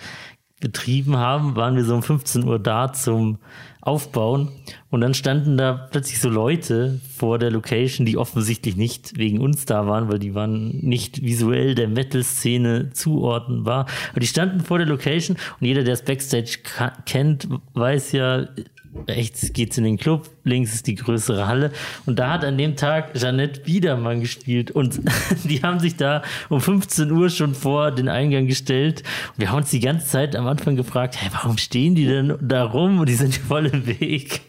betrieben 0.61 1.17
haben, 1.17 1.55
waren 1.55 1.75
wir 1.75 1.83
so 1.83 1.95
um 1.95 2.01
15 2.01 2.45
Uhr 2.45 2.59
da 2.59 2.93
zum 2.93 3.37
Aufbauen 3.81 4.49
und 4.89 5.01
dann 5.01 5.13
standen 5.13 5.57
da 5.57 5.73
plötzlich 5.91 6.19
so 6.19 6.27
Leute 6.29 6.99
vor 7.15 7.37
der 7.37 7.51
Location, 7.51 8.05
die 8.05 8.17
offensichtlich 8.17 8.75
nicht 8.75 9.15
wegen 9.17 9.41
uns 9.41 9.65
da 9.65 9.85
waren, 9.85 10.09
weil 10.09 10.17
die 10.17 10.33
waren 10.33 10.79
nicht 10.79 11.21
visuell 11.21 11.75
der 11.75 11.87
Metal-Szene 11.87 12.89
zuordnenbar. 12.93 13.85
Aber 14.09 14.19
die 14.19 14.27
standen 14.27 14.61
vor 14.61 14.79
der 14.79 14.87
Location 14.87 15.37
und 15.59 15.67
jeder, 15.67 15.83
der 15.83 15.93
das 15.93 16.03
Backstage 16.03 16.57
kennt, 17.05 17.47
weiß 17.75 18.13
ja, 18.13 18.47
rechts 19.07 19.53
geht's 19.53 19.77
in 19.77 19.83
den 19.83 19.97
Club, 19.97 20.29
links 20.43 20.73
ist 20.73 20.87
die 20.87 20.95
größere 20.95 21.47
Halle. 21.47 21.71
Und 22.05 22.19
da 22.19 22.31
hat 22.33 22.45
an 22.45 22.57
dem 22.57 22.75
Tag 22.75 23.13
Jeanette 23.13 23.61
Biedermann 23.61 24.21
gespielt. 24.21 24.71
Und 24.71 25.01
die 25.43 25.61
haben 25.61 25.79
sich 25.79 25.95
da 25.95 26.23
um 26.49 26.61
15 26.61 27.11
Uhr 27.11 27.29
schon 27.29 27.55
vor 27.55 27.91
den 27.91 28.09
Eingang 28.09 28.47
gestellt. 28.47 29.03
Und 29.33 29.39
wir 29.39 29.51
haben 29.51 29.57
uns 29.57 29.69
die 29.69 29.79
ganze 29.79 30.07
Zeit 30.07 30.35
am 30.35 30.47
Anfang 30.47 30.75
gefragt, 30.75 31.15
hey, 31.19 31.29
warum 31.33 31.57
stehen 31.57 31.95
die 31.95 32.05
denn 32.05 32.37
da 32.41 32.63
rum? 32.63 32.99
Und 32.99 33.09
die 33.09 33.15
sind 33.15 33.35
voll 33.47 33.67
im 33.67 33.85
Weg. 33.85 34.41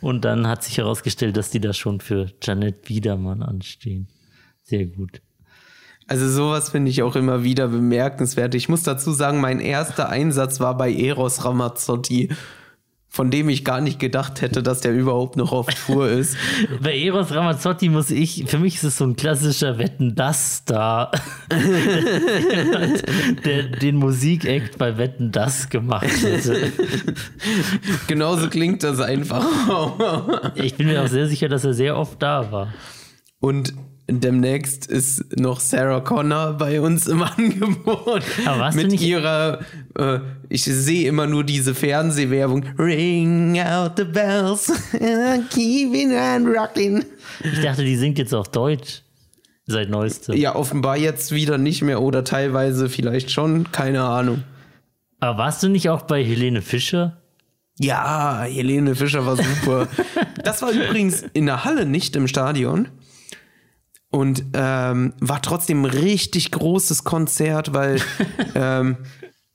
Und 0.00 0.24
dann 0.24 0.46
hat 0.46 0.64
sich 0.64 0.78
herausgestellt, 0.78 1.36
dass 1.36 1.50
die 1.50 1.60
da 1.60 1.72
schon 1.72 2.00
für 2.00 2.30
Jeanette 2.40 2.78
Biedermann 2.86 3.42
anstehen. 3.42 4.08
Sehr 4.62 4.86
gut. 4.86 5.20
Also 6.08 6.28
sowas 6.28 6.70
finde 6.70 6.90
ich 6.90 7.02
auch 7.02 7.14
immer 7.14 7.44
wieder 7.44 7.68
bemerkenswert. 7.68 8.54
Ich 8.54 8.68
muss 8.68 8.82
dazu 8.82 9.12
sagen, 9.12 9.40
mein 9.40 9.60
erster 9.60 10.08
Einsatz 10.08 10.60
war 10.60 10.76
bei 10.76 10.92
Eros 10.92 11.44
Ramazzotti 11.44 12.30
von 13.12 13.30
dem 13.30 13.50
ich 13.50 13.62
gar 13.62 13.82
nicht 13.82 13.98
gedacht 13.98 14.40
hätte, 14.40 14.62
dass 14.62 14.80
der 14.80 14.94
überhaupt 14.94 15.36
noch 15.36 15.52
auf 15.52 15.66
Tour 15.66 16.08
ist. 16.10 16.34
Bei 16.80 16.98
Eros 16.98 17.30
Ramazzotti 17.30 17.90
muss 17.90 18.10
ich, 18.10 18.44
für 18.46 18.58
mich 18.58 18.76
ist 18.76 18.84
es 18.84 18.96
so 18.96 19.04
ein 19.04 19.16
klassischer 19.16 19.76
Wetten 19.78 20.14
das 20.14 20.64
da, 20.64 21.10
der 23.44 23.64
den 23.64 23.96
Musikakt 23.96 24.78
bei 24.78 24.96
Wetten 24.96 25.30
das 25.30 25.68
gemacht 25.68 26.06
hätte. 26.22 26.72
Genauso 28.08 28.48
klingt 28.48 28.82
das 28.82 28.98
einfach. 28.98 29.44
ich 30.54 30.76
bin 30.76 30.86
mir 30.86 31.02
auch 31.02 31.08
sehr 31.08 31.28
sicher, 31.28 31.50
dass 31.50 31.64
er 31.64 31.74
sehr 31.74 31.98
oft 31.98 32.22
da 32.22 32.50
war. 32.50 32.72
Und 33.40 33.74
demnächst 34.20 34.86
ist 34.86 35.36
noch 35.38 35.60
Sarah 35.60 36.00
Connor 36.00 36.54
bei 36.54 36.80
uns 36.80 37.06
im 37.06 37.22
Angebot. 37.22 38.22
Aber 38.46 38.58
warst 38.60 38.76
du 38.78 38.82
mit 38.82 38.92
nicht- 38.92 39.02
ihrer, 39.02 39.60
äh, 39.96 40.18
ich 40.48 40.64
sehe 40.64 41.08
immer 41.08 41.26
nur 41.26 41.44
diese 41.44 41.74
Fernsehwerbung. 41.74 42.64
Ring 42.78 43.58
out 43.60 43.92
the 43.96 44.04
bells, 44.04 44.72
keeping 45.50 46.12
on 46.12 46.46
rocking. 46.46 47.04
Ich 47.42 47.60
dachte, 47.60 47.84
die 47.84 47.96
singt 47.96 48.18
jetzt 48.18 48.34
auch 48.34 48.46
Deutsch. 48.46 49.02
Seit 49.66 49.90
neuestem. 49.90 50.36
Ja, 50.36 50.56
offenbar 50.56 50.96
jetzt 50.96 51.30
wieder 51.32 51.56
nicht 51.56 51.82
mehr 51.82 52.02
oder 52.02 52.24
teilweise 52.24 52.88
vielleicht 52.88 53.30
schon, 53.30 53.70
keine 53.70 54.02
Ahnung. 54.02 54.42
Aber 55.20 55.38
warst 55.38 55.62
du 55.62 55.68
nicht 55.68 55.88
auch 55.88 56.02
bei 56.02 56.22
Helene 56.24 56.62
Fischer? 56.62 57.18
Ja, 57.78 58.42
Helene 58.42 58.94
Fischer 58.96 59.24
war 59.24 59.36
super. 59.36 59.86
das 60.44 60.62
war 60.62 60.72
übrigens 60.72 61.24
in 61.32 61.46
der 61.46 61.64
Halle, 61.64 61.86
nicht 61.86 62.16
im 62.16 62.26
Stadion. 62.26 62.88
Und 64.12 64.44
ähm, 64.52 65.14
war 65.20 65.42
trotzdem 65.42 65.82
ein 65.82 65.90
richtig 65.90 66.52
großes 66.52 67.02
Konzert, 67.02 67.72
weil 67.72 68.00
ähm, 68.54 68.98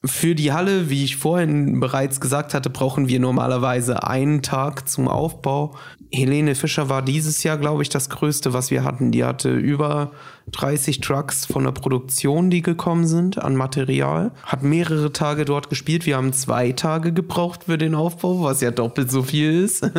für 0.04 0.36
die 0.36 0.52
Halle, 0.52 0.90
wie 0.90 1.04
ich 1.04 1.16
vorhin 1.16 1.80
bereits 1.80 2.20
gesagt 2.20 2.54
hatte, 2.54 2.70
brauchen 2.70 3.08
wir 3.08 3.20
normalerweise 3.20 4.04
einen 4.04 4.42
Tag 4.42 4.90
zum 4.90 5.08
Aufbau. 5.08 5.76
Helene 6.12 6.56
Fischer 6.56 6.90
war 6.90 7.02
dieses 7.02 7.44
Jahr, 7.44 7.58
glaube 7.58 7.84
ich, 7.84 7.90
das 7.90 8.10
größte, 8.10 8.54
was 8.54 8.72
wir 8.72 8.84
hatten. 8.84 9.12
Die 9.12 9.24
hatte 9.24 9.52
über 9.54 10.12
30 10.52 11.02
Trucks 11.02 11.46
von 11.46 11.66
der 11.66 11.72
Produktion, 11.72 12.50
die 12.50 12.62
gekommen 12.62 13.06
sind 13.06 13.38
an 13.38 13.56
Material. 13.56 14.32
Hat 14.44 14.64
mehrere 14.64 15.12
Tage 15.12 15.44
dort 15.44 15.70
gespielt. 15.70 16.06
Wir 16.06 16.16
haben 16.16 16.32
zwei 16.32 16.72
Tage 16.72 17.12
gebraucht 17.12 17.66
für 17.66 17.78
den 17.78 17.94
Aufbau, 17.94 18.44
was 18.44 18.62
ja 18.62 18.72
doppelt 18.72 19.12
so 19.12 19.24
viel 19.24 19.64
ist. 19.64 19.90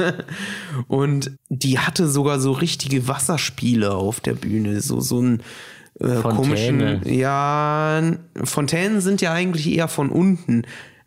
Und 0.89 1.33
die 1.51 1.79
hatte 1.79 2.09
sogar 2.09 2.41
so 2.41 2.53
richtige 2.53 3.07
Wasserspiele 3.07 3.95
auf 3.95 4.21
der 4.21 4.35
Bühne. 4.35 4.81
So, 4.81 5.01
so 5.01 5.21
ein 5.21 5.43
äh, 6.01 6.23
komischen. 6.23 7.03
Ja, 7.05 8.01
Fontänen 8.45 9.03
sind 9.03 9.21
ja 9.21 9.33
eigentlich 9.33 9.71
eher 9.71 9.89
von 9.89 10.09
unten. 10.09 10.63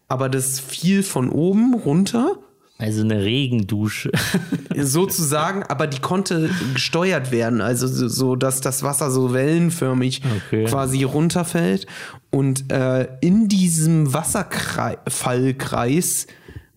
Aber 0.07 0.29
das 0.29 0.59
fiel 0.59 1.03
von 1.03 1.29
oben 1.29 1.73
runter 1.73 2.37
Also 2.81 3.01
eine 3.01 3.23
Regendusche. 3.23 4.11
sozusagen, 4.75 5.63
aber 5.63 5.87
die 5.87 5.99
konnte 5.99 6.49
gesteuert 6.73 7.31
werden, 7.31 7.61
also 7.61 7.87
so, 7.87 8.35
dass 8.35 8.59
das 8.61 8.83
Wasser 8.83 9.09
so 9.11 9.33
wellenförmig 9.33 10.21
Okay. 10.47 10.65
quasi 10.65 11.03
runterfällt 11.03 11.85
und 12.31 12.71
äh, 12.71 13.07
in 13.21 13.47
diesem 13.47 14.13
Wasserfallkreis 14.13 16.27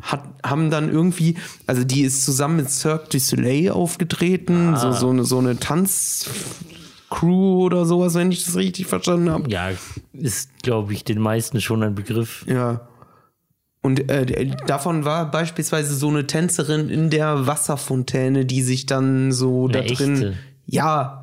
hat, 0.02 0.22
haben 0.44 0.70
dann 0.70 0.90
irgendwie, 0.90 1.36
also 1.66 1.82
die 1.84 2.02
ist 2.02 2.24
zusammen 2.24 2.56
mit 2.56 2.70
Cirque 2.70 3.08
du 3.10 3.18
Soleil 3.18 3.70
aufgetreten, 3.70 4.76
so, 4.76 4.92
so 4.92 5.08
eine, 5.10 5.24
so 5.24 5.38
eine 5.38 5.58
Tanzcrew 5.58 7.64
oder 7.64 7.86
sowas, 7.86 8.14
wenn 8.14 8.30
ich 8.30 8.44
das 8.44 8.54
richtig 8.56 8.86
verstanden 8.86 9.30
habe. 9.30 9.50
Ja, 9.50 9.70
ist, 10.12 10.50
glaube 10.62 10.92
ich, 10.92 11.04
den 11.04 11.20
meisten 11.20 11.62
schon 11.62 11.82
ein 11.82 11.94
Begriff. 11.94 12.44
Ja. 12.46 12.82
Und 13.84 14.10
äh, 14.10 14.50
davon 14.66 15.04
war 15.04 15.30
beispielsweise 15.30 15.94
so 15.94 16.08
eine 16.08 16.26
Tänzerin 16.26 16.88
in 16.88 17.10
der 17.10 17.46
Wasserfontäne, 17.46 18.46
die 18.46 18.62
sich 18.62 18.86
dann 18.86 19.30
so 19.30 19.68
da 19.68 19.80
Eine 19.80 19.92
drin. 19.92 20.12
echte? 20.14 20.34
Ja. 20.66 21.20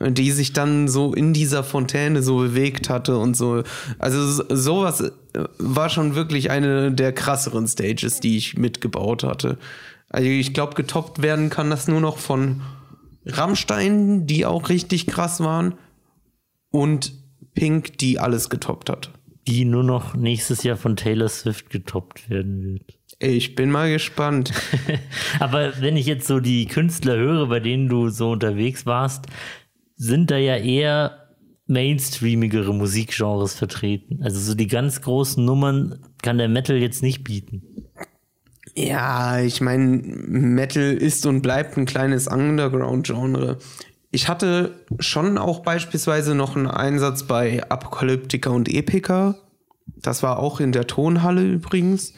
die 0.00 0.30
sich 0.30 0.52
dann 0.54 0.86
so 0.88 1.12
in 1.12 1.34
dieser 1.34 1.62
Fontäne 1.64 2.22
so 2.22 2.38
bewegt 2.38 2.88
hatte 2.88 3.18
und 3.18 3.36
so. 3.36 3.64
Also 3.98 4.24
so- 4.30 4.44
sowas 4.48 5.00
äh, 5.00 5.10
war 5.58 5.90
schon 5.90 6.14
wirklich 6.14 6.50
eine 6.50 6.90
der 6.92 7.12
krasseren 7.12 7.66
Stages, 7.66 8.20
die 8.20 8.36
ich 8.38 8.56
mitgebaut 8.56 9.24
hatte. 9.24 9.58
Also 10.08 10.28
ich 10.28 10.54
glaube, 10.54 10.74
getoppt 10.74 11.20
werden 11.22 11.50
kann 11.50 11.68
das 11.70 11.86
nur 11.88 12.00
noch 12.00 12.16
von 12.18 12.62
Rammstein, 13.26 14.26
die 14.26 14.46
auch 14.46 14.68
richtig 14.70 15.06
krass 15.06 15.40
waren, 15.40 15.74
und 16.70 17.12
Pink, 17.54 17.98
die 17.98 18.18
alles 18.20 18.48
getoppt 18.48 18.88
hat. 18.90 19.10
Die 19.50 19.64
nur 19.64 19.82
noch 19.82 20.14
nächstes 20.14 20.62
Jahr 20.62 20.76
von 20.76 20.96
Taylor 20.96 21.28
Swift 21.28 21.70
getoppt 21.70 22.30
werden 22.30 22.62
wird. 22.62 22.98
Ich 23.18 23.54
bin 23.54 23.70
mal 23.70 23.90
gespannt. 23.90 24.52
Aber 25.40 25.80
wenn 25.80 25.96
ich 25.96 26.06
jetzt 26.06 26.26
so 26.26 26.40
die 26.40 26.66
Künstler 26.66 27.16
höre, 27.16 27.48
bei 27.48 27.60
denen 27.60 27.88
du 27.88 28.08
so 28.08 28.30
unterwegs 28.30 28.86
warst, 28.86 29.26
sind 29.96 30.30
da 30.30 30.38
ja 30.38 30.56
eher 30.56 31.20
mainstreamigere 31.66 32.74
Musikgenres 32.74 33.54
vertreten. 33.54 34.22
Also 34.22 34.40
so 34.40 34.54
die 34.54 34.66
ganz 34.66 35.02
großen 35.02 35.44
Nummern 35.44 36.00
kann 36.22 36.38
der 36.38 36.48
Metal 36.48 36.76
jetzt 36.76 37.02
nicht 37.02 37.24
bieten. 37.24 37.62
Ja, 38.74 39.40
ich 39.40 39.60
meine, 39.60 39.86
Metal 39.86 40.94
ist 40.94 41.26
und 41.26 41.42
bleibt 41.42 41.76
ein 41.76 41.86
kleines 41.86 42.28
Underground-Genre. 42.28 43.58
Ich 44.10 44.28
hatte 44.28 44.84
schon 44.98 45.38
auch 45.38 45.60
beispielsweise 45.60 46.34
noch 46.34 46.56
einen 46.56 46.66
Einsatz 46.66 47.24
bei 47.24 47.62
Apokalyptica 47.70 48.50
und 48.50 48.68
Epica. 48.68 49.36
Das 49.96 50.22
war 50.22 50.38
auch 50.38 50.60
in 50.60 50.72
der 50.72 50.86
Tonhalle 50.86 51.44
übrigens. 51.44 52.14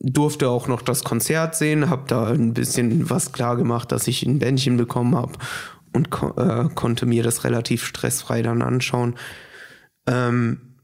Durfte 0.00 0.48
auch 0.48 0.66
noch 0.66 0.82
das 0.82 1.04
Konzert 1.04 1.54
sehen, 1.54 1.90
habe 1.90 2.04
da 2.08 2.28
ein 2.28 2.54
bisschen 2.54 3.10
was 3.10 3.32
klar 3.32 3.56
gemacht, 3.56 3.92
dass 3.92 4.08
ich 4.08 4.24
ein 4.24 4.38
Bändchen 4.38 4.76
bekommen 4.78 5.14
habe 5.14 5.34
und 5.92 6.10
ko 6.10 6.32
äh, 6.36 6.68
konnte 6.74 7.06
mir 7.06 7.22
das 7.22 7.44
relativ 7.44 7.84
stressfrei 7.84 8.42
dann 8.42 8.62
anschauen. 8.62 9.16
Ähm, 10.06 10.76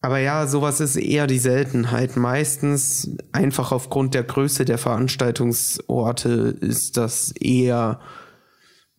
aber 0.00 0.18
ja, 0.18 0.46
sowas 0.46 0.80
ist 0.80 0.96
eher 0.96 1.26
die 1.26 1.38
Seltenheit. 1.38 2.16
Meistens 2.16 3.16
einfach 3.32 3.70
aufgrund 3.70 4.14
der 4.14 4.24
Größe 4.24 4.64
der 4.64 4.78
Veranstaltungsorte 4.78 6.56
ist 6.60 6.96
das 6.96 7.32
eher 7.32 8.00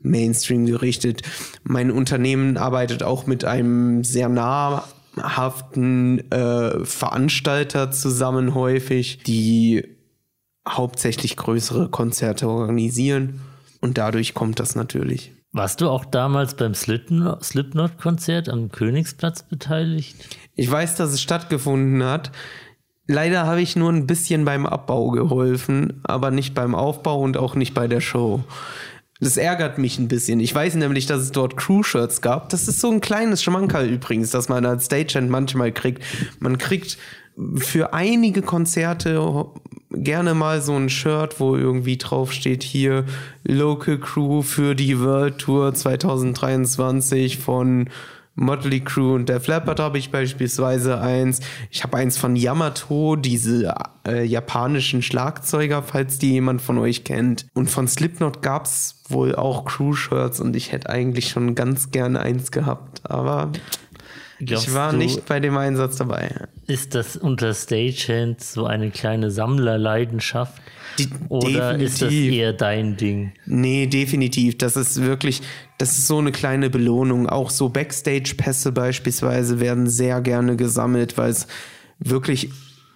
Mainstream 0.03 0.65
gerichtet. 0.65 1.21
Mein 1.63 1.91
Unternehmen 1.91 2.57
arbeitet 2.57 3.03
auch 3.03 3.25
mit 3.25 3.45
einem 3.45 4.03
sehr 4.03 4.29
nahrhaften 4.29 6.31
äh, 6.31 6.85
Veranstalter 6.85 7.91
zusammen 7.91 8.53
häufig, 8.53 9.23
die 9.23 9.85
hauptsächlich 10.67 11.35
größere 11.35 11.89
Konzerte 11.89 12.47
organisieren. 12.47 13.41
Und 13.81 13.97
dadurch 13.97 14.33
kommt 14.33 14.59
das 14.59 14.75
natürlich. 14.75 15.33
Warst 15.51 15.81
du 15.81 15.89
auch 15.89 16.05
damals 16.05 16.55
beim 16.55 16.73
Slipknot- 16.73 17.43
Slipknot-Konzert 17.43 18.49
am 18.49 18.71
Königsplatz 18.71 19.43
beteiligt? 19.43 20.15
Ich 20.55 20.71
weiß, 20.71 20.95
dass 20.95 21.11
es 21.11 21.21
stattgefunden 21.21 22.03
hat. 22.03 22.31
Leider 23.05 23.45
habe 23.45 23.61
ich 23.61 23.75
nur 23.75 23.91
ein 23.91 24.07
bisschen 24.07 24.45
beim 24.45 24.65
Abbau 24.65 25.11
geholfen, 25.11 26.01
aber 26.03 26.31
nicht 26.31 26.55
beim 26.55 26.73
Aufbau 26.73 27.21
und 27.21 27.37
auch 27.37 27.53
nicht 27.53 27.73
bei 27.73 27.87
der 27.87 27.99
Show. 27.99 28.43
Das 29.23 29.37
ärgert 29.37 29.77
mich 29.77 29.97
ein 29.99 30.07
bisschen. 30.07 30.39
Ich 30.39 30.53
weiß 30.53 30.75
nämlich, 30.75 31.05
dass 31.05 31.21
es 31.21 31.31
dort 31.31 31.57
Crew-Shirts 31.57 32.21
gab. 32.21 32.49
Das 32.49 32.67
ist 32.67 32.79
so 32.79 32.91
ein 32.91 33.01
kleines 33.01 33.41
Schmankerl 33.43 33.89
übrigens, 33.89 34.31
das 34.31 34.49
man 34.49 34.65
als 34.65 34.85
Stagehand 34.85 35.29
manchmal 35.29 35.71
kriegt. 35.71 36.03
Man 36.39 36.57
kriegt 36.57 36.97
für 37.57 37.93
einige 37.93 38.41
Konzerte 38.41 39.45
gerne 39.91 40.33
mal 40.33 40.61
so 40.61 40.75
ein 40.75 40.89
Shirt, 40.89 41.39
wo 41.39 41.55
irgendwie 41.55 41.97
draufsteht 41.97 42.63
hier 42.63 43.05
Local 43.43 43.99
Crew 43.99 44.41
für 44.41 44.75
die 44.75 44.99
World 44.99 45.39
Tour 45.39 45.73
2023 45.73 47.37
von 47.37 47.89
Motley 48.35 48.79
Crew 48.79 49.13
und 49.13 49.29
der 49.29 49.39
Leppard 49.39 49.79
habe 49.79 49.97
ich 49.97 50.09
beispielsweise 50.09 50.99
eins. 50.99 51.39
Ich 51.69 51.83
habe 51.83 51.97
eins 51.97 52.17
von 52.17 52.35
Yamato, 52.35 53.15
diese 53.15 53.73
äh, 54.07 54.23
japanischen 54.23 55.01
Schlagzeuger, 55.01 55.83
falls 55.83 56.17
die 56.17 56.31
jemand 56.31 56.61
von 56.61 56.77
euch 56.79 57.03
kennt. 57.03 57.45
Und 57.53 57.69
von 57.69 57.87
Slipknot 57.87 58.41
gab's 58.41 59.01
wohl 59.07 59.35
auch 59.35 59.65
Crew-Shirts 59.65 60.39
und 60.39 60.55
ich 60.55 60.71
hätte 60.71 60.89
eigentlich 60.89 61.29
schon 61.29 61.53
ganz 61.53 61.91
gerne 61.91 62.19
eins 62.21 62.51
gehabt. 62.51 63.01
Aber 63.09 63.51
Glaubst 64.45 64.67
ich 64.67 64.73
war 64.73 64.91
du, 64.91 64.97
nicht 64.97 65.25
bei 65.25 65.39
dem 65.39 65.57
Einsatz 65.57 65.97
dabei. 65.97 66.31
Ist 66.67 66.95
das 66.95 67.15
unter 67.17 67.53
Stagehands 67.53 68.53
so 68.53 68.65
eine 68.65 68.91
kleine 68.91 69.31
Sammlerleidenschaft? 69.31 70.61
Die- 70.99 71.09
Oder 71.29 71.75
ist 71.77 72.01
das 72.01 72.09
definitiv. 72.09 72.33
eher 72.33 72.53
dein 72.53 72.97
Ding? 72.97 73.33
Nee, 73.45 73.87
definitiv. 73.87 74.57
Das 74.59 74.75
ist 74.75 75.01
wirklich, 75.01 75.41
das 75.79 75.97
ist 75.97 76.07
so 76.07 76.19
eine 76.19 76.31
kleine 76.31 76.69
Belohnung. 76.69 77.27
Auch 77.27 77.49
so 77.49 77.69
Backstage-Pässe 77.69 78.71
beispielsweise 78.71 79.59
werden 79.59 79.87
sehr 79.87 80.21
gerne 80.21 80.55
gesammelt, 80.55 81.17
weil 81.17 81.31
es 81.31 81.47
wirklich 81.99 82.51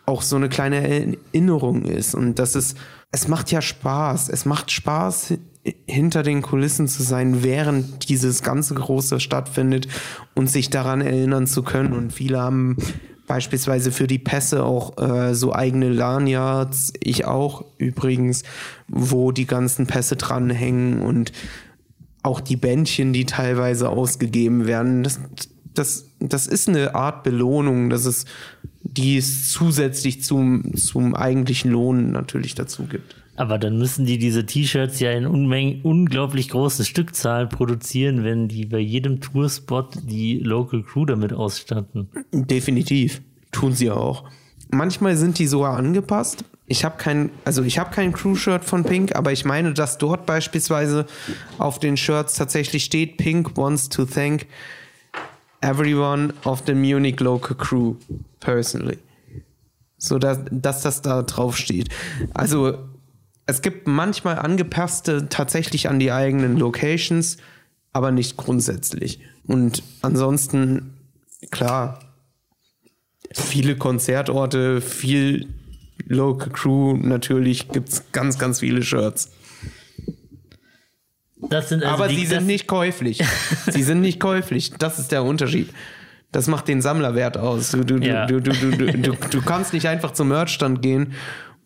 auch 0.05 0.21
so 0.21 0.35
eine 0.35 0.47
kleine 0.49 0.87
Erinnerung 0.87 1.85
ist. 1.85 2.13
Und 2.13 2.35
das 2.39 2.55
ist, 2.55 2.77
es 3.11 3.27
macht 3.27 3.51
ja 3.51 3.61
Spaß. 3.61 4.29
Es 4.29 4.45
macht 4.45 4.71
Spaß, 4.71 5.33
hinter 5.85 6.23
den 6.23 6.41
Kulissen 6.41 6.87
zu 6.87 7.03
sein, 7.03 7.43
während 7.43 8.09
dieses 8.09 8.41
ganze 8.41 8.73
Große 8.73 9.19
stattfindet 9.19 9.87
und 10.35 10.49
sich 10.49 10.69
daran 10.69 11.01
erinnern 11.01 11.47
zu 11.47 11.63
können. 11.63 11.93
Und 11.93 12.13
viele 12.13 12.39
haben 12.39 12.77
beispielsweise 13.27 13.91
für 13.91 14.07
die 14.07 14.19
Pässe 14.19 14.63
auch 14.63 14.97
äh, 14.97 15.35
so 15.35 15.53
eigene 15.53 15.89
Lanyards, 15.89 16.93
ich 17.01 17.25
auch 17.25 17.65
übrigens, 17.77 18.43
wo 18.87 19.31
die 19.31 19.45
ganzen 19.45 19.85
Pässe 19.85 20.15
dranhängen 20.15 21.01
und 21.01 21.33
auch 22.23 22.39
die 22.39 22.55
Bändchen, 22.55 23.13
die 23.13 23.25
teilweise 23.25 23.89
ausgegeben 23.89 24.65
werden. 24.65 25.03
Das, 25.03 25.19
das, 25.73 26.05
das 26.19 26.47
ist 26.47 26.69
eine 26.69 26.95
Art 26.95 27.23
Belohnung, 27.23 27.89
das 27.89 28.05
ist, 28.05 28.27
die 28.81 29.17
es 29.17 29.51
zusätzlich 29.51 30.23
zum, 30.23 30.75
zum 30.75 31.13
eigentlichen 31.13 31.71
Lohn 31.71 32.11
natürlich 32.11 32.55
dazu 32.55 32.85
gibt. 32.85 33.15
Aber 33.37 33.59
dann 33.59 33.77
müssen 33.77 34.05
die 34.07 34.17
diese 34.17 34.47
T-Shirts 34.47 34.99
ja 34.99 35.11
in 35.11 35.27
Unmengen, 35.27 35.81
unglaublich 35.83 36.49
großen 36.49 36.83
Stückzahlen 36.83 37.49
produzieren, 37.49 38.23
wenn 38.23 38.47
die 38.47 38.65
bei 38.65 38.79
jedem 38.79 39.21
Tourspot 39.21 39.95
die 40.03 40.39
Local 40.39 40.81
Crew 40.81 41.05
damit 41.05 41.33
ausstatten. 41.33 42.09
Definitiv. 42.33 43.21
Tun 43.51 43.73
sie 43.73 43.91
auch. 43.91 44.23
Manchmal 44.71 45.15
sind 45.15 45.37
die 45.37 45.45
sogar 45.45 45.77
angepasst. 45.77 46.43
Ich 46.65 46.83
habe 46.83 46.97
kein, 46.97 47.29
also 47.45 47.61
ich 47.61 47.77
habe 47.77 47.91
kein 47.91 48.11
Crew-Shirt 48.11 48.65
von 48.65 48.83
Pink, 48.83 49.15
aber 49.15 49.31
ich 49.31 49.45
meine, 49.45 49.71
dass 49.73 49.99
dort 49.99 50.25
beispielsweise 50.25 51.05
auf 51.59 51.79
den 51.79 51.95
Shirts 51.95 52.33
tatsächlich 52.33 52.83
steht, 52.83 53.17
Pink 53.17 53.55
wants 53.55 53.87
to 53.87 54.03
thank 54.05 54.47
everyone 55.61 56.33
of 56.43 56.63
the 56.65 56.73
Munich 56.73 57.19
local 57.19 57.55
crew 57.55 57.95
personally. 58.39 58.97
So 59.99 60.17
dass, 60.17 60.39
dass 60.51 60.81
das 60.81 61.01
da 61.01 61.21
drauf 61.21 61.55
steht. 61.55 61.89
Also 62.33 62.77
es 63.47 63.61
gibt 63.61 63.87
manchmal 63.87 64.37
angepasste 64.37 65.29
tatsächlich 65.29 65.89
an 65.89 65.99
die 65.99 66.11
eigenen 66.11 66.57
Locations, 66.57 67.37
aber 67.93 68.11
nicht 68.11 68.37
grundsätzlich. 68.37 69.21
Und 69.45 69.81
ansonsten, 70.01 70.93
klar, 71.49 71.99
viele 73.33 73.77
Konzertorte, 73.77 74.81
viel 74.81 75.47
Local 76.05 76.49
Crew, 76.49 76.97
natürlich 76.97 77.69
gibt's 77.69 78.03
ganz, 78.11 78.37
ganz 78.37 78.59
viele 78.59 78.83
Shirts. 78.83 79.31
Das 81.49 81.69
sind 81.69 81.83
also 81.83 82.03
Aber 82.03 82.09
sie 82.09 82.25
sind 82.25 82.47
nicht 82.47 82.67
käuflich. 82.67 83.23
sie 83.67 83.83
sind 83.83 84.01
nicht 84.01 84.19
käuflich. 84.19 84.73
Das 84.77 84.99
ist 84.99 85.11
der 85.13 85.23
Unterschied. 85.23 85.69
Das 86.33 86.47
macht 86.47 86.67
den 86.67 86.81
Sammlerwert 86.81 87.37
aus. 87.37 87.71
Du, 87.71 87.85
du, 87.85 87.97
Ja. 87.97 88.25
du, 88.25 88.41
du, 88.41 88.51
du, 88.51 88.71
du, 88.71 88.91
du, 88.91 89.13
du 89.13 89.41
kannst 89.41 89.71
nicht 89.71 89.87
einfach 89.87 90.11
zum 90.11 90.27
Merchstand 90.27 90.81
gehen 90.81 91.13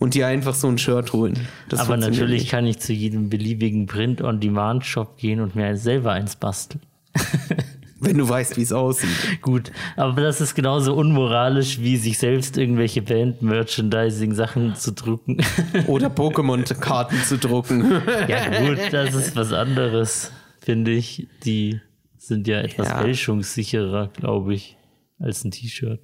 und 0.02 0.16
dir 0.16 0.26
einfach 0.26 0.56
so 0.56 0.68
ein 0.68 0.80
Shirt 0.80 1.14
holen. 1.14 1.48
Das 1.70 1.80
Aber 1.82 1.96
natürlich 1.96 2.50
kann 2.50 2.66
ich 2.66 2.80
zu 2.80 2.92
jedem 2.92 3.30
beliebigen 3.30 3.86
Print-on-Demand-Shop 3.86 5.16
gehen 5.18 5.40
und 5.42 5.56
mir 5.56 5.78
selber 5.78 6.12
eins 6.14 6.36
basteln. 6.36 6.82
Wenn 8.00 8.18
du 8.18 8.28
weißt, 8.28 8.58
wie 8.58 8.64
es 8.64 8.74
aussieht. 8.74 9.44
Gut, 9.44 9.72
aber 9.96 10.24
das 10.24 10.42
ist 10.42 10.56
genauso 10.56 10.96
unmoralisch, 10.96 11.82
wie 11.82 11.98
sich 11.98 12.18
selbst 12.18 12.58
irgendwelche 12.58 13.04
Band-Merchandising-Sachen 13.04 14.74
zu 14.74 14.92
drucken. 14.94 15.38
Oder 15.86 16.08
Pokémon-Karten 16.08 17.18
zu 17.18 17.38
drucken. 17.38 18.02
ja, 18.28 18.66
gut, 18.66 18.80
das 18.90 19.14
ist 19.14 19.36
was 19.36 19.54
anderes, 19.54 20.32
finde 20.62 20.90
ich. 20.90 21.28
Die 21.46 21.80
sind 22.18 22.48
ja 22.48 22.62
etwas 22.62 22.88
Ja. 22.88 23.02
fälschungssicherer, 23.02 24.08
glaube 24.08 24.56
ich, 24.56 24.78
als 25.20 25.44
ein 25.44 25.52
T-Shirt. 25.52 26.02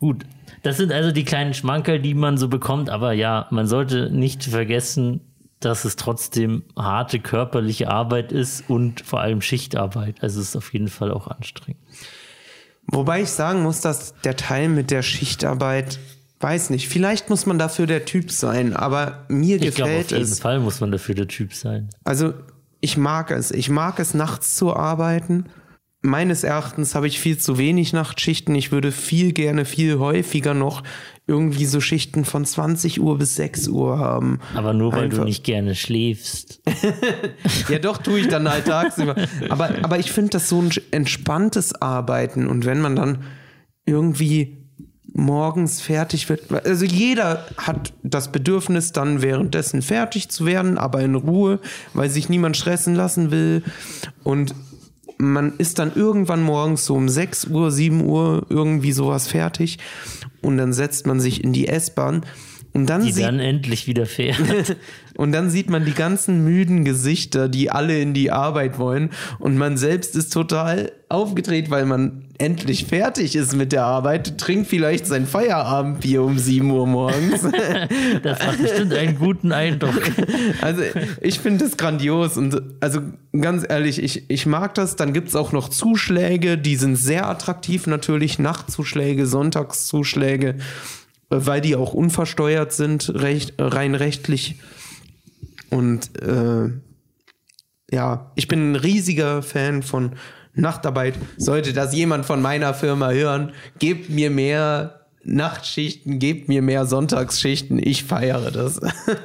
Gut, 0.00 0.24
das 0.62 0.76
sind 0.76 0.92
also 0.92 1.12
die 1.12 1.24
kleinen 1.24 1.54
Schmankerl, 1.54 2.00
die 2.00 2.14
man 2.14 2.38
so 2.38 2.48
bekommt, 2.48 2.88
aber 2.90 3.12
ja, 3.12 3.46
man 3.50 3.66
sollte 3.66 4.10
nicht 4.10 4.44
vergessen, 4.44 5.20
dass 5.60 5.84
es 5.84 5.96
trotzdem 5.96 6.64
harte 6.76 7.20
körperliche 7.20 7.88
Arbeit 7.88 8.32
ist 8.32 8.68
und 8.68 9.00
vor 9.00 9.20
allem 9.20 9.40
Schichtarbeit. 9.40 10.22
Also 10.22 10.40
es 10.40 10.48
ist 10.48 10.56
auf 10.56 10.72
jeden 10.72 10.88
Fall 10.88 11.12
auch 11.12 11.28
anstrengend. 11.28 11.80
Wobei 12.86 13.22
ich 13.22 13.30
sagen 13.30 13.62
muss, 13.62 13.80
dass 13.80 14.14
der 14.22 14.36
Teil 14.36 14.68
mit 14.68 14.90
der 14.90 15.02
Schichtarbeit, 15.02 16.00
weiß 16.40 16.70
nicht, 16.70 16.88
vielleicht 16.88 17.30
muss 17.30 17.46
man 17.46 17.58
dafür 17.58 17.86
der 17.86 18.04
Typ 18.04 18.32
sein, 18.32 18.74
aber 18.74 19.24
mir 19.28 19.62
Ich 19.62 19.74
glaube, 19.74 19.92
auf 19.92 19.98
gefällt 19.98 20.10
jeden 20.10 20.22
es. 20.24 20.40
Fall 20.40 20.58
muss 20.58 20.80
man 20.80 20.90
dafür 20.90 21.14
der 21.14 21.28
Typ 21.28 21.54
sein. 21.54 21.90
Also 22.02 22.34
ich 22.80 22.96
mag 22.96 23.30
es. 23.30 23.52
Ich 23.52 23.70
mag 23.70 24.00
es, 24.00 24.14
nachts 24.14 24.56
zu 24.56 24.74
arbeiten. 24.74 25.46
Meines 26.04 26.42
Erachtens 26.42 26.96
habe 26.96 27.06
ich 27.06 27.20
viel 27.20 27.38
zu 27.38 27.58
wenig 27.58 27.92
Nachtschichten. 27.92 28.56
Ich 28.56 28.72
würde 28.72 28.90
viel 28.90 29.32
gerne, 29.32 29.64
viel 29.64 30.00
häufiger 30.00 30.52
noch 30.52 30.82
irgendwie 31.28 31.64
so 31.64 31.80
Schichten 31.80 32.24
von 32.24 32.44
20 32.44 33.00
Uhr 33.00 33.18
bis 33.18 33.36
6 33.36 33.68
Uhr 33.68 34.00
haben. 34.00 34.40
Aber 34.54 34.72
nur 34.72 34.92
weil 34.92 35.04
Einfach. 35.04 35.18
du 35.18 35.24
nicht 35.24 35.44
gerne 35.44 35.74
schläfst. 35.74 36.60
Ja, 37.68 37.78
doch, 37.78 37.98
tue 37.98 38.18
ich 38.20 38.28
dann 38.28 38.50
halt 38.50 38.66
tagsüber. 38.66 39.14
Aber, 39.48 39.70
aber 39.82 39.98
ich 39.98 40.10
finde 40.10 40.30
das 40.30 40.48
so 40.48 40.60
ein 40.60 40.70
entspanntes 40.90 41.80
Arbeiten. 41.80 42.48
Und 42.48 42.66
wenn 42.66 42.80
man 42.80 42.96
dann 42.96 43.24
irgendwie 43.86 44.58
morgens 45.12 45.80
fertig 45.80 46.28
wird, 46.28 46.50
also 46.66 46.84
jeder 46.84 47.46
hat 47.56 47.92
das 48.02 48.32
Bedürfnis, 48.32 48.92
dann 48.92 49.22
währenddessen 49.22 49.82
fertig 49.82 50.28
zu 50.28 50.44
werden, 50.44 50.78
aber 50.78 51.00
in 51.02 51.14
Ruhe, 51.14 51.60
weil 51.94 52.10
sich 52.10 52.28
niemand 52.28 52.56
stressen 52.56 52.94
lassen 52.94 53.30
will. 53.30 53.62
Und 54.24 54.54
man 55.22 55.54
ist 55.58 55.78
dann 55.78 55.92
irgendwann 55.94 56.42
morgens 56.42 56.84
so 56.84 56.94
um 56.94 57.08
6 57.08 57.46
Uhr, 57.46 57.70
7 57.70 58.04
Uhr 58.04 58.46
irgendwie 58.48 58.92
sowas 58.92 59.28
fertig. 59.28 59.78
Und 60.40 60.58
dann 60.58 60.72
setzt 60.72 61.06
man 61.06 61.20
sich 61.20 61.42
in 61.42 61.52
die 61.52 61.68
S-Bahn. 61.68 62.26
Und 62.74 62.86
dann 62.86 63.04
Die 63.04 63.12
sieht 63.12 63.24
dann 63.24 63.38
endlich 63.38 63.86
wieder 63.86 64.06
fährt. 64.06 64.38
und 65.16 65.32
dann 65.32 65.50
sieht 65.50 65.68
man 65.68 65.84
die 65.84 65.92
ganzen 65.92 66.42
müden 66.42 66.84
Gesichter, 66.84 67.48
die 67.48 67.70
alle 67.70 68.00
in 68.00 68.14
die 68.14 68.30
Arbeit 68.30 68.78
wollen. 68.78 69.10
Und 69.38 69.56
man 69.56 69.76
selbst 69.76 70.16
ist 70.16 70.32
total 70.32 70.90
aufgedreht, 71.08 71.70
weil 71.70 71.84
man 71.84 72.24
endlich 72.42 72.86
fertig 72.86 73.36
ist 73.36 73.54
mit 73.54 73.70
der 73.70 73.84
Arbeit, 73.84 74.36
trinkt 74.36 74.66
vielleicht 74.66 75.06
sein 75.06 75.26
Feierabendbier 75.26 76.24
um 76.24 76.38
7 76.38 76.68
Uhr 76.70 76.86
morgens. 76.86 77.42
Das 78.22 78.38
macht 78.40 78.62
bestimmt 78.62 78.94
einen 78.94 79.18
guten 79.18 79.52
Eindruck. 79.52 80.02
Also 80.60 80.82
ich 81.20 81.38
finde 81.38 81.64
das 81.64 81.76
grandios 81.76 82.36
und 82.36 82.60
also 82.80 83.00
ganz 83.38 83.64
ehrlich, 83.68 84.02
ich, 84.02 84.28
ich 84.28 84.46
mag 84.46 84.74
das. 84.74 84.96
Dann 84.96 85.12
gibt 85.12 85.28
es 85.28 85.36
auch 85.36 85.52
noch 85.52 85.68
Zuschläge, 85.68 86.58
die 86.58 86.76
sind 86.76 86.96
sehr 86.96 87.28
attraktiv 87.28 87.86
natürlich, 87.86 88.38
Nachtzuschläge, 88.38 89.26
Sonntagszuschläge, 89.26 90.56
weil 91.28 91.60
die 91.60 91.76
auch 91.76 91.92
unversteuert 91.92 92.72
sind, 92.72 93.12
recht, 93.14 93.54
rein 93.58 93.94
rechtlich. 93.94 94.56
Und 95.70 96.20
äh, 96.20 96.70
ja, 97.90 98.32
ich 98.34 98.48
bin 98.48 98.72
ein 98.72 98.76
riesiger 98.76 99.42
Fan 99.42 99.82
von 99.82 100.12
Nachtarbeit. 100.54 101.14
Sollte 101.36 101.72
das 101.72 101.94
jemand 101.94 102.26
von 102.26 102.42
meiner 102.42 102.74
Firma 102.74 103.10
hören, 103.10 103.52
gebt 103.78 104.10
mir 104.10 104.30
mehr 104.30 105.06
Nachtschichten, 105.24 106.18
gebt 106.18 106.48
mir 106.48 106.62
mehr 106.62 106.86
Sonntagsschichten. 106.86 107.78
Ich 107.78 108.04
feiere 108.04 108.50
das. 108.50 108.80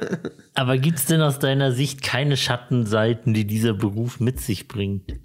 Aber 0.54 0.78
gibt 0.78 0.98
es 0.98 1.06
denn 1.06 1.20
aus 1.20 1.38
deiner 1.38 1.72
Sicht 1.72 2.02
keine 2.02 2.36
Schattenseiten, 2.36 3.34
die 3.34 3.46
dieser 3.46 3.74
Beruf 3.74 4.20
mit 4.20 4.40
sich 4.40 4.68
bringt? 4.68 5.16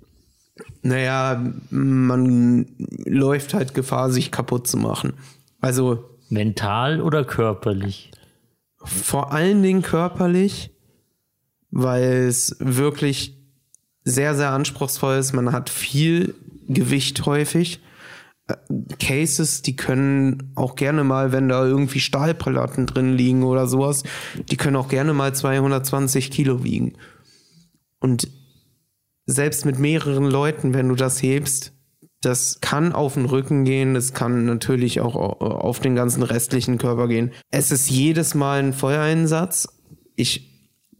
Naja, 0.81 1.43
man 1.69 2.65
läuft 3.05 3.53
halt 3.53 3.73
Gefahr, 3.73 4.11
sich 4.11 4.31
kaputt 4.31 4.67
zu 4.67 4.77
machen. 4.77 5.13
Also 5.61 6.09
Mental 6.29 7.01
oder 7.01 7.23
körperlich? 7.23 8.11
vor 8.83 9.31
allen 9.31 9.63
Dingen 9.63 9.81
körperlich, 9.81 10.71
weil 11.71 12.27
es 12.27 12.55
wirklich 12.59 13.37
sehr, 14.03 14.35
sehr 14.35 14.51
anspruchsvoll 14.51 15.17
ist. 15.17 15.33
Man 15.33 15.51
hat 15.51 15.69
viel 15.69 16.35
Gewicht 16.67 17.25
häufig. 17.25 17.81
Äh, 18.47 18.55
Cases, 18.99 19.61
die 19.61 19.75
können 19.75 20.51
auch 20.55 20.75
gerne 20.75 21.03
mal, 21.03 21.31
wenn 21.31 21.49
da 21.49 21.65
irgendwie 21.65 21.99
Stahlplatten 21.99 22.85
drin 22.87 23.13
liegen 23.13 23.43
oder 23.43 23.67
sowas, 23.67 24.03
die 24.49 24.57
können 24.57 24.75
auch 24.75 24.89
gerne 24.89 25.13
mal 25.13 25.33
220 25.33 26.31
Kilo 26.31 26.63
wiegen. 26.63 26.93
Und 27.99 28.27
selbst 29.25 29.65
mit 29.65 29.79
mehreren 29.79 30.25
Leuten, 30.25 30.73
wenn 30.73 30.89
du 30.89 30.95
das 30.95 31.21
hebst, 31.23 31.71
das 32.19 32.59
kann 32.61 32.93
auf 32.93 33.15
den 33.15 33.25
Rücken 33.25 33.65
gehen, 33.65 33.93
das 33.93 34.13
kann 34.13 34.45
natürlich 34.45 35.01
auch 35.01 35.15
auf 35.15 35.79
den 35.79 35.95
ganzen 35.95 36.23
restlichen 36.23 36.77
Körper 36.77 37.07
gehen. 37.07 37.31
Es 37.51 37.71
ist 37.71 37.89
jedes 37.89 38.33
Mal 38.33 38.59
ein 38.59 38.73
Feuereinsatz. 38.73 39.67
Ich 40.15 40.52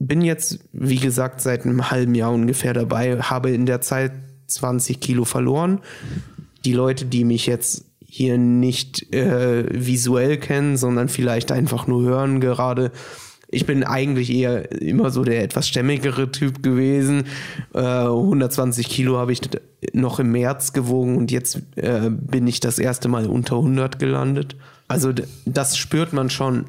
bin 0.07 0.21
jetzt, 0.21 0.59
wie 0.71 0.99
gesagt, 0.99 1.41
seit 1.41 1.65
einem 1.65 1.89
halben 1.91 2.15
Jahr 2.15 2.31
ungefähr 2.31 2.73
dabei, 2.73 3.19
habe 3.19 3.51
in 3.51 3.65
der 3.65 3.81
Zeit 3.81 4.11
20 4.47 4.99
Kilo 4.99 5.25
verloren. 5.25 5.79
Die 6.65 6.73
Leute, 6.73 7.05
die 7.05 7.23
mich 7.23 7.45
jetzt 7.45 7.85
hier 8.05 8.37
nicht 8.37 9.13
äh, 9.13 9.65
visuell 9.71 10.37
kennen, 10.37 10.77
sondern 10.77 11.09
vielleicht 11.09 11.51
einfach 11.51 11.87
nur 11.87 12.03
hören 12.03 12.39
gerade, 12.39 12.91
ich 13.53 13.65
bin 13.65 13.83
eigentlich 13.83 14.31
eher 14.31 14.71
immer 14.81 15.11
so 15.11 15.23
der 15.23 15.43
etwas 15.43 15.67
stämmigere 15.67 16.31
Typ 16.31 16.63
gewesen. 16.63 17.25
Äh, 17.73 17.79
120 17.79 18.89
Kilo 18.89 19.17
habe 19.17 19.31
ich 19.31 19.41
noch 19.93 20.19
im 20.19 20.31
März 20.31 20.73
gewogen 20.73 21.17
und 21.17 21.31
jetzt 21.31 21.61
äh, 21.75 22.09
bin 22.09 22.47
ich 22.47 22.59
das 22.59 22.79
erste 22.79 23.09
Mal 23.09 23.27
unter 23.27 23.57
100 23.57 23.99
gelandet. 23.99 24.55
Also 24.87 25.13
das 25.45 25.77
spürt 25.77 26.13
man 26.13 26.29
schon. 26.29 26.65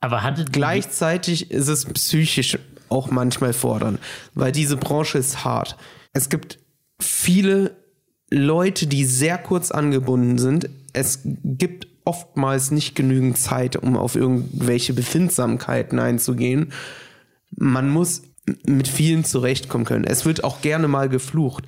Aber 0.00 0.22
hattet 0.22 0.52
Gleichzeitig 0.52 1.50
ist 1.50 1.68
es 1.68 1.84
psychisch 1.84 2.58
auch 2.88 3.10
manchmal 3.10 3.52
fordernd, 3.52 4.00
weil 4.34 4.52
diese 4.52 4.76
Branche 4.76 5.18
ist 5.18 5.44
hart. 5.44 5.76
Es 6.12 6.28
gibt 6.28 6.58
viele 6.98 7.76
Leute, 8.30 8.86
die 8.86 9.04
sehr 9.04 9.38
kurz 9.38 9.70
angebunden 9.70 10.38
sind. 10.38 10.68
Es 10.92 11.20
gibt 11.24 11.86
oftmals 12.04 12.70
nicht 12.70 12.94
genügend 12.94 13.38
Zeit, 13.38 13.76
um 13.76 13.96
auf 13.96 14.16
irgendwelche 14.16 14.94
Befindsamkeiten 14.94 15.98
einzugehen. 15.98 16.72
Man 17.50 17.90
muss 17.90 18.22
mit 18.64 18.88
vielen 18.88 19.24
zurechtkommen 19.24 19.84
können. 19.84 20.04
Es 20.04 20.24
wird 20.24 20.44
auch 20.44 20.62
gerne 20.62 20.88
mal 20.88 21.08
geflucht. 21.08 21.64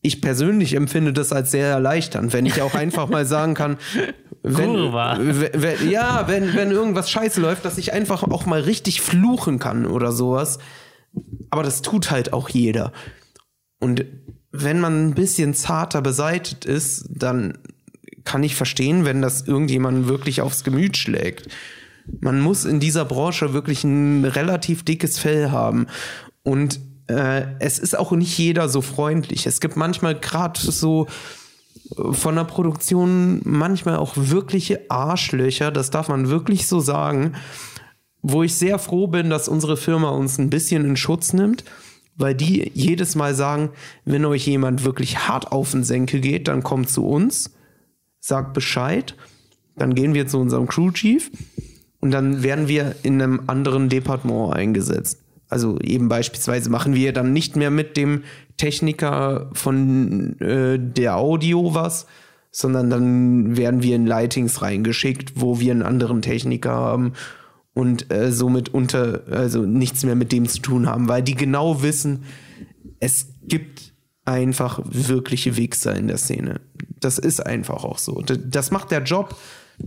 Ich 0.00 0.22
persönlich 0.22 0.74
empfinde 0.74 1.12
das 1.12 1.32
als 1.32 1.50
sehr 1.50 1.66
erleichternd, 1.66 2.32
wenn 2.32 2.46
ich 2.46 2.62
auch 2.62 2.74
einfach 2.74 3.08
mal 3.08 3.26
sagen 3.26 3.54
kann, 3.54 3.76
wenn, 4.46 4.70
Kurva. 4.74 5.18
w- 5.20 5.50
w- 5.52 5.88
ja, 5.90 6.28
wenn, 6.28 6.54
wenn 6.54 6.70
irgendwas 6.70 7.10
scheiße 7.10 7.40
läuft, 7.40 7.64
dass 7.64 7.78
ich 7.78 7.92
einfach 7.92 8.22
auch 8.22 8.46
mal 8.46 8.60
richtig 8.60 9.00
fluchen 9.00 9.58
kann 9.58 9.86
oder 9.86 10.12
sowas. 10.12 10.58
Aber 11.50 11.62
das 11.62 11.82
tut 11.82 12.10
halt 12.10 12.32
auch 12.32 12.48
jeder. 12.48 12.92
Und 13.80 14.04
wenn 14.52 14.80
man 14.80 15.08
ein 15.08 15.14
bisschen 15.14 15.54
zarter 15.54 16.00
beseitigt 16.00 16.64
ist, 16.64 17.06
dann 17.10 17.58
kann 18.24 18.42
ich 18.42 18.54
verstehen, 18.56 19.04
wenn 19.04 19.22
das 19.22 19.42
irgendjemanden 19.42 20.08
wirklich 20.08 20.40
aufs 20.40 20.64
Gemüt 20.64 20.96
schlägt. 20.96 21.48
Man 22.20 22.40
muss 22.40 22.64
in 22.64 22.80
dieser 22.80 23.04
Branche 23.04 23.52
wirklich 23.52 23.84
ein 23.84 24.24
relativ 24.24 24.84
dickes 24.84 25.18
Fell 25.18 25.50
haben. 25.50 25.86
Und 26.42 26.80
äh, 27.08 27.42
es 27.60 27.78
ist 27.78 27.98
auch 27.98 28.12
nicht 28.12 28.36
jeder 28.38 28.68
so 28.68 28.80
freundlich. 28.80 29.46
Es 29.46 29.60
gibt 29.60 29.76
manchmal 29.76 30.14
gerade 30.18 30.58
so 30.60 31.06
äh, 31.06 31.10
von 32.10 32.34
der 32.34 32.44
Produktion 32.44 33.40
manchmal 33.44 33.96
auch 33.96 34.14
wirkliche 34.16 34.90
Arschlöcher, 34.90 35.70
das 35.70 35.90
darf 35.90 36.08
man 36.08 36.28
wirklich 36.28 36.66
so 36.66 36.80
sagen, 36.80 37.34
wo 38.22 38.42
ich 38.42 38.54
sehr 38.54 38.78
froh 38.78 39.06
bin, 39.06 39.30
dass 39.30 39.48
unsere 39.48 39.76
Firma 39.76 40.10
uns 40.10 40.38
ein 40.38 40.50
bisschen 40.50 40.84
in 40.84 40.96
Schutz 40.96 41.32
nimmt, 41.32 41.64
weil 42.16 42.34
die 42.34 42.70
jedes 42.74 43.14
Mal 43.14 43.34
sagen, 43.34 43.70
wenn 44.04 44.24
euch 44.24 44.46
jemand 44.46 44.84
wirklich 44.84 45.28
hart 45.28 45.52
auf 45.52 45.70
den 45.70 45.84
Senkel 45.84 46.20
geht, 46.20 46.48
dann 46.48 46.62
kommt 46.62 46.88
zu 46.88 47.06
uns, 47.06 47.54
sagt 48.20 48.52
Bescheid, 48.52 49.14
dann 49.76 49.94
gehen 49.94 50.14
wir 50.14 50.26
zu 50.26 50.38
unserem 50.38 50.66
Crew 50.66 50.90
Chief 50.90 51.30
und 52.00 52.10
dann 52.10 52.42
werden 52.42 52.68
wir 52.68 52.96
in 53.02 53.20
einem 53.22 53.42
anderen 53.46 53.88
Departement 53.88 54.54
eingesetzt. 54.54 55.20
Also 55.48 55.78
eben 55.80 56.08
beispielsweise 56.08 56.70
machen 56.70 56.94
wir 56.94 57.12
dann 57.12 57.32
nicht 57.32 57.54
mehr 57.54 57.70
mit 57.70 57.96
dem 57.96 58.24
Techniker 58.56 59.50
von 59.52 60.38
äh, 60.40 60.78
der 60.78 61.16
Audio 61.16 61.74
was, 61.74 62.06
sondern 62.50 62.88
dann 62.88 63.56
werden 63.56 63.82
wir 63.82 63.96
in 63.96 64.06
Lightings 64.06 64.62
reingeschickt, 64.62 65.34
wo 65.36 65.60
wir 65.60 65.72
einen 65.72 65.82
anderen 65.82 66.22
Techniker 66.22 66.72
haben 66.72 67.12
und 67.74 68.10
äh, 68.10 68.32
somit 68.32 68.72
unter, 68.72 69.22
also 69.30 69.62
nichts 69.62 70.04
mehr 70.04 70.14
mit 70.14 70.32
dem 70.32 70.48
zu 70.48 70.60
tun 70.60 70.88
haben, 70.88 71.08
weil 71.08 71.22
die 71.22 71.34
genau 71.34 71.82
wissen, 71.82 72.24
es 72.98 73.28
gibt 73.42 73.92
einfach 74.24 74.80
wirkliche 74.84 75.56
Wichser 75.56 75.94
in 75.94 76.08
der 76.08 76.16
Szene. 76.16 76.60
Das 77.00 77.18
ist 77.18 77.44
einfach 77.44 77.84
auch 77.84 77.98
so. 77.98 78.22
Das 78.22 78.70
macht 78.70 78.90
der 78.90 79.02
Job. 79.02 79.36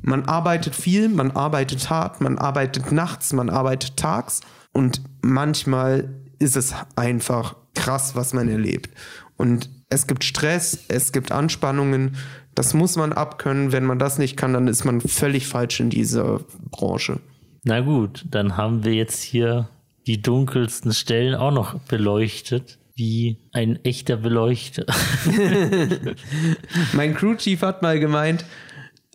Man 0.03 0.25
arbeitet 0.25 0.75
viel, 0.75 1.09
man 1.09 1.31
arbeitet 1.31 1.89
hart, 1.89 2.21
man 2.21 2.37
arbeitet 2.37 2.91
nachts, 2.91 3.33
man 3.33 3.49
arbeitet 3.49 3.97
tags 3.97 4.41
und 4.71 5.01
manchmal 5.21 6.09
ist 6.39 6.55
es 6.55 6.73
einfach 6.95 7.55
krass, 7.75 8.15
was 8.15 8.33
man 8.33 8.49
erlebt. 8.49 8.89
Und 9.37 9.69
es 9.89 10.07
gibt 10.07 10.23
Stress, 10.23 10.85
es 10.87 11.11
gibt 11.11 11.31
Anspannungen, 11.31 12.17
das 12.55 12.73
muss 12.73 12.95
man 12.95 13.13
abkönnen. 13.13 13.71
Wenn 13.71 13.85
man 13.85 13.99
das 13.99 14.17
nicht 14.17 14.35
kann, 14.35 14.53
dann 14.53 14.67
ist 14.67 14.83
man 14.83 15.01
völlig 15.01 15.47
falsch 15.47 15.79
in 15.79 15.89
dieser 15.89 16.41
Branche. 16.71 17.19
Na 17.63 17.81
gut, 17.81 18.25
dann 18.29 18.57
haben 18.57 18.83
wir 18.83 18.93
jetzt 18.93 19.21
hier 19.21 19.69
die 20.07 20.21
dunkelsten 20.21 20.93
Stellen 20.93 21.35
auch 21.35 21.51
noch 21.51 21.79
beleuchtet, 21.81 22.79
wie 22.95 23.37
ein 23.53 23.83
echter 23.85 24.17
Beleuchter. 24.17 24.85
Mein 26.93 27.15
Crew 27.15 27.35
Chief 27.35 27.61
hat 27.61 27.81
mal 27.81 27.99
gemeint, 27.99 28.43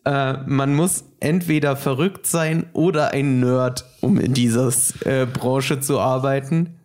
äh, 0.04 0.34
man 0.46 0.74
muss 0.74 1.04
entweder 1.20 1.76
verrückt 1.76 2.26
sein 2.26 2.66
oder 2.72 3.10
ein 3.10 3.40
Nerd, 3.40 3.84
um 4.00 4.18
in 4.18 4.34
dieser 4.34 4.72
äh, 5.04 5.26
Branche 5.26 5.80
zu 5.80 6.00
arbeiten. 6.00 6.76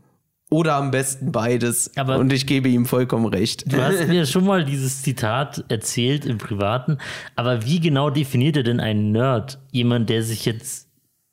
Oder 0.49 0.75
am 0.75 0.89
besten 0.89 1.31
beides. 1.31 1.91
Aber- 1.95 2.17
und 2.17 2.33
ich 2.33 2.47
gebe 2.47 2.69
ihm 2.69 2.85
vollkommen 2.85 3.27
recht. 3.27 3.71
Du 3.71 3.81
hast 3.81 4.07
mir 4.07 4.25
schon 4.25 4.45
mal 4.45 4.65
dieses 4.65 5.03
Zitat 5.03 5.63
erzählt 5.69 6.25
im 6.25 6.39
Privaten, 6.39 6.97
aber 7.35 7.65
wie 7.65 7.79
genau 7.79 8.09
definiert 8.09 8.57
er 8.57 8.63
denn 8.63 8.79
einen 8.79 9.11
Nerd? 9.11 9.59
Jemand, 9.71 10.09
der 10.09 10.23
sich 10.23 10.45
jetzt 10.45 10.87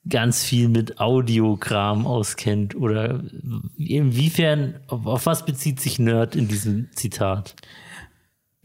ganz 0.09 0.45
viel 0.45 0.69
mit 0.69 1.01
Audiokram 1.01 2.07
auskennt 2.07 2.77
oder 2.77 3.21
inwiefern, 3.77 4.75
auf 4.87 5.27
was 5.27 5.45
bezieht 5.45 5.81
sich 5.81 5.99
Nerd 5.99 6.37
in 6.37 6.47
diesem 6.47 6.89
Zitat? 6.93 7.57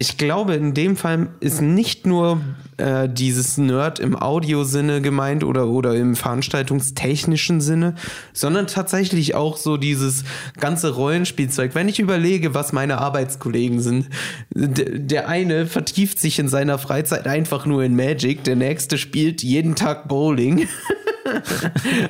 Ich 0.02 0.18
glaube, 0.18 0.56
in 0.56 0.74
dem 0.74 0.98
Fall 0.98 1.28
ist 1.42 1.62
nicht 1.62 2.08
nur 2.08 2.42
äh, 2.78 3.08
dieses 3.08 3.60
Nerd 3.60 4.00
im 4.00 4.20
Audiosinne 4.20 5.00
gemeint 5.00 5.44
oder, 5.44 5.68
oder 5.68 5.94
im 5.94 6.16
veranstaltungstechnischen 6.16 7.62
Sinne, 7.62 7.94
sondern 8.34 8.66
tatsächlich 8.66 9.36
auch 9.36 9.58
so 9.58 9.78
dieses 9.78 10.24
ganze 10.60 10.96
Rollenspielzeug. 10.96 11.76
Wenn 11.76 11.88
ich 11.88 12.00
überlege, 12.00 12.56
was 12.56 12.74
meine 12.74 12.98
Arbeitskollegen 12.98 13.80
sind, 13.80 14.10
der 14.56 15.28
eine 15.30 15.68
vertieft 15.68 16.18
sich 16.18 16.40
in 16.40 16.48
seiner 16.48 16.80
Freizeit 16.80 17.28
einfach 17.28 17.68
nur 17.68 17.84
in 17.84 17.96
Magic, 17.96 18.44
der 18.44 18.56
nächste 18.56 18.98
spielt 18.98 19.44
jeden 19.44 19.76
Tag 19.76 20.08
Bowling. 20.08 20.68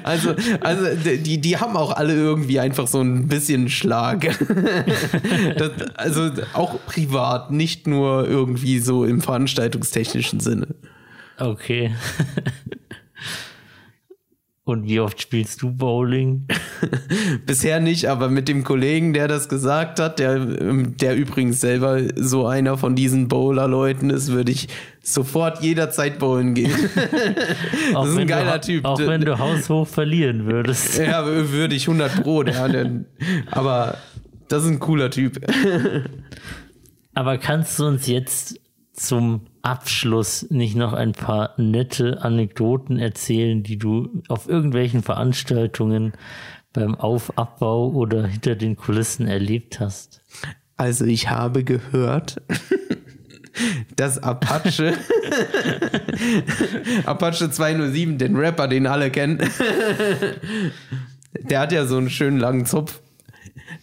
Also, 0.03 0.35
also 0.61 0.85
die, 1.03 1.39
die 1.39 1.57
haben 1.57 1.75
auch 1.75 1.95
alle 1.95 2.13
irgendwie 2.13 2.59
einfach 2.59 2.87
so 2.87 3.01
ein 3.01 3.27
bisschen 3.27 3.69
Schlag. 3.69 4.27
Das, 5.57 5.71
also 5.95 6.31
auch 6.53 6.79
privat, 6.85 7.51
nicht 7.51 7.87
nur 7.87 8.27
irgendwie 8.27 8.79
so 8.79 9.05
im 9.05 9.21
veranstaltungstechnischen 9.21 10.39
Sinne. 10.39 10.67
Okay. 11.37 11.93
Und 14.71 14.87
wie 14.87 15.01
oft 15.01 15.21
spielst 15.21 15.61
du 15.61 15.71
Bowling? 15.71 16.47
Bisher 17.45 17.81
nicht, 17.81 18.05
aber 18.05 18.29
mit 18.29 18.47
dem 18.47 18.63
Kollegen, 18.63 19.13
der 19.13 19.27
das 19.27 19.49
gesagt 19.49 19.99
hat, 19.99 20.19
der, 20.19 20.35
ähm, 20.35 20.95
der 20.97 21.17
übrigens 21.17 21.59
selber 21.59 22.01
so 22.15 22.47
einer 22.47 22.77
von 22.77 22.95
diesen 22.95 23.27
Bowler-Leuten 23.27 24.09
ist, 24.09 24.31
würde 24.31 24.53
ich 24.53 24.69
sofort 25.03 25.61
jederzeit 25.61 26.19
bowlen 26.19 26.53
gehen. 26.53 26.71
Auch 27.93 28.05
ist 28.05 28.11
ein 28.11 28.17
wenn 28.17 28.27
geiler 28.27 28.59
du, 28.59 28.67
Typ. 28.67 28.85
Auch 28.85 28.99
wenn 28.99 29.21
du 29.21 29.37
haushoch 29.37 29.87
verlieren 29.87 30.45
würdest. 30.45 30.97
Ja, 31.11 31.25
würde 31.25 31.75
ich 31.75 31.87
100 31.87 32.23
Pro. 32.23 32.43
Der, 32.43 32.69
der, 32.69 33.05
aber 33.49 33.97
das 34.47 34.63
ist 34.63 34.69
ein 34.69 34.79
cooler 34.79 35.09
Typ. 35.09 35.41
Aber 37.13 37.37
kannst 37.37 37.77
du 37.79 37.85
uns 37.85 38.07
jetzt 38.07 38.59
zum 38.93 39.41
Abschluss 39.61 40.49
nicht 40.49 40.75
noch 40.75 40.93
ein 40.93 41.11
paar 41.13 41.53
nette 41.57 42.21
Anekdoten 42.21 42.99
erzählen, 42.99 43.63
die 43.63 43.77
du 43.77 44.23
auf 44.27 44.47
irgendwelchen 44.47 45.03
Veranstaltungen 45.03 46.13
beim 46.73 46.95
Auf-Abbau 46.95 47.89
oder 47.89 48.25
hinter 48.27 48.55
den 48.55 48.75
Kulissen 48.75 49.27
erlebt 49.27 49.79
hast? 49.79 50.21
Also 50.77 51.05
ich 51.05 51.29
habe 51.29 51.63
gehört, 51.63 52.41
dass 53.95 54.17
Apache, 54.23 54.93
Apache 57.05 57.51
207, 57.51 58.17
den 58.17 58.35
Rapper, 58.35 58.67
den 58.67 58.87
alle 58.87 59.11
kennen, 59.11 59.39
der 61.39 61.59
hat 61.59 61.71
ja 61.71 61.85
so 61.85 61.97
einen 61.97 62.09
schönen 62.09 62.39
langen 62.39 62.65
Zopf, 62.65 63.01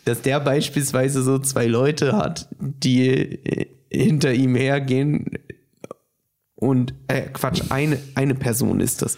dass 0.04 0.22
der 0.22 0.40
beispielsweise 0.40 1.22
so 1.22 1.38
zwei 1.38 1.66
Leute 1.66 2.16
hat, 2.16 2.48
die 2.58 3.38
hinter 3.90 4.32
ihm 4.32 4.54
hergehen 4.54 5.38
und, 6.60 6.92
äh, 7.06 7.22
Quatsch, 7.32 7.62
eine, 7.70 8.00
eine 8.16 8.34
Person 8.34 8.80
ist 8.80 9.02
das, 9.02 9.16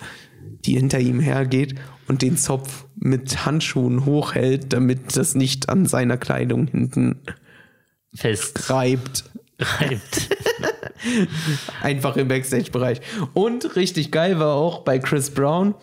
die 0.67 0.75
hinter 0.75 0.99
ihm 0.99 1.21
hergeht 1.21 1.75
und 2.07 2.21
den 2.21 2.37
Zopf 2.37 2.85
mit 2.97 3.47
Handschuhen 3.47 4.05
hochhält, 4.05 4.75
damit 4.75 5.17
das 5.17 5.35
nicht 5.35 5.71
an 5.71 5.87
seiner 5.87 6.19
Kleidung 6.19 6.67
hinten 6.67 7.23
Festreibt. 8.15 9.25
reibt. 9.59 10.29
Einfach 11.83 12.19
im 12.19 12.29
Backstage-Bereich. 12.29 13.01
Und 13.33 13.75
richtig 13.75 14.11
geil 14.11 14.39
war 14.39 14.55
auch 14.55 14.81
bei 14.81 14.99
Chris 14.99 15.31
Brown. 15.31 15.75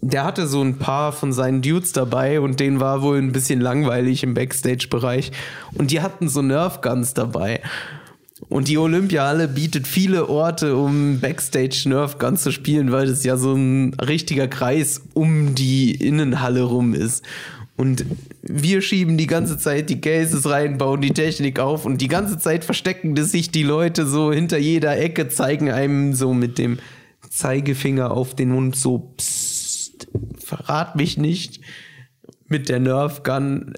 Der 0.00 0.24
hatte 0.24 0.46
so 0.46 0.62
ein 0.62 0.78
paar 0.78 1.12
von 1.12 1.34
seinen 1.34 1.60
Dudes 1.60 1.92
dabei 1.92 2.40
und 2.40 2.58
denen 2.58 2.80
war 2.80 3.02
wohl 3.02 3.18
ein 3.18 3.32
bisschen 3.32 3.60
langweilig 3.60 4.22
im 4.22 4.32
Backstage-Bereich. 4.32 5.32
Und 5.74 5.90
die 5.90 6.00
hatten 6.00 6.30
so 6.30 6.40
Nerf 6.40 6.80
Guns 6.80 7.12
dabei. 7.12 7.60
Und 8.48 8.66
die 8.66 8.78
Olympiahalle 8.78 9.46
bietet 9.46 9.86
viele 9.86 10.28
Orte, 10.28 10.76
um 10.76 11.20
Backstage 11.20 11.84
Nerf 11.86 12.18
Guns 12.18 12.42
zu 12.42 12.50
spielen, 12.50 12.90
weil 12.90 13.06
das 13.06 13.22
ja 13.22 13.36
so 13.36 13.54
ein 13.54 13.94
richtiger 13.94 14.48
Kreis 14.48 15.02
um 15.14 15.54
die 15.54 15.94
Innenhalle 15.94 16.62
rum 16.62 16.94
ist. 16.94 17.24
Und 17.76 18.04
wir 18.42 18.82
schieben 18.82 19.16
die 19.16 19.26
ganze 19.26 19.58
Zeit 19.58 19.90
die 19.90 20.00
Cases 20.00 20.48
rein, 20.48 20.78
bauen 20.78 21.00
die 21.00 21.12
Technik 21.12 21.58
auf 21.58 21.84
und 21.84 22.00
die 22.00 22.08
ganze 22.08 22.38
Zeit 22.38 22.64
verstecken 22.64 23.16
sich 23.16 23.50
die 23.50 23.64
Leute 23.64 24.06
so 24.06 24.32
hinter 24.32 24.58
jeder 24.58 24.96
Ecke, 24.96 25.28
zeigen 25.28 25.70
einem 25.70 26.12
so 26.12 26.34
mit 26.34 26.58
dem 26.58 26.78
Zeigefinger 27.30 28.12
auf 28.12 28.36
den 28.36 28.50
Mund 28.50 28.76
so, 28.76 29.12
psst, 29.16 30.06
verrat 30.38 30.94
mich 30.94 31.18
nicht 31.18 31.60
mit 32.46 32.68
der 32.68 32.78
Nerf 32.78 33.24
Gun 33.24 33.74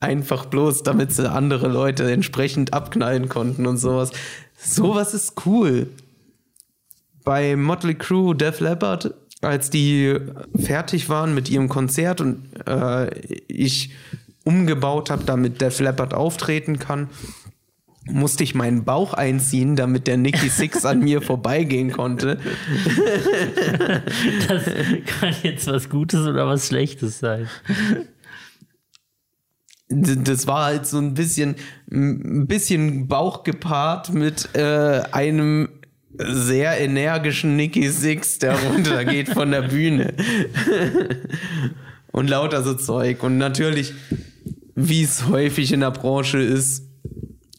einfach 0.00 0.46
bloß, 0.46 0.82
damit 0.82 1.12
sie 1.12 1.30
andere 1.30 1.68
Leute 1.68 2.10
entsprechend 2.10 2.72
abknallen 2.72 3.28
konnten 3.28 3.66
und 3.66 3.78
sowas. 3.78 4.10
Sowas 4.56 5.14
ist 5.14 5.46
cool. 5.46 5.88
Bei 7.24 7.56
Motley 7.56 7.94
Crue, 7.94 8.34
Def 8.34 8.60
Leppard, 8.60 9.14
als 9.40 9.70
die 9.70 10.16
fertig 10.56 11.08
waren 11.08 11.34
mit 11.34 11.50
ihrem 11.50 11.68
Konzert 11.68 12.20
und 12.20 12.42
äh, 12.66 13.10
ich 13.48 13.92
umgebaut 14.44 15.10
habe, 15.10 15.24
damit 15.24 15.60
Def 15.60 15.80
Leppard 15.80 16.14
auftreten 16.14 16.78
kann, 16.78 17.08
musste 18.08 18.44
ich 18.44 18.54
meinen 18.54 18.84
Bauch 18.84 19.14
einziehen, 19.14 19.74
damit 19.74 20.06
der 20.06 20.16
Nicky 20.16 20.48
Six 20.48 20.84
an 20.84 21.00
mir 21.00 21.20
vorbeigehen 21.22 21.90
konnte. 21.92 22.38
Das 24.48 24.64
kann 25.06 25.34
jetzt 25.42 25.66
was 25.66 25.88
Gutes 25.90 26.20
oder 26.26 26.46
was 26.46 26.68
Schlechtes 26.68 27.18
sein. 27.18 27.48
Das 29.88 30.46
war 30.46 30.64
halt 30.64 30.86
so 30.86 30.98
ein 30.98 31.14
bisschen, 31.14 31.54
ein 31.90 32.46
bisschen 32.46 33.06
Bauch 33.06 33.44
gepaart 33.44 34.12
mit 34.12 34.48
äh, 34.54 35.02
einem 35.12 35.68
sehr 36.18 36.80
energischen 36.80 37.56
Nicky 37.56 37.88
Six, 37.88 38.38
der 38.38 38.58
runtergeht 38.70 39.28
von 39.28 39.50
der 39.50 39.62
Bühne. 39.62 40.14
Und 42.12 42.30
lauter 42.30 42.62
so 42.62 42.74
Zeug. 42.74 43.22
Und 43.22 43.38
natürlich, 43.38 43.92
wie 44.74 45.02
es 45.02 45.28
häufig 45.28 45.72
in 45.72 45.80
der 45.80 45.90
Branche 45.90 46.38
ist, 46.38 46.84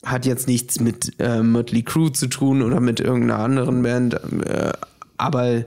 hat 0.03 0.25
jetzt 0.25 0.47
nichts 0.47 0.79
mit 0.79 1.13
äh, 1.19 1.43
Mötley 1.43 1.83
Crüe 1.83 2.11
zu 2.11 2.27
tun 2.27 2.61
oder 2.61 2.79
mit 2.79 2.99
irgendeiner 2.99 3.39
anderen 3.39 3.83
Band. 3.83 4.15
Äh, 4.15 4.73
aber 5.17 5.65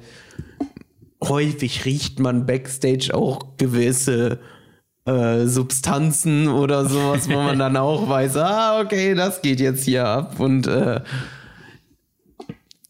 häufig 1.22 1.84
riecht 1.84 2.18
man 2.18 2.46
backstage 2.46 3.14
auch 3.14 3.56
gewisse 3.58 4.40
äh, 5.06 5.46
Substanzen 5.46 6.48
oder 6.48 6.86
sowas, 6.86 7.28
wo 7.28 7.34
man 7.36 7.58
dann 7.58 7.76
auch 7.76 8.08
weiß, 8.08 8.36
ah, 8.36 8.80
okay, 8.80 9.14
das 9.14 9.42
geht 9.42 9.60
jetzt 9.60 9.84
hier 9.84 10.06
ab. 10.06 10.38
Und 10.40 10.66
äh, 10.66 11.00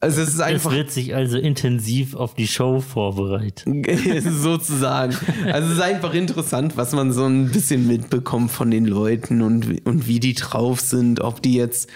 also 0.02 0.22
es 0.22 0.28
ist 0.28 0.34
Es 0.36 0.40
einfach 0.40 0.72
wird 0.72 0.90
sich 0.90 1.14
also 1.14 1.36
intensiv 1.36 2.14
auf 2.16 2.34
die 2.34 2.46
Show 2.48 2.80
vorbereitet. 2.80 3.64
sozusagen. 4.24 5.14
Also 5.52 5.68
es 5.68 5.74
ist 5.74 5.82
einfach 5.82 6.14
interessant, 6.14 6.76
was 6.78 6.92
man 6.92 7.12
so 7.12 7.26
ein 7.26 7.50
bisschen 7.50 7.86
mitbekommt 7.86 8.50
von 8.50 8.70
den 8.70 8.86
Leuten 8.86 9.42
und, 9.42 9.68
wie- 9.68 9.82
und 9.82 10.08
wie 10.08 10.18
die 10.18 10.34
drauf 10.34 10.80
sind, 10.80 11.20
ob 11.20 11.42
die 11.42 11.54
jetzt 11.54 11.90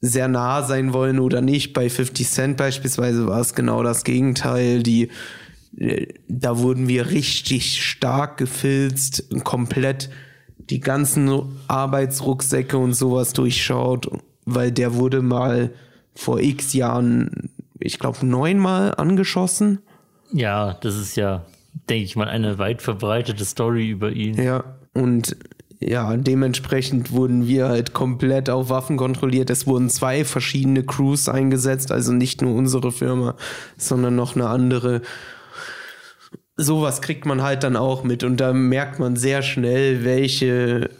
sehr 0.00 0.28
nah 0.28 0.62
sein 0.62 0.92
wollen 0.92 1.18
oder 1.18 1.40
nicht. 1.40 1.72
Bei 1.72 1.88
50 1.88 2.28
Cent 2.28 2.56
beispielsweise 2.58 3.26
war 3.26 3.40
es 3.40 3.54
genau 3.54 3.82
das 3.82 4.04
Gegenteil. 4.04 4.82
Die, 4.82 5.08
da 5.72 6.58
wurden 6.58 6.88
wir 6.88 7.10
richtig 7.10 7.84
stark 7.84 8.36
gefilzt, 8.36 9.24
komplett 9.44 10.10
die 10.58 10.80
ganzen 10.80 11.30
Arbeitsrucksäcke 11.68 12.76
und 12.76 12.94
sowas 12.94 13.32
durchschaut, 13.32 14.10
weil 14.44 14.72
der 14.72 14.94
wurde 14.94 15.22
mal 15.22 15.70
vor 16.14 16.40
x 16.40 16.72
Jahren, 16.72 17.50
ich 17.78 17.98
glaube, 17.98 18.26
neunmal 18.26 18.94
angeschossen. 18.96 19.78
Ja, 20.32 20.74
das 20.74 20.96
ist 20.96 21.16
ja, 21.16 21.46
denke 21.88 22.04
ich 22.04 22.16
mal, 22.16 22.28
eine 22.28 22.58
weit 22.58 22.82
verbreitete 22.82 23.44
Story 23.44 23.88
über 23.88 24.10
ihn. 24.10 24.40
Ja, 24.42 24.64
und 24.94 25.36
ja, 25.80 26.16
dementsprechend 26.16 27.12
wurden 27.12 27.46
wir 27.46 27.68
halt 27.68 27.92
komplett 27.92 28.50
auf 28.50 28.68
Waffen 28.68 28.96
kontrolliert. 28.96 29.48
Es 29.48 29.66
wurden 29.66 29.88
zwei 29.90 30.24
verschiedene 30.24 30.82
Crews 30.82 31.28
eingesetzt, 31.28 31.92
also 31.92 32.12
nicht 32.12 32.42
nur 32.42 32.54
unsere 32.54 32.90
Firma, 32.90 33.36
sondern 33.76 34.16
noch 34.16 34.34
eine 34.34 34.48
andere. 34.48 35.02
Sowas 36.60 37.00
kriegt 37.00 37.24
man 37.24 37.42
halt 37.42 37.62
dann 37.62 37.76
auch 37.76 38.02
mit 38.02 38.24
und 38.24 38.38
da 38.38 38.52
merkt 38.52 38.98
man 38.98 39.14
sehr 39.14 39.42
schnell, 39.42 40.04
welche 40.04 40.90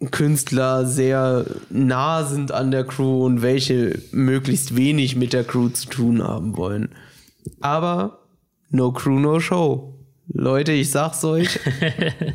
äh, 0.00 0.06
Künstler 0.10 0.86
sehr 0.86 1.46
nah 1.70 2.24
sind 2.24 2.52
an 2.52 2.70
der 2.70 2.84
Crew 2.84 3.24
und 3.24 3.42
welche 3.42 3.98
möglichst 4.12 4.76
wenig 4.76 5.16
mit 5.16 5.32
der 5.32 5.44
Crew 5.44 5.70
zu 5.70 5.88
tun 5.88 6.22
haben 6.22 6.56
wollen. 6.58 6.90
Aber 7.60 8.18
no 8.70 8.92
Crew, 8.92 9.18
no 9.18 9.40
Show. 9.40 9.94
Leute, 10.30 10.72
ich 10.72 10.90
sag's 10.90 11.24
euch. 11.24 11.58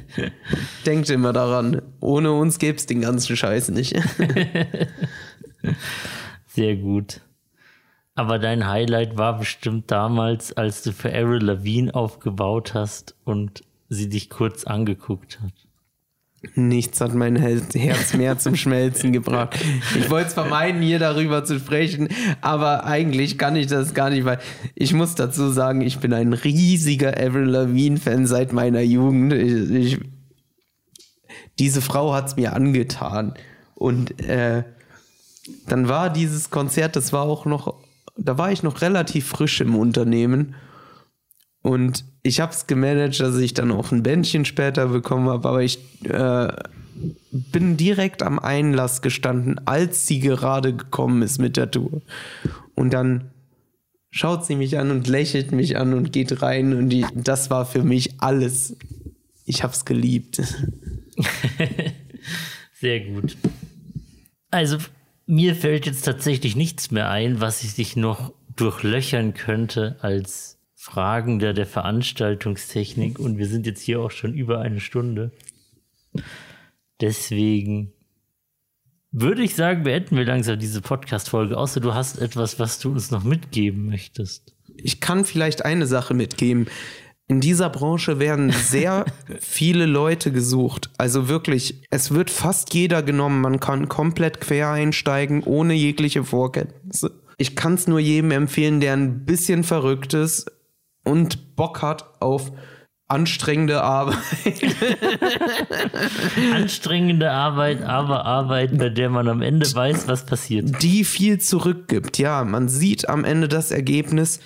Denkt 0.85 1.09
immer 1.11 1.31
daran. 1.31 1.81
Ohne 1.99 2.31
uns 2.33 2.57
gäb's 2.57 2.87
den 2.87 3.01
ganzen 3.01 3.37
Scheiß 3.37 3.69
nicht. 3.69 3.95
Sehr 6.47 6.75
gut. 6.75 7.21
Aber 8.15 8.37
dein 8.37 8.67
Highlight 8.67 9.17
war 9.17 9.39
bestimmt 9.39 9.89
damals, 9.89 10.53
als 10.53 10.83
du 10.83 10.91
für 10.91 11.09
Avril 11.09 11.43
Lavigne 11.43 11.93
aufgebaut 11.93 12.73
hast 12.73 13.15
und 13.23 13.63
sie 13.89 14.09
dich 14.09 14.29
kurz 14.29 14.65
angeguckt 14.65 15.39
hat. 15.41 15.53
Nichts 16.55 16.99
hat 16.99 17.13
mein 17.15 17.37
Herz 17.37 18.13
mehr 18.13 18.37
zum 18.37 18.55
Schmelzen 18.55 19.13
gebracht. 19.13 19.57
Ich 19.97 20.09
wollte 20.09 20.27
es 20.27 20.33
vermeiden, 20.33 20.81
hier 20.81 20.99
darüber 20.99 21.45
zu 21.45 21.57
sprechen, 21.57 22.09
aber 22.41 22.83
eigentlich 22.83 23.37
kann 23.37 23.55
ich 23.55 23.67
das 23.67 23.93
gar 23.93 24.09
nicht, 24.09 24.25
weil 24.25 24.39
ich 24.75 24.93
muss 24.93 25.15
dazu 25.15 25.49
sagen, 25.49 25.81
ich 25.81 25.99
bin 25.99 26.13
ein 26.13 26.33
riesiger 26.33 27.17
Avril 27.17 27.45
Lavigne-Fan 27.45 28.27
seit 28.27 28.51
meiner 28.51 28.81
Jugend. 28.81 29.31
Ich, 29.31 29.71
ich, 29.71 29.99
diese 31.59 31.81
Frau 31.81 32.13
hat 32.13 32.27
es 32.27 32.35
mir 32.35 32.53
angetan. 32.53 33.35
Und 33.73 34.21
äh, 34.21 34.63
dann 35.67 35.87
war 35.87 36.09
dieses 36.09 36.49
Konzert, 36.49 36.97
das 36.97 37.13
war 37.13 37.23
auch 37.23 37.45
noch, 37.45 37.73
da 38.17 38.37
war 38.37 38.51
ich 38.51 38.63
noch 38.63 38.81
relativ 38.81 39.27
frisch 39.27 39.61
im 39.61 39.75
Unternehmen. 39.75 40.55
Und 41.61 42.03
ich 42.23 42.41
habe 42.41 42.51
es 42.51 42.67
gemanagt, 42.67 43.19
dass 43.19 43.37
ich 43.37 43.53
dann 43.53 43.71
auch 43.71 43.91
ein 43.91 44.03
Bändchen 44.03 44.45
später 44.45 44.87
bekommen 44.87 45.29
habe, 45.29 45.47
aber 45.47 45.63
ich 45.63 45.79
äh, 46.05 46.47
bin 47.31 47.77
direkt 47.77 48.21
am 48.21 48.39
Einlass 48.39 49.01
gestanden, 49.01 49.59
als 49.65 50.05
sie 50.05 50.19
gerade 50.19 50.75
gekommen 50.75 51.21
ist 51.21 51.39
mit 51.39 51.57
der 51.57 51.71
Tour. 51.71 52.01
Und 52.75 52.93
dann 52.93 53.31
schaut 54.11 54.45
sie 54.45 54.55
mich 54.55 54.77
an 54.77 54.91
und 54.91 55.07
lächelt 55.07 55.51
mich 55.51 55.77
an 55.77 55.93
und 55.93 56.11
geht 56.11 56.41
rein 56.41 56.73
und 56.73 56.89
die, 56.89 57.05
das 57.15 57.49
war 57.49 57.65
für 57.65 57.83
mich 57.83 58.21
alles. 58.21 58.75
Ich 59.45 59.63
habe 59.63 59.73
es 59.73 59.85
geliebt. 59.85 60.37
Sehr 62.73 62.99
gut. 63.01 63.37
Also 64.51 64.77
mir 65.25 65.55
fällt 65.55 65.85
jetzt 65.85 66.03
tatsächlich 66.03 66.55
nichts 66.55 66.91
mehr 66.91 67.09
ein, 67.09 67.41
was 67.41 67.63
ich 67.63 67.75
dich 67.75 67.95
noch 67.95 68.33
durchlöchern 68.55 69.33
könnte 69.33 69.97
als 70.01 70.59
Fragen 70.75 71.39
der, 71.39 71.53
der 71.53 71.65
Veranstaltungstechnik 71.65 73.17
und 73.19 73.37
wir 73.37 73.47
sind 73.47 73.65
jetzt 73.65 73.81
hier 73.81 74.01
auch 74.01 74.11
schon 74.11 74.33
über 74.33 74.59
eine 74.59 74.81
Stunde. 74.81 75.31
Deswegen 76.99 77.93
würde 79.11 79.43
ich 79.43 79.55
sagen, 79.55 79.83
beenden 79.83 80.17
wir 80.17 80.25
langsam 80.25 80.59
diese 80.59 80.81
Podcast-Folge, 80.81 81.57
außer 81.57 81.79
du 81.79 81.93
hast 81.93 82.19
etwas, 82.19 82.59
was 82.59 82.79
du 82.79 82.91
uns 82.91 83.11
noch 83.11 83.23
mitgeben 83.23 83.85
möchtest. 83.85 84.55
Ich 84.75 84.99
kann 84.99 85.23
vielleicht 85.23 85.63
eine 85.63 85.85
Sache 85.85 86.13
mitgeben. 86.13 86.67
In 87.27 87.39
dieser 87.39 87.69
Branche 87.69 88.19
werden 88.19 88.51
sehr 88.51 89.05
viele 89.39 89.85
Leute 89.85 90.31
gesucht. 90.31 90.89
Also 90.97 91.29
wirklich, 91.29 91.81
es 91.89 92.13
wird 92.13 92.29
fast 92.29 92.73
jeder 92.73 93.01
genommen. 93.01 93.41
Man 93.41 93.59
kann 93.59 93.87
komplett 93.87 94.41
quer 94.41 94.69
einsteigen, 94.69 95.43
ohne 95.43 95.73
jegliche 95.73 96.23
Vorkenntnisse. 96.23 97.23
Ich 97.37 97.55
kann 97.55 97.75
es 97.75 97.87
nur 97.87 97.99
jedem 97.99 98.31
empfehlen, 98.31 98.79
der 98.79 98.93
ein 98.93 99.25
bisschen 99.25 99.63
verrückt 99.63 100.13
ist, 100.13 100.51
und 101.03 101.55
Bock 101.55 101.81
hat 101.81 102.21
auf 102.21 102.51
anstrengende 103.07 103.81
Arbeit. 103.81 104.17
anstrengende 106.53 107.29
Arbeit, 107.29 107.83
aber 107.83 108.25
Arbeit, 108.25 108.77
bei 108.77 108.89
der 108.89 109.09
man 109.09 109.27
am 109.27 109.41
Ende 109.41 109.67
weiß, 109.71 110.07
was 110.07 110.25
passiert. 110.25 110.81
Die 110.81 111.03
viel 111.03 111.39
zurückgibt. 111.39 112.17
Ja, 112.17 112.43
man 112.43 112.69
sieht 112.69 113.09
am 113.09 113.25
Ende 113.25 113.47
das 113.47 113.71
Ergebnis. 113.71 114.39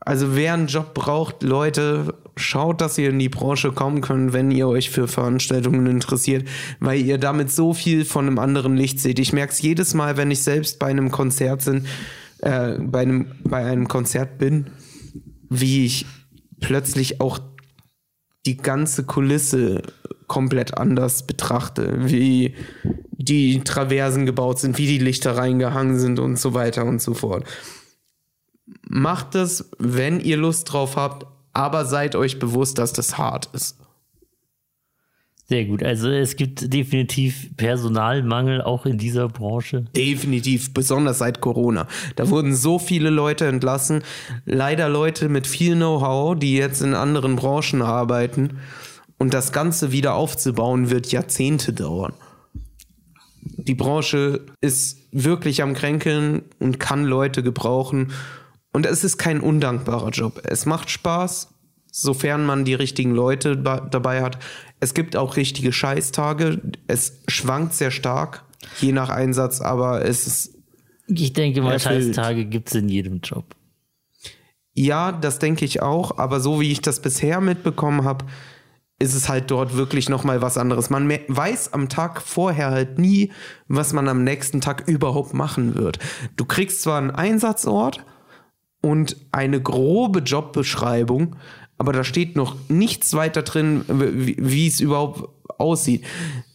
Also 0.00 0.34
wer 0.34 0.54
einen 0.54 0.66
Job 0.66 0.94
braucht, 0.94 1.42
Leute, 1.42 2.14
schaut, 2.36 2.80
dass 2.80 2.98
ihr 2.98 3.10
in 3.10 3.18
die 3.18 3.28
Branche 3.28 3.72
kommen 3.72 4.00
könnt, 4.00 4.32
wenn 4.32 4.50
ihr 4.50 4.68
euch 4.68 4.90
für 4.90 5.08
Veranstaltungen 5.08 5.86
interessiert, 5.86 6.48
weil 6.80 7.00
ihr 7.00 7.18
damit 7.18 7.50
so 7.50 7.74
viel 7.74 8.04
von 8.04 8.26
einem 8.26 8.38
anderen 8.38 8.76
Licht 8.76 9.00
seht. 9.00 9.18
Ich 9.18 9.32
merke 9.32 9.52
es 9.52 9.62
jedes 9.62 9.94
Mal, 9.94 10.16
wenn 10.16 10.30
ich 10.30 10.42
selbst 10.42 10.78
bei 10.78 10.86
einem 10.86 11.10
Konzert 11.10 11.64
bin, 11.64 11.86
äh, 12.38 12.78
bei 12.78 13.00
einem, 13.00 13.26
bei 13.44 13.64
einem 13.64 13.88
Konzert 13.88 14.38
bin 14.38 14.66
wie 15.50 15.84
ich 15.84 16.06
plötzlich 16.60 17.20
auch 17.20 17.38
die 18.46 18.56
ganze 18.56 19.04
Kulisse 19.04 19.82
komplett 20.26 20.78
anders 20.78 21.26
betrachte, 21.26 22.08
wie 22.10 22.54
die 23.10 23.62
Traversen 23.64 24.24
gebaut 24.24 24.60
sind, 24.60 24.78
wie 24.78 24.86
die 24.86 24.98
Lichter 24.98 25.36
reingehangen 25.36 25.98
sind 25.98 26.18
und 26.20 26.38
so 26.38 26.54
weiter 26.54 26.86
und 26.86 27.02
so 27.02 27.12
fort. 27.12 27.44
Macht 28.88 29.34
es, 29.34 29.70
wenn 29.78 30.20
ihr 30.20 30.36
Lust 30.36 30.72
drauf 30.72 30.96
habt, 30.96 31.26
aber 31.52 31.84
seid 31.84 32.14
euch 32.14 32.38
bewusst, 32.38 32.78
dass 32.78 32.92
das 32.92 33.18
hart 33.18 33.48
ist. 33.52 33.76
Sehr 35.50 35.64
gut. 35.64 35.82
Also 35.82 36.08
es 36.08 36.36
gibt 36.36 36.72
definitiv 36.72 37.56
Personalmangel 37.56 38.62
auch 38.62 38.86
in 38.86 38.98
dieser 38.98 39.28
Branche. 39.28 39.84
Definitiv, 39.96 40.72
besonders 40.72 41.18
seit 41.18 41.40
Corona. 41.40 41.88
Da 42.14 42.30
wurden 42.30 42.54
so 42.54 42.78
viele 42.78 43.10
Leute 43.10 43.46
entlassen. 43.46 44.04
Leider 44.44 44.88
Leute 44.88 45.28
mit 45.28 45.48
viel 45.48 45.74
Know-how, 45.74 46.38
die 46.38 46.54
jetzt 46.54 46.82
in 46.82 46.94
anderen 46.94 47.34
Branchen 47.34 47.82
arbeiten. 47.82 48.58
Und 49.18 49.34
das 49.34 49.50
Ganze 49.50 49.90
wieder 49.90 50.14
aufzubauen, 50.14 50.88
wird 50.88 51.10
Jahrzehnte 51.10 51.72
dauern. 51.72 52.12
Die 53.42 53.74
Branche 53.74 54.42
ist 54.60 54.98
wirklich 55.10 55.64
am 55.64 55.74
Kränkeln 55.74 56.42
und 56.60 56.78
kann 56.78 57.04
Leute 57.04 57.42
gebrauchen. 57.42 58.12
Und 58.72 58.86
es 58.86 59.04
ist 59.04 59.18
kein 59.18 59.40
undankbarer 59.40 60.10
Job. 60.10 60.42
Es 60.44 60.66
macht 60.66 60.90
Spaß, 60.90 61.48
sofern 61.90 62.44
man 62.44 62.64
die 62.64 62.74
richtigen 62.74 63.12
Leute 63.12 63.56
dabei 63.56 64.22
hat. 64.22 64.38
Es 64.78 64.94
gibt 64.94 65.16
auch 65.16 65.36
richtige 65.36 65.72
Scheißtage. 65.72 66.60
Es 66.86 67.20
schwankt 67.28 67.74
sehr 67.74 67.90
stark, 67.90 68.44
je 68.80 68.92
nach 68.92 69.08
Einsatz, 69.08 69.60
aber 69.60 70.04
es 70.04 70.26
ist. 70.26 70.54
Ich 71.08 71.32
denke 71.32 71.62
mal, 71.62 71.72
erfüllt. 71.72 72.14
Scheißtage 72.14 72.44
gibt 72.44 72.68
es 72.68 72.74
in 72.76 72.88
jedem 72.88 73.20
Job. 73.20 73.56
Ja, 74.72 75.10
das 75.10 75.40
denke 75.40 75.64
ich 75.64 75.82
auch, 75.82 76.18
aber 76.18 76.40
so 76.40 76.60
wie 76.60 76.70
ich 76.70 76.80
das 76.80 77.02
bisher 77.02 77.40
mitbekommen 77.40 78.04
habe, 78.04 78.24
ist 79.00 79.14
es 79.14 79.28
halt 79.28 79.50
dort 79.50 79.76
wirklich 79.76 80.08
nochmal 80.08 80.42
was 80.42 80.56
anderes. 80.56 80.90
Man 80.90 81.10
weiß 81.10 81.72
am 81.72 81.88
Tag 81.88 82.22
vorher 82.22 82.70
halt 82.70 82.98
nie, 82.98 83.32
was 83.66 83.92
man 83.92 84.08
am 84.08 84.22
nächsten 84.22 84.60
Tag 84.60 84.86
überhaupt 84.86 85.34
machen 85.34 85.74
wird. 85.74 85.98
Du 86.36 86.44
kriegst 86.44 86.82
zwar 86.82 86.98
einen 86.98 87.10
Einsatzort 87.10 88.04
und 88.82 89.16
eine 89.32 89.60
grobe 89.60 90.20
Jobbeschreibung, 90.20 91.36
aber 91.78 91.92
da 91.92 92.04
steht 92.04 92.36
noch 92.36 92.56
nichts 92.68 93.14
weiter 93.14 93.42
drin, 93.42 93.84
wie, 93.88 94.66
es 94.66 94.80
überhaupt 94.80 95.28
aussieht. 95.58 96.04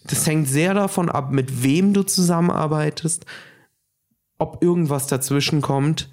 Das 0.06 0.26
hängt 0.28 0.48
sehr 0.48 0.74
davon 0.74 1.10
ab, 1.10 1.32
mit 1.32 1.64
wem 1.64 1.94
du 1.94 2.04
zusammenarbeitest, 2.04 3.26
ob 4.38 4.62
irgendwas 4.62 5.08
dazwischen 5.08 5.62
kommt, 5.62 6.10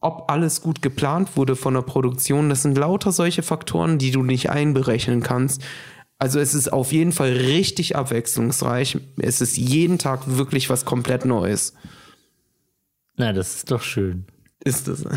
ob 0.00 0.30
alles 0.30 0.62
gut 0.62 0.80
geplant 0.80 1.36
wurde 1.36 1.56
von 1.56 1.74
der 1.74 1.82
Produktion. 1.82 2.48
Das 2.48 2.62
sind 2.62 2.78
lauter 2.78 3.12
solche 3.12 3.42
Faktoren, 3.42 3.98
die 3.98 4.10
du 4.10 4.22
nicht 4.22 4.48
einberechnen 4.48 5.22
kannst. 5.22 5.62
Also 6.18 6.38
es 6.38 6.54
ist 6.54 6.72
auf 6.72 6.92
jeden 6.92 7.12
Fall 7.12 7.32
richtig 7.32 7.96
abwechslungsreich. 7.96 8.98
Es 9.18 9.40
ist 9.40 9.56
jeden 9.56 9.98
Tag 9.98 10.20
wirklich 10.26 10.70
was 10.70 10.84
komplett 10.84 11.24
Neues. 11.24 11.74
Na, 13.16 13.32
das 13.32 13.56
ist 13.56 13.70
doch 13.70 13.82
schön. 13.82 14.26
Ist 14.64 14.88
das. 14.88 15.04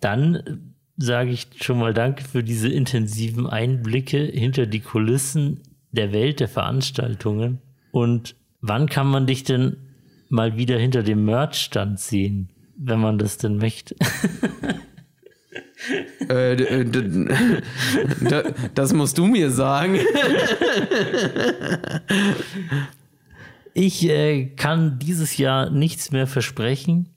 Dann 0.00 0.74
sage 0.96 1.30
ich 1.30 1.48
schon 1.60 1.78
mal 1.78 1.94
Danke 1.94 2.24
für 2.24 2.42
diese 2.42 2.68
intensiven 2.68 3.46
Einblicke 3.46 4.18
hinter 4.18 4.66
die 4.66 4.80
Kulissen 4.80 5.60
der 5.92 6.12
Welt 6.12 6.40
der 6.40 6.48
Veranstaltungen. 6.48 7.60
Und 7.90 8.34
wann 8.60 8.88
kann 8.88 9.06
man 9.06 9.26
dich 9.26 9.44
denn 9.44 9.76
mal 10.28 10.56
wieder 10.56 10.78
hinter 10.78 11.02
dem 11.02 11.24
Merch-Stand 11.24 12.00
sehen, 12.00 12.50
wenn 12.76 13.00
man 13.00 13.18
das 13.18 13.38
denn 13.38 13.58
möchte? 13.58 13.96
äh, 16.28 16.54
äh 16.54 16.84
das 18.74 18.92
musst 18.92 19.18
du 19.18 19.26
mir 19.26 19.50
sagen. 19.50 19.98
Ich 23.76 24.08
äh, 24.08 24.46
kann 24.56 24.98
dieses 24.98 25.36
Jahr 25.36 25.68
nichts 25.68 26.10
mehr 26.10 26.26
versprechen. 26.26 27.14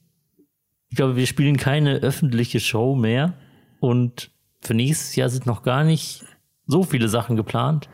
Ich 0.89 0.97
glaube, 0.97 1.15
wir 1.15 1.25
spielen 1.25 1.55
keine 1.55 1.95
öffentliche 1.99 2.59
Show 2.59 2.95
mehr. 2.95 3.33
Und 3.79 4.31
für 4.61 4.73
nächstes 4.73 5.15
Jahr 5.15 5.29
sind 5.29 5.45
noch 5.45 5.63
gar 5.63 5.85
nicht 5.85 6.25
so 6.65 6.83
viele 6.83 7.07
Sachen 7.07 7.37
geplant. 7.37 7.87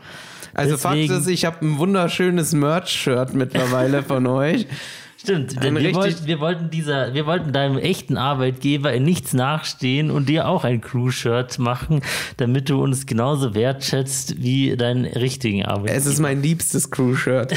Also 0.56 0.78
Deswegen, 0.78 1.08
Fakt 1.10 1.22
ist, 1.22 1.28
ich 1.28 1.46
habe 1.46 1.64
ein 1.64 1.78
wunderschönes 1.78 2.54
Merch-Shirt 2.54 3.36
mittlerweile 3.36 4.02
von 4.02 4.26
euch. 4.26 4.66
Stimmt, 5.26 5.58
Ein 5.58 5.76
wir, 5.76 5.96
wollten, 5.96 6.28
wir, 6.28 6.40
wollten 6.40 6.70
dieser, 6.70 7.16
wir 7.16 7.26
wollten 7.26 7.52
deinem 7.52 7.80
echten 7.80 8.16
Arbeitgeber 8.16 8.94
in 8.94 9.06
nichts 9.06 9.34
nachstehen 9.34 10.12
und 10.12 10.30
dir 10.30 10.48
auch 10.48 10.64
ein 10.64 10.82
Crew-Shirt 10.82 11.58
machen, 11.58 12.02
damit 12.38 12.70
du 12.70 12.80
uns 12.80 13.08
genauso 13.08 13.56
wertschätzt 13.56 14.44
wie 14.44 14.78
deinen 14.78 15.06
richtigen 15.06 15.66
Arbeitgeber. 15.66 15.98
Es 15.98 16.06
ist 16.06 16.20
mein 16.20 16.44
liebstes 16.44 16.92
Crew-Shirt. 16.92 17.54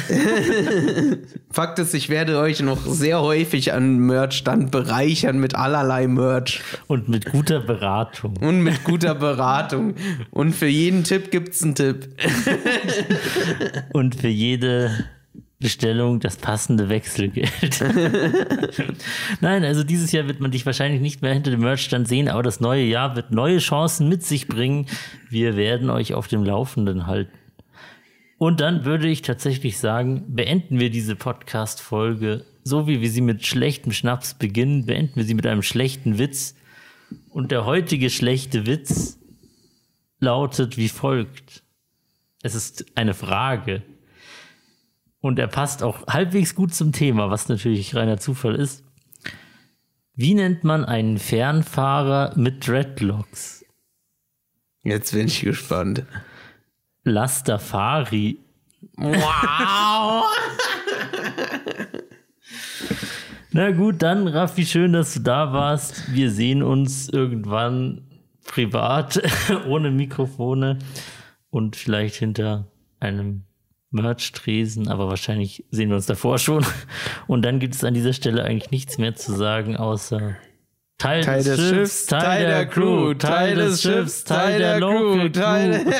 Fakt 1.50 1.78
ist, 1.78 1.92
ich 1.92 2.08
werde 2.08 2.38
euch 2.38 2.60
noch 2.62 2.86
sehr 2.86 3.20
häufig 3.20 3.74
an 3.74 3.98
Merch 3.98 4.44
dann 4.44 4.70
bereichern 4.70 5.38
mit 5.38 5.54
allerlei 5.54 6.06
Merch 6.06 6.62
und 6.86 7.10
mit 7.10 7.26
guter 7.26 7.60
Beratung. 7.60 8.38
und 8.38 8.62
mit 8.62 8.82
guter 8.84 9.14
Beratung. 9.14 9.94
Und 10.30 10.54
für 10.54 10.68
jeden 10.68 11.04
Tipp 11.04 11.30
gibt 11.30 11.50
es 11.50 11.62
einen 11.62 11.74
Tipp. 11.74 12.08
Und 13.92 14.14
für 14.14 14.28
jede 14.28 15.04
Bestellung 15.60 16.20
das 16.20 16.36
passende 16.36 16.88
Wechselgeld. 16.88 17.80
Nein, 19.40 19.64
also 19.64 19.82
dieses 19.82 20.12
Jahr 20.12 20.28
wird 20.28 20.38
man 20.38 20.52
dich 20.52 20.64
wahrscheinlich 20.64 21.00
nicht 21.00 21.20
mehr 21.20 21.34
hinter 21.34 21.50
dem 21.50 21.60
Merchstand 21.60 22.06
sehen, 22.06 22.28
aber 22.28 22.44
das 22.44 22.60
neue 22.60 22.84
Jahr 22.84 23.16
wird 23.16 23.32
neue 23.32 23.58
Chancen 23.58 24.08
mit 24.08 24.22
sich 24.22 24.46
bringen. 24.46 24.86
Wir 25.30 25.56
werden 25.56 25.90
euch 25.90 26.14
auf 26.14 26.28
dem 26.28 26.44
Laufenden 26.44 27.06
halten. 27.06 27.36
Und 28.38 28.60
dann 28.60 28.84
würde 28.84 29.08
ich 29.08 29.22
tatsächlich 29.22 29.78
sagen, 29.78 30.26
beenden 30.28 30.78
wir 30.78 30.90
diese 30.90 31.16
Podcast-Folge 31.16 32.44
so, 32.62 32.86
wie 32.86 33.00
wir 33.00 33.10
sie 33.10 33.22
mit 33.22 33.44
schlechtem 33.44 33.92
Schnaps 33.92 34.34
beginnen, 34.34 34.86
beenden 34.86 35.16
wir 35.16 35.24
sie 35.24 35.34
mit 35.34 35.46
einem 35.46 35.62
schlechten 35.62 36.18
Witz. 36.18 36.54
Und 37.30 37.50
der 37.50 37.64
heutige 37.64 38.10
schlechte 38.10 38.66
Witz 38.66 39.18
lautet 40.20 40.76
wie 40.76 40.88
folgt. 40.88 41.62
Es 42.42 42.54
ist 42.54 42.86
eine 42.94 43.14
Frage. 43.14 43.82
Und 45.20 45.38
er 45.38 45.48
passt 45.48 45.82
auch 45.82 46.06
halbwegs 46.06 46.54
gut 46.54 46.74
zum 46.74 46.92
Thema, 46.92 47.30
was 47.30 47.48
natürlich 47.48 47.94
reiner 47.94 48.18
Zufall 48.18 48.54
ist. 48.54 48.84
Wie 50.14 50.34
nennt 50.34 50.64
man 50.64 50.84
einen 50.84 51.18
Fernfahrer 51.18 52.32
mit 52.36 52.66
Dreadlocks? 52.66 53.64
Jetzt 54.82 55.12
bin 55.12 55.26
ich 55.26 55.42
gespannt. 55.42 56.04
Lastafari. 57.04 58.38
Wow! 58.96 60.24
Na 63.50 63.70
gut, 63.70 64.02
dann 64.02 64.28
Raffi, 64.28 64.64
schön, 64.66 64.92
dass 64.92 65.14
du 65.14 65.20
da 65.20 65.52
warst. 65.52 66.12
Wir 66.14 66.30
sehen 66.30 66.62
uns 66.62 67.08
irgendwann 67.08 68.02
privat, 68.44 69.20
ohne 69.66 69.90
Mikrofone 69.90 70.78
und 71.50 71.76
vielleicht 71.76 72.16
hinter 72.16 72.66
einem 73.00 73.44
Merch-Tresen, 73.90 74.88
aber 74.88 75.08
wahrscheinlich 75.08 75.64
sehen 75.70 75.88
wir 75.88 75.96
uns 75.96 76.06
davor 76.06 76.38
schon. 76.38 76.64
Und 77.26 77.42
dann 77.42 77.58
gibt 77.58 77.74
es 77.74 77.84
an 77.84 77.94
dieser 77.94 78.12
Stelle 78.12 78.44
eigentlich 78.44 78.70
nichts 78.70 78.98
mehr 78.98 79.14
zu 79.14 79.32
sagen, 79.32 79.76
außer 79.76 80.36
Teil, 80.98 81.22
Teil 81.22 81.44
des 81.44 81.68
Schiffs, 81.68 82.06
Teil 82.06 82.46
der 82.46 82.66
Crew, 82.66 83.14
Teil 83.14 83.54
des 83.54 83.82
Schiffs, 83.82 84.24
Teil 84.24 84.58
der 84.58 84.80
Crew, 84.80 85.14
Local 85.14 85.30
Teil, 85.30 85.84
Crew. 85.84 85.90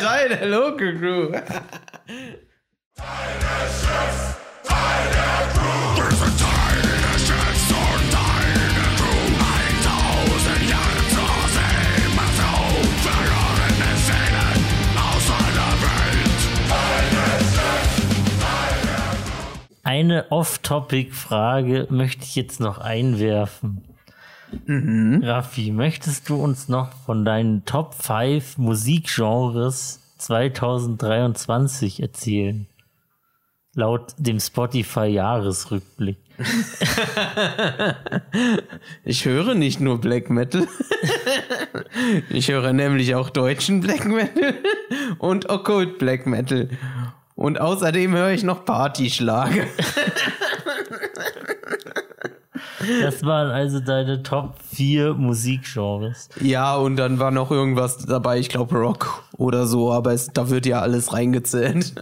Teil 0.00 0.28
der 0.30 0.46
Local 0.46 0.96
Crew. 0.96 1.32
Eine 19.88 20.30
Off-Topic-Frage 20.30 21.86
möchte 21.88 22.22
ich 22.22 22.36
jetzt 22.36 22.60
noch 22.60 22.76
einwerfen. 22.76 23.84
Mhm. 24.66 25.22
Raffi, 25.24 25.72
möchtest 25.72 26.28
du 26.28 26.36
uns 26.36 26.68
noch 26.68 26.92
von 27.06 27.24
deinen 27.24 27.64
Top 27.64 27.94
5 27.94 28.58
Musikgenres 28.58 30.00
2023 30.18 32.02
erzählen? 32.02 32.66
Laut 33.72 34.12
dem 34.18 34.40
Spotify-Jahresrückblick. 34.40 36.18
Ich 39.04 39.24
höre 39.24 39.54
nicht 39.54 39.80
nur 39.80 40.02
Black 40.02 40.28
Metal. 40.28 40.68
Ich 42.28 42.48
höre 42.48 42.74
nämlich 42.74 43.14
auch 43.14 43.30
deutschen 43.30 43.80
Black 43.80 44.04
Metal 44.04 44.52
und 45.18 45.48
Okkult 45.48 45.98
Black 45.98 46.26
Metal. 46.26 46.68
Und 47.38 47.60
außerdem 47.60 48.16
höre 48.16 48.32
ich 48.32 48.42
noch 48.42 48.64
Partyschlager. 48.64 49.62
Das 53.00 53.22
waren 53.22 53.52
also 53.52 53.78
deine 53.78 54.24
Top 54.24 54.56
4 54.72 55.14
Musikgenres. 55.14 56.30
Ja, 56.40 56.74
und 56.74 56.96
dann 56.96 57.20
war 57.20 57.30
noch 57.30 57.52
irgendwas 57.52 57.98
dabei, 57.98 58.40
ich 58.40 58.48
glaube 58.48 58.74
Rock 58.74 59.22
oder 59.36 59.66
so, 59.66 59.92
aber 59.92 60.14
es, 60.14 60.32
da 60.32 60.50
wird 60.50 60.66
ja 60.66 60.80
alles 60.80 61.12
reingezählt. 61.12 61.94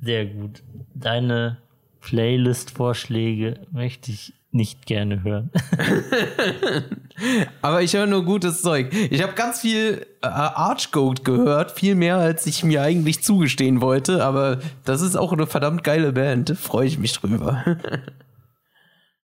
Sehr 0.00 0.26
gut. 0.26 0.62
Deine 0.94 1.56
Playlist-Vorschläge 2.02 3.60
möchte 3.72 4.10
ich 4.10 4.34
nicht 4.54 4.86
gerne 4.86 5.22
hören. 5.22 5.50
Aber 7.62 7.82
ich 7.82 7.94
höre 7.94 8.06
nur 8.06 8.24
gutes 8.24 8.62
Zeug. 8.62 8.92
Ich 9.10 9.22
habe 9.22 9.34
ganz 9.34 9.60
viel 9.60 10.06
äh, 10.22 10.26
Archgoat 10.26 11.24
gehört, 11.24 11.72
viel 11.72 11.94
mehr 11.94 12.16
als 12.16 12.46
ich 12.46 12.64
mir 12.64 12.82
eigentlich 12.82 13.22
zugestehen 13.22 13.80
wollte, 13.80 14.24
aber 14.24 14.58
das 14.84 15.00
ist 15.00 15.16
auch 15.16 15.32
eine 15.32 15.46
verdammt 15.46 15.84
geile 15.84 16.12
Band. 16.12 16.56
Freue 16.58 16.86
ich 16.86 16.98
mich 16.98 17.12
drüber. 17.12 17.64